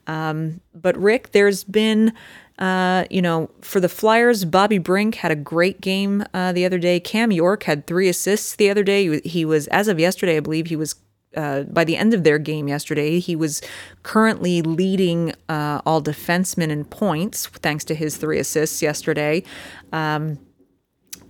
Um, 0.07 0.61
but 0.73 0.97
Rick, 0.97 1.31
there's 1.31 1.63
been. 1.63 2.13
Uh, 2.61 3.05
you 3.09 3.23
know, 3.23 3.49
for 3.61 3.79
the 3.79 3.89
Flyers, 3.89 4.45
Bobby 4.45 4.77
Brink 4.77 5.15
had 5.15 5.31
a 5.31 5.35
great 5.35 5.81
game 5.81 6.23
uh, 6.31 6.53
the 6.53 6.63
other 6.63 6.77
day. 6.77 6.99
Cam 6.99 7.31
York 7.31 7.63
had 7.63 7.87
three 7.87 8.07
assists 8.07 8.55
the 8.55 8.69
other 8.69 8.83
day. 8.83 9.19
He 9.21 9.43
was, 9.45 9.65
as 9.67 9.87
of 9.87 9.99
yesterday, 9.99 10.37
I 10.37 10.41
believe 10.41 10.67
he 10.67 10.75
was 10.75 10.95
uh, 11.35 11.63
by 11.63 11.83
the 11.83 11.95
end 11.95 12.13
of 12.13 12.23
their 12.23 12.37
game 12.37 12.67
yesterday, 12.67 13.19
he 13.19 13.35
was 13.35 13.61
currently 14.03 14.61
leading 14.61 15.33
uh, 15.47 15.81
all 15.85 16.01
defensemen 16.01 16.69
in 16.69 16.83
points 16.83 17.47
thanks 17.47 17.85
to 17.85 17.95
his 17.95 18.17
three 18.17 18.37
assists 18.37 18.81
yesterday. 18.81 19.41
Um, 19.93 20.39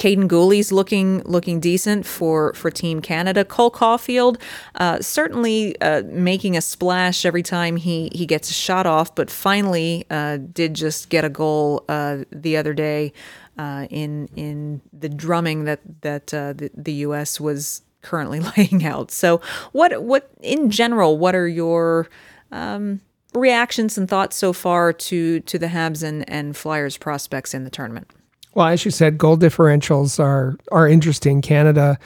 Kaiden 0.01 0.27
Guhle's 0.27 0.71
looking 0.71 1.21
looking 1.25 1.59
decent 1.59 2.07
for 2.07 2.53
for 2.53 2.71
Team 2.71 3.01
Canada. 3.01 3.45
Cole 3.45 3.69
Caufield 3.69 4.41
uh, 4.73 4.99
certainly 4.99 5.79
uh, 5.79 6.01
making 6.07 6.57
a 6.57 6.61
splash 6.61 7.23
every 7.23 7.43
time 7.43 7.75
he 7.75 8.09
he 8.11 8.25
gets 8.25 8.49
a 8.49 8.53
shot 8.53 8.87
off, 8.87 9.13
but 9.13 9.29
finally 9.29 10.07
uh, 10.09 10.37
did 10.37 10.73
just 10.73 11.09
get 11.09 11.23
a 11.23 11.29
goal 11.29 11.85
uh, 11.87 12.23
the 12.31 12.57
other 12.57 12.73
day 12.73 13.13
uh, 13.59 13.85
in 13.91 14.27
in 14.35 14.81
the 14.91 15.07
drumming 15.07 15.65
that 15.65 15.81
that 16.01 16.33
uh, 16.33 16.53
the, 16.53 16.71
the 16.73 16.93
U.S. 17.05 17.39
was 17.39 17.83
currently 18.01 18.39
laying 18.57 18.83
out. 18.83 19.11
So 19.11 19.39
what 19.71 20.01
what 20.01 20.31
in 20.41 20.71
general, 20.71 21.19
what 21.19 21.35
are 21.35 21.47
your 21.47 22.09
um, 22.51 23.01
reactions 23.35 23.99
and 23.99 24.09
thoughts 24.09 24.35
so 24.35 24.51
far 24.51 24.93
to 24.93 25.41
to 25.41 25.59
the 25.59 25.67
Habs 25.67 26.01
and, 26.01 26.27
and 26.27 26.57
Flyers 26.57 26.97
prospects 26.97 27.53
in 27.53 27.65
the 27.65 27.69
tournament? 27.69 28.07
Well, 28.53 28.67
as 28.67 28.83
you 28.83 28.91
said, 28.91 29.17
goal 29.17 29.37
differentials 29.37 30.19
are 30.19 30.57
are 30.71 30.87
interesting. 30.87 31.41
Canada 31.41 31.97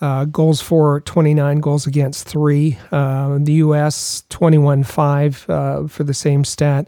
uh, 0.00 0.26
goals 0.26 0.60
for 0.60 1.00
29, 1.00 1.58
goals 1.58 1.86
against 1.86 2.28
three. 2.28 2.78
Uh, 2.92 3.38
the 3.40 3.54
U.S. 3.54 4.22
21 4.28 4.84
5 4.84 5.46
uh, 5.50 5.86
for 5.88 6.04
the 6.04 6.14
same 6.14 6.44
stat. 6.44 6.86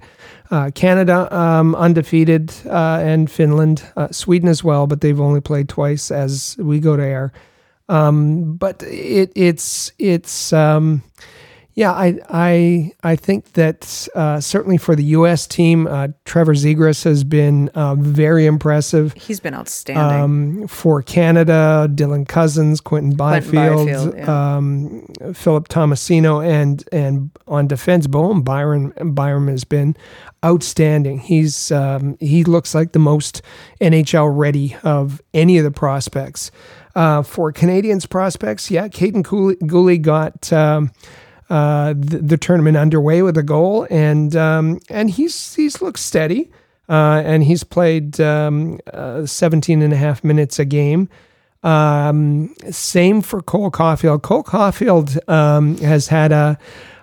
Uh, 0.50 0.70
Canada 0.74 1.34
um, 1.36 1.74
undefeated, 1.74 2.52
uh, 2.66 3.00
and 3.02 3.30
Finland, 3.30 3.82
Sweden 4.10 4.48
as 4.48 4.62
well, 4.62 4.86
but 4.86 5.00
they've 5.00 5.20
only 5.20 5.40
played 5.40 5.68
twice 5.68 6.10
as 6.10 6.56
we 6.58 6.78
go 6.78 6.96
to 6.96 7.02
air. 7.02 7.32
Um, 7.88 8.54
but 8.54 8.82
it, 8.84 9.32
it's 9.34 9.92
it's 9.98 10.52
um, 10.52 11.02
yeah, 11.80 11.92
I 11.92 12.18
I 12.28 12.92
I 13.02 13.16
think 13.16 13.54
that 13.54 14.06
uh, 14.14 14.38
certainly 14.38 14.76
for 14.76 14.94
the 14.94 15.04
U.S. 15.16 15.46
team, 15.46 15.86
uh, 15.86 16.08
Trevor 16.26 16.52
Zegras 16.52 17.04
has 17.04 17.24
been 17.24 17.70
uh, 17.70 17.94
very 17.94 18.44
impressive. 18.44 19.14
He's 19.14 19.40
been 19.40 19.54
outstanding. 19.54 20.20
Um, 20.20 20.68
for 20.68 21.00
Canada, 21.00 21.88
Dylan 21.90 22.28
Cozens, 22.28 22.82
Quinton 22.82 23.16
Byfield, 23.16 23.86
Byfield, 23.86 24.14
yeah. 24.14 24.56
um, 24.56 25.06
Philip 25.32 25.68
Tomasino, 25.68 26.46
and 26.46 26.86
and 26.92 27.30
on 27.48 27.66
defense, 27.66 28.06
Bowen 28.06 28.42
Byron 28.42 28.92
Byram 29.02 29.48
has 29.48 29.64
been 29.64 29.96
outstanding. 30.44 31.20
He's 31.20 31.72
um, 31.72 32.18
he 32.20 32.44
looks 32.44 32.74
like 32.74 32.92
the 32.92 32.98
most 32.98 33.40
NHL 33.80 34.30
ready 34.36 34.76
of 34.82 35.22
any 35.32 35.56
of 35.56 35.64
the 35.64 35.70
prospects. 35.70 36.50
Uh, 36.94 37.22
for 37.22 37.50
Canadiens 37.54 38.06
prospects, 38.06 38.70
yeah, 38.70 38.86
Kaiden 38.88 39.24
Guhle 39.24 40.02
got. 40.02 40.52
Uh, 41.50 41.94
the, 41.96 42.18
the, 42.18 42.36
tournament 42.36 42.76
underway 42.76 43.22
with 43.22 43.36
a 43.36 43.42
goal, 43.42 43.84
and 43.90 44.36
um, 44.36 44.78
and 44.88 45.10
he's 45.10 45.52
he's 45.56 45.82
looked 45.82 45.98
steady, 45.98 46.48
uh, 46.88 47.22
and 47.24 47.42
he's 47.42 47.64
played 47.64 48.20
um, 48.20 48.78
uh, 48.92 49.26
17 49.26 49.82
and 49.82 49.92
a 49.92 49.96
half 49.96 50.22
minutes 50.22 50.60
a 50.60 50.64
game. 50.64 51.08
Um, 51.64 52.54
same 52.70 53.20
for 53.20 53.42
Cole 53.42 53.72
Caufield. 53.72 54.22
Cole 54.22 54.44
Caufield 54.44 55.28
um, 55.28 55.76
has 55.78 56.06
had 56.06 56.30
a, 56.30 56.56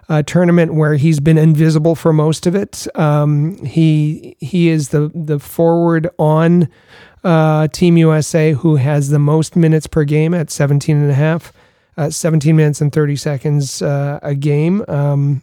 a, 0.08 0.24
tournament 0.24 0.74
where 0.74 0.96
he's 0.96 1.20
been 1.20 1.38
invisible 1.38 1.94
for 1.94 2.14
most 2.14 2.48
of 2.48 2.56
it. 2.56 2.88
Um, 2.98 3.58
he 3.66 4.38
he 4.40 4.70
is 4.70 4.90
the 4.90 5.12
the 5.14 5.40
forward 5.40 6.10
on 6.18 6.70
uh, 7.26 7.68
Team 7.68 7.98
USA 7.98 8.54
who 8.54 8.78
has 8.78 9.10
the 9.10 9.20
most 9.20 9.58
minutes 9.58 9.88
per 9.88 10.06
game 10.06 10.34
at 10.34 10.50
17 10.50 10.96
and 10.96 11.12
a 11.12 11.16
half 11.16 11.52
uh, 11.98 12.10
17 12.10 12.56
minutes 12.56 12.82
and 12.82 12.92
30 12.92 13.16
seconds 13.16 13.82
uh, 13.82 14.20
a 14.22 14.36
game. 14.36 14.86
Um, 14.88 15.42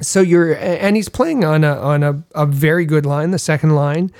so 0.00 0.20
you're 0.20 0.54
and 0.54 0.94
he's 0.94 1.08
playing 1.08 1.44
on 1.44 1.64
a 1.64 1.74
on 1.74 2.02
a, 2.02 2.22
a 2.34 2.46
very 2.46 2.84
good 2.84 3.04
line, 3.04 3.30
the 3.30 3.38
second 3.38 3.74
line. 3.74 4.12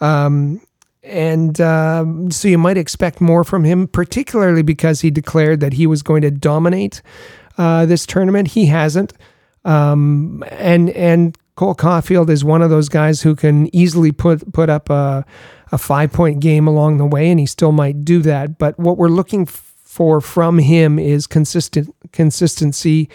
Um, 0.00 0.60
and 1.02 1.60
um, 1.60 2.30
so 2.30 2.48
you 2.48 2.58
might 2.58 2.76
expect 2.76 3.20
more 3.20 3.44
from 3.44 3.64
him, 3.64 3.86
particularly 3.88 4.62
because 4.62 5.00
he 5.00 5.10
declared 5.10 5.60
that 5.60 5.74
he 5.74 5.86
was 5.86 6.02
going 6.02 6.22
to 6.22 6.30
dominate 6.30 7.00
uh, 7.58 7.86
this 7.86 8.06
tournament. 8.06 8.48
He 8.48 8.66
hasn't, 8.66 9.12
um, 9.64 10.44
and 10.50 10.90
and 10.90 11.36
Cole 11.54 11.74
Caufield 11.74 12.28
is 12.28 12.44
one 12.44 12.60
of 12.60 12.70
those 12.70 12.88
guys 12.88 13.22
who 13.22 13.34
can 13.34 13.74
easily 13.74 14.12
put 14.12 14.52
put 14.52 14.68
up 14.68 14.90
a, 14.90 15.24
a 15.72 15.78
five 15.78 16.12
point 16.12 16.40
game 16.40 16.66
along 16.66 16.98
the 16.98 17.06
way, 17.06 17.30
and 17.30 17.40
he 17.40 17.46
still 17.46 17.72
might 17.72 18.04
do 18.04 18.20
that. 18.22 18.58
But 18.58 18.78
what 18.78 18.96
we're 18.96 19.08
looking 19.08 19.46
for 19.96 20.20
from 20.20 20.58
him 20.58 20.98
is 20.98 21.26
consistent 21.26 21.88
consistency 22.12 23.08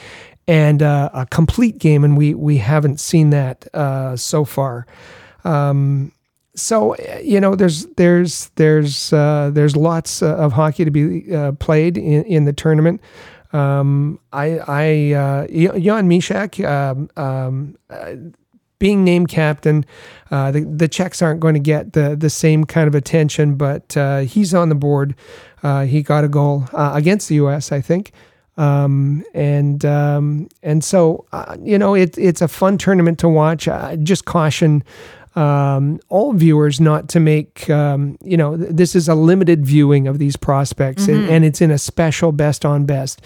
and 0.48 0.82
uh, 0.82 1.12
a 1.14 1.28
complete 1.28 1.78
game, 1.78 2.04
and 2.04 2.18
we 2.18 2.34
we 2.34 2.58
haven't 2.58 3.00
seen 3.00 3.30
that 3.30 3.68
uh, 3.76 4.16
so 4.16 4.44
far. 4.44 4.88
Um, 5.44 6.12
so 6.56 6.96
you 7.22 7.40
know, 7.40 7.54
there's 7.54 7.86
there's 7.98 8.50
there's 8.56 9.14
uh, 9.14 9.52
there's 9.54 9.76
lots 9.76 10.24
uh, 10.24 10.36
of 10.38 10.54
hockey 10.54 10.84
to 10.84 10.90
be 10.90 11.32
uh, 11.32 11.52
played 11.52 12.00
in, 12.00 12.24
in 12.24 12.46
the 12.46 12.54
tournament. 12.54 13.00
Um, 13.54 14.20
I 14.34 14.58
I 14.68 15.14
uh, 15.14 15.48
Jan 15.78 16.10
Mysak, 16.10 16.66
um, 16.68 17.10
um, 17.16 18.34
being 18.80 19.04
named 19.04 19.30
captain, 19.30 19.86
uh, 20.32 20.50
the 20.50 20.62
the 20.62 20.88
Czechs 20.88 21.22
aren't 21.22 21.42
going 21.42 21.54
to 21.54 21.60
get 21.60 21.94
the 21.94 22.16
the 22.16 22.32
same 22.32 22.64
kind 22.64 22.88
of 22.88 22.96
attention, 22.96 23.54
but 23.54 23.96
uh, 23.96 24.22
he's 24.22 24.56
on 24.56 24.70
the 24.70 24.76
board. 24.76 25.14
Uh, 25.64 25.86
he 25.86 26.02
got 26.02 26.24
a 26.24 26.28
goal 26.28 26.66
uh, 26.74 26.92
against 26.96 27.30
the 27.30 27.36
U.S. 27.36 27.72
I 27.72 27.82
think, 27.82 28.12
um, 28.58 29.24
and 29.34 29.84
um, 29.86 30.50
and 30.64 30.84
so 30.84 31.26
uh, 31.32 31.56
you 31.62 31.78
know 31.78 31.94
it, 31.94 32.18
it's 32.18 32.42
a 32.42 32.48
fun 32.48 32.78
tournament 32.78 33.20
to 33.20 33.30
watch. 33.30 33.68
just 34.04 34.26
caution 34.26 34.84
um, 35.36 36.00
all 36.10 36.34
viewers 36.34 36.82
not 36.82 37.08
to 37.10 37.20
make 37.20 37.70
um, 37.70 38.18
you 38.22 38.36
know 38.36 38.58
this 38.58 38.96
is 38.96 39.08
a 39.08 39.16
limited 39.16 39.66
viewing 39.66 40.08
of 40.08 40.20
these 40.20 40.36
prospects 40.36 41.04
mm-hmm. 41.04 41.22
and, 41.22 41.30
and, 41.30 41.46
it's 41.46 41.62
in 41.62 41.72
a 41.72 41.78
special 41.78 42.32
best 42.32 42.66
on 42.66 42.86
best 42.86 43.22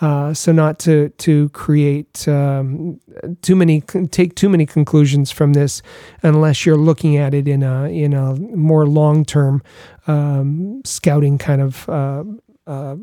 uh, 0.00 0.32
so 0.32 0.52
not 0.52 0.78
to 0.78 1.08
to 1.10 1.48
create 1.50 2.28
um, 2.28 3.00
too 3.42 3.56
many 3.56 3.80
take 3.80 4.34
too 4.36 4.48
many 4.48 4.64
conclusions 4.64 5.30
from 5.32 5.54
this, 5.54 5.82
unless 6.22 6.64
you're 6.64 6.76
looking 6.76 7.16
at 7.16 7.34
it 7.34 7.48
in 7.48 7.62
a 7.62 7.86
in 7.86 8.14
a 8.14 8.34
more 8.36 8.86
long 8.86 9.24
term 9.24 9.62
um, 10.06 10.80
scouting 10.84 11.36
kind 11.36 11.60
of 11.60 11.88
uh, 11.88 12.22
uh, 12.66 12.96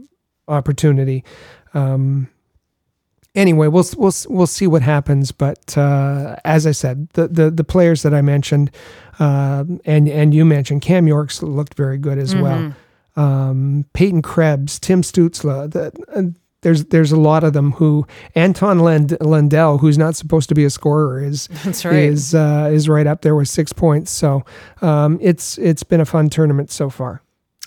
opportunity. 0.48 1.26
Um, 1.74 2.30
anyway, 3.36 3.68
we'll 3.68 3.86
we'll 3.98 4.14
we'll 4.30 4.48
see 4.48 4.68
what 4.68 4.82
happens. 4.82 5.34
But 5.34 5.78
uh, 5.78 6.38
as 6.46 6.66
I 6.66 6.72
said, 6.72 7.10
the, 7.10 7.28
the 7.28 7.52
the 7.52 7.66
players 7.66 8.04
that 8.04 8.14
I 8.14 8.22
mentioned, 8.22 8.72
uh, 9.20 9.66
and 9.84 10.08
and 10.08 10.34
you 10.34 10.46
mentioned 10.46 10.82
Cam 10.82 11.08
York's 11.08 11.44
looked 11.44 11.74
very 11.74 11.98
good 11.98 12.18
as 12.18 12.34
mm-hmm. 12.34 12.44
well. 12.44 12.74
Um, 13.18 13.86
Peyton 13.94 14.22
Krebs, 14.22 14.78
Tim 14.80 15.02
Stützle, 15.02 15.72
the, 15.72 16.34
there's 16.66 16.86
there's 16.86 17.12
a 17.12 17.20
lot 17.20 17.44
of 17.44 17.54
them 17.54 17.74
who 17.74 18.08
Anton 18.34 18.80
Lund, 18.80 19.16
Lundell, 19.22 19.78
who's 19.78 20.00
not 20.00 20.16
supposed 20.16 20.50
to 20.50 20.56
be 20.56 20.66
a 20.66 20.72
scorer, 20.72 21.24
is 21.24 21.48
right. 21.86 21.94
is 21.94 22.34
uh, 22.34 22.72
is 22.74 22.90
right 22.90 23.06
up 23.06 23.22
there 23.22 23.36
with 23.36 23.48
six 23.48 23.72
points. 23.72 24.10
So 24.10 24.44
um, 24.82 25.20
it's 25.22 25.60
it's 25.60 25.84
been 25.84 26.02
a 26.02 26.06
fun 26.06 26.28
tournament 26.32 26.72
so 26.72 26.90
far. 26.90 27.22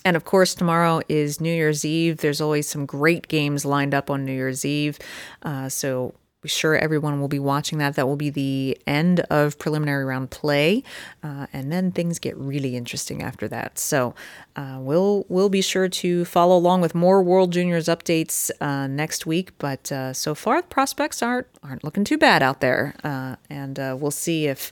And 0.04 0.16
of 0.16 0.24
course, 0.24 0.52
tomorrow 0.56 1.00
is 1.08 1.40
New 1.40 1.52
Year's 1.52 1.84
Eve. 1.84 2.16
There's 2.16 2.40
always 2.40 2.66
some 2.66 2.86
great 2.86 3.28
games 3.28 3.64
lined 3.64 3.94
up 3.94 4.10
on 4.10 4.24
New 4.24 4.32
Year's 4.32 4.64
Eve. 4.64 4.98
Uh, 5.42 5.68
so 5.68 6.14
sure 6.48 6.76
everyone 6.76 7.20
will 7.20 7.28
be 7.28 7.38
watching 7.38 7.78
that. 7.78 7.94
That 7.94 8.06
will 8.06 8.16
be 8.16 8.30
the 8.30 8.78
end 8.86 9.20
of 9.30 9.58
preliminary 9.58 10.04
round 10.04 10.30
play, 10.30 10.82
uh, 11.22 11.46
and 11.52 11.70
then 11.72 11.92
things 11.92 12.18
get 12.18 12.36
really 12.36 12.76
interesting 12.76 13.22
after 13.22 13.48
that. 13.48 13.78
So 13.78 14.14
uh, 14.56 14.78
we'll 14.80 15.24
we'll 15.28 15.48
be 15.48 15.62
sure 15.62 15.88
to 15.88 16.24
follow 16.24 16.56
along 16.56 16.80
with 16.80 16.94
more 16.94 17.22
World 17.22 17.52
Juniors 17.52 17.86
updates 17.86 18.50
uh, 18.60 18.86
next 18.86 19.26
week. 19.26 19.56
But 19.58 19.92
uh, 19.92 20.12
so 20.12 20.34
far, 20.34 20.62
the 20.62 20.68
prospects 20.68 21.22
aren't 21.22 21.46
aren't 21.62 21.84
looking 21.84 22.04
too 22.04 22.18
bad 22.18 22.42
out 22.42 22.60
there, 22.60 22.94
uh, 23.04 23.36
and 23.48 23.78
uh, 23.78 23.96
we'll 23.98 24.10
see 24.10 24.46
if 24.46 24.70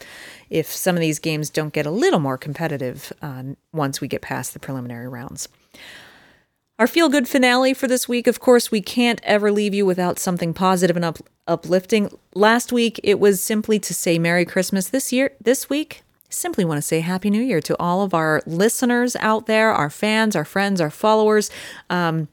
if 0.50 0.66
some 0.66 0.96
of 0.96 1.00
these 1.00 1.18
games 1.18 1.50
don't 1.50 1.72
get 1.72 1.86
a 1.86 1.90
little 1.90 2.20
more 2.20 2.38
competitive 2.38 3.12
once 3.72 4.00
we 4.00 4.08
get 4.08 4.22
past 4.22 4.54
the 4.54 4.60
preliminary 4.60 5.08
rounds. 5.08 5.48
Our 6.78 6.86
feel 6.86 7.08
good 7.08 7.26
finale 7.26 7.72
for 7.72 7.88
this 7.88 8.06
week, 8.06 8.26
of 8.26 8.38
course, 8.38 8.70
we 8.70 8.82
can't 8.82 9.20
ever 9.22 9.50
leave 9.50 9.72
you 9.72 9.86
without 9.86 10.18
something 10.18 10.52
positive 10.52 10.94
and 10.94 11.06
up- 11.06 11.26
uplifting. 11.48 12.10
Last 12.34 12.70
week, 12.70 13.00
it 13.02 13.18
was 13.18 13.40
simply 13.40 13.78
to 13.78 13.94
say 13.94 14.18
Merry 14.18 14.44
Christmas. 14.44 14.90
This 14.90 15.10
year, 15.10 15.32
this 15.40 15.70
week, 15.70 16.02
simply 16.28 16.66
want 16.66 16.76
to 16.76 16.82
say 16.82 17.00
Happy 17.00 17.30
New 17.30 17.40
Year 17.40 17.62
to 17.62 17.74
all 17.80 18.02
of 18.02 18.12
our 18.12 18.42
listeners 18.44 19.16
out 19.20 19.46
there, 19.46 19.72
our 19.72 19.88
fans, 19.88 20.36
our 20.36 20.44
friends, 20.44 20.78
our 20.78 20.90
followers. 20.90 21.50
Um, 21.88 22.28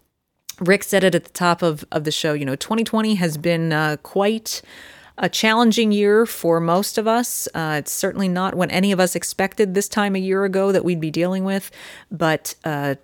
Rick 0.59 0.83
said 0.83 1.05
it 1.05 1.15
at 1.15 1.23
the 1.23 1.29
top 1.29 1.61
of, 1.61 1.85
of 1.89 2.03
the 2.03 2.11
show. 2.11 2.33
You 2.33 2.43
know, 2.43 2.57
2020 2.57 3.15
has 3.15 3.37
been 3.37 3.71
uh, 3.71 3.95
quite 4.03 4.61
a 5.17 5.29
challenging 5.29 5.93
year 5.93 6.25
for 6.25 6.59
most 6.59 6.97
of 6.97 7.07
us. 7.07 7.47
Uh, 7.53 7.75
it's 7.79 7.93
certainly 7.93 8.27
not 8.27 8.55
what 8.55 8.73
any 8.73 8.91
of 8.91 8.99
us 8.99 9.15
expected 9.15 9.73
this 9.73 9.87
time 9.87 10.17
a 10.17 10.19
year 10.19 10.43
ago 10.43 10.73
that 10.73 10.83
we'd 10.83 10.99
be 10.99 11.11
dealing 11.11 11.45
with, 11.45 11.71
but 12.11 12.55
uh, 12.65 12.95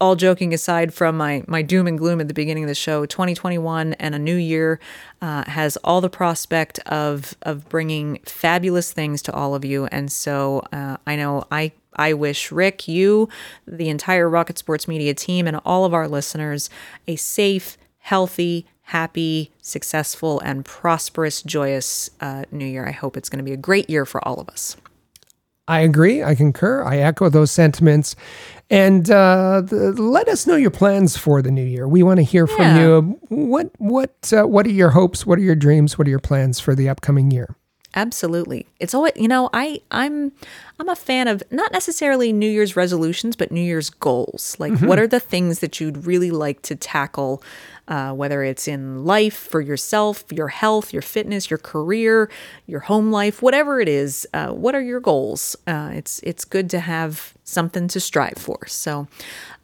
all 0.00 0.16
joking 0.16 0.52
aside 0.52 0.92
from 0.92 1.16
my 1.16 1.44
my 1.46 1.62
doom 1.62 1.86
and 1.86 1.98
gloom 1.98 2.20
at 2.20 2.28
the 2.28 2.34
beginning 2.34 2.64
of 2.64 2.68
the 2.68 2.74
show, 2.74 3.06
2021 3.06 3.94
and 3.94 4.14
a 4.14 4.18
new 4.18 4.36
year 4.36 4.80
uh, 5.22 5.44
has 5.46 5.76
all 5.78 6.00
the 6.00 6.10
prospect 6.10 6.78
of 6.80 7.34
of 7.42 7.68
bringing 7.68 8.20
fabulous 8.24 8.92
things 8.92 9.22
to 9.22 9.32
all 9.32 9.54
of 9.54 9.64
you. 9.64 9.86
And 9.86 10.10
so 10.10 10.62
uh, 10.72 10.96
I 11.06 11.16
know 11.16 11.44
I 11.50 11.72
I 11.96 12.12
wish 12.12 12.50
Rick, 12.50 12.88
you, 12.88 13.28
the 13.66 13.88
entire 13.88 14.28
Rocket 14.28 14.58
Sports 14.58 14.88
Media 14.88 15.14
team, 15.14 15.46
and 15.46 15.60
all 15.64 15.84
of 15.84 15.94
our 15.94 16.08
listeners 16.08 16.70
a 17.06 17.16
safe, 17.16 17.78
healthy, 17.98 18.66
happy, 18.82 19.50
successful, 19.62 20.40
and 20.40 20.64
prosperous, 20.64 21.42
joyous 21.42 22.10
uh, 22.20 22.44
new 22.50 22.66
year. 22.66 22.86
I 22.86 22.92
hope 22.92 23.16
it's 23.16 23.28
going 23.28 23.38
to 23.38 23.44
be 23.44 23.52
a 23.52 23.56
great 23.56 23.88
year 23.88 24.04
for 24.04 24.26
all 24.26 24.40
of 24.40 24.48
us. 24.48 24.76
I 25.66 25.80
agree. 25.80 26.22
I 26.22 26.34
concur. 26.34 26.84
I 26.84 26.98
echo 26.98 27.30
those 27.30 27.50
sentiments. 27.50 28.14
And 28.70 29.10
uh, 29.10 29.60
the, 29.64 29.92
let 29.92 30.26
us 30.28 30.46
know 30.46 30.56
your 30.56 30.70
plans 30.70 31.16
for 31.16 31.42
the 31.42 31.50
new 31.50 31.64
year. 31.64 31.86
We 31.86 32.02
want 32.02 32.16
to 32.18 32.22
hear 32.24 32.46
from 32.46 32.62
Yeah. 32.62 32.80
you. 32.80 33.18
What 33.28 33.70
what 33.78 34.32
uh, 34.32 34.44
what 34.44 34.66
are 34.66 34.70
your 34.70 34.90
hopes? 34.90 35.26
What 35.26 35.38
are 35.38 35.42
your 35.42 35.54
dreams? 35.54 35.98
What 35.98 36.06
are 36.06 36.10
your 36.10 36.18
plans 36.18 36.60
for 36.60 36.74
the 36.74 36.88
upcoming 36.88 37.30
year? 37.30 37.54
Absolutely. 37.94 38.66
It's 38.80 38.94
always 38.94 39.12
you 39.16 39.28
know, 39.28 39.50
I 39.52 39.80
I'm 39.90 40.32
I'm 40.80 40.88
a 40.88 40.96
fan 40.96 41.28
of 41.28 41.42
not 41.50 41.72
necessarily 41.72 42.32
New 42.32 42.50
Year's 42.50 42.74
resolutions, 42.74 43.36
but 43.36 43.52
New 43.52 43.60
Year's 43.60 43.90
goals. 43.90 44.56
Like 44.58 44.76
what 44.80 44.98
are 44.98 45.06
the 45.06 45.20
things 45.20 45.60
that 45.60 45.78
you'd 45.80 46.06
really 46.06 46.30
like 46.30 46.62
to 46.62 46.74
tackle 46.74 47.42
uh, 47.86 48.12
whether 48.12 48.42
it's 48.42 48.66
in 48.66 49.04
life 49.04 49.34
for 49.36 49.60
yourself, 49.60 50.24
your 50.32 50.48
health, 50.48 50.92
your 50.92 51.02
fitness, 51.02 51.50
your 51.50 51.58
career, 51.58 52.30
your 52.66 52.80
home 52.80 53.10
life, 53.10 53.42
whatever 53.42 53.80
it 53.80 53.88
is. 53.88 54.26
Uh, 54.32 54.48
what 54.48 54.74
are 54.74 54.80
your 54.80 55.00
goals? 55.00 55.54
Uh, 55.66 55.90
it's 55.92 56.18
it's 56.20 56.44
good 56.44 56.70
to 56.70 56.80
have 56.80 57.34
something 57.44 57.86
to 57.88 58.00
strive 58.00 58.38
for. 58.38 58.66
So, 58.66 59.06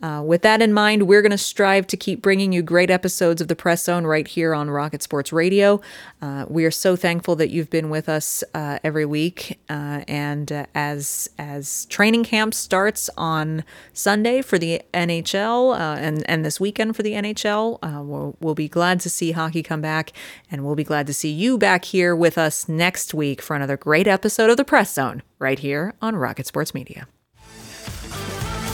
uh, 0.03 0.23
with 0.25 0.43
that 0.43 0.61
in 0.61 0.75
mind, 0.75 1.05
we're 1.05 1.23
going 1.23 1.31
to 1.31 1.39
strive 1.39 1.87
to 1.89 1.97
keep 1.97 2.21
bringing 2.21 2.53
you 2.53 2.63
great 2.63 2.91
episodes 2.91 3.41
of 3.41 3.49
the 3.49 3.57
Press 3.57 3.85
Zone 3.85 4.05
right 4.05 4.29
here 4.29 4.55
on 4.55 4.69
Rocket 4.69 5.03
Sports 5.03 5.33
Radio. 5.33 5.81
Uh, 6.21 6.45
we 6.47 6.67
are 6.67 6.71
so 6.71 6.97
thankful 6.97 7.37
that 7.37 7.49
you've 7.49 7.71
been 7.71 7.89
with 7.89 8.09
us 8.09 8.45
uh, 8.53 8.79
every 8.85 9.07
week, 9.07 9.59
and 9.69 10.53
uh, 10.53 10.67
as 11.01 11.29
as 11.39 11.87
training 11.87 12.25
camp 12.25 12.53
starts 12.55 13.11
on 13.17 13.65
Sunday 13.93 14.43
for 14.43 14.59
the 14.59 14.83
NHL 14.93 15.75
uh, 15.75 15.97
and 15.99 16.29
and 16.29 16.45
this 16.45 16.61
weekend 16.61 16.95
for 16.95 17.03
the 17.03 17.13
NHL, 17.13 17.79
uh, 17.83 18.03
we'll, 18.03 18.37
we'll 18.41 18.55
be 18.55 18.69
glad 18.69 19.01
to 19.01 19.11
see 19.11 19.33
hockey 19.33 19.63
come 19.63 19.81
back, 19.81 20.13
and 20.51 20.65
we'll 20.65 20.77
be 20.77 20.85
glad 20.85 21.07
to 21.07 21.15
see 21.15 21.31
you 21.31 21.59
back 21.59 21.87
here 21.87 22.15
with 22.15 22.39
us 22.39 22.69
next 22.69 23.15
week 23.15 23.43
for 23.43 23.57
another 23.57 23.77
great 23.77 24.07
episode 24.07 24.51
of 24.51 24.57
the 24.57 24.65
Press 24.65 24.95
Zone 24.95 25.23
right 25.39 25.59
here 25.59 25.95
on 26.03 26.17
Rocket 26.17 26.47
Sports 26.47 26.75
Media. 26.75 27.09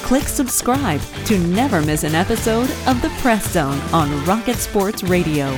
Click 0.02 0.24
subscribe 0.24 1.00
to 1.24 1.38
never 1.38 1.80
miss 1.82 2.04
an 2.04 2.14
episode 2.14 2.70
of 2.86 3.02
The 3.02 3.08
Press 3.20 3.52
Zone 3.52 3.78
on 3.92 4.24
Rocket 4.24 4.56
Sports 4.56 5.02
Radio. 5.02 5.50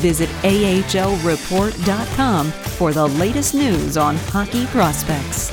Visit 0.00 0.28
AHLReport.com 0.42 2.50
for 2.50 2.92
the 2.92 3.06
latest 3.06 3.54
news 3.54 3.96
on 3.96 4.16
hockey 4.16 4.66
prospects. 4.66 5.52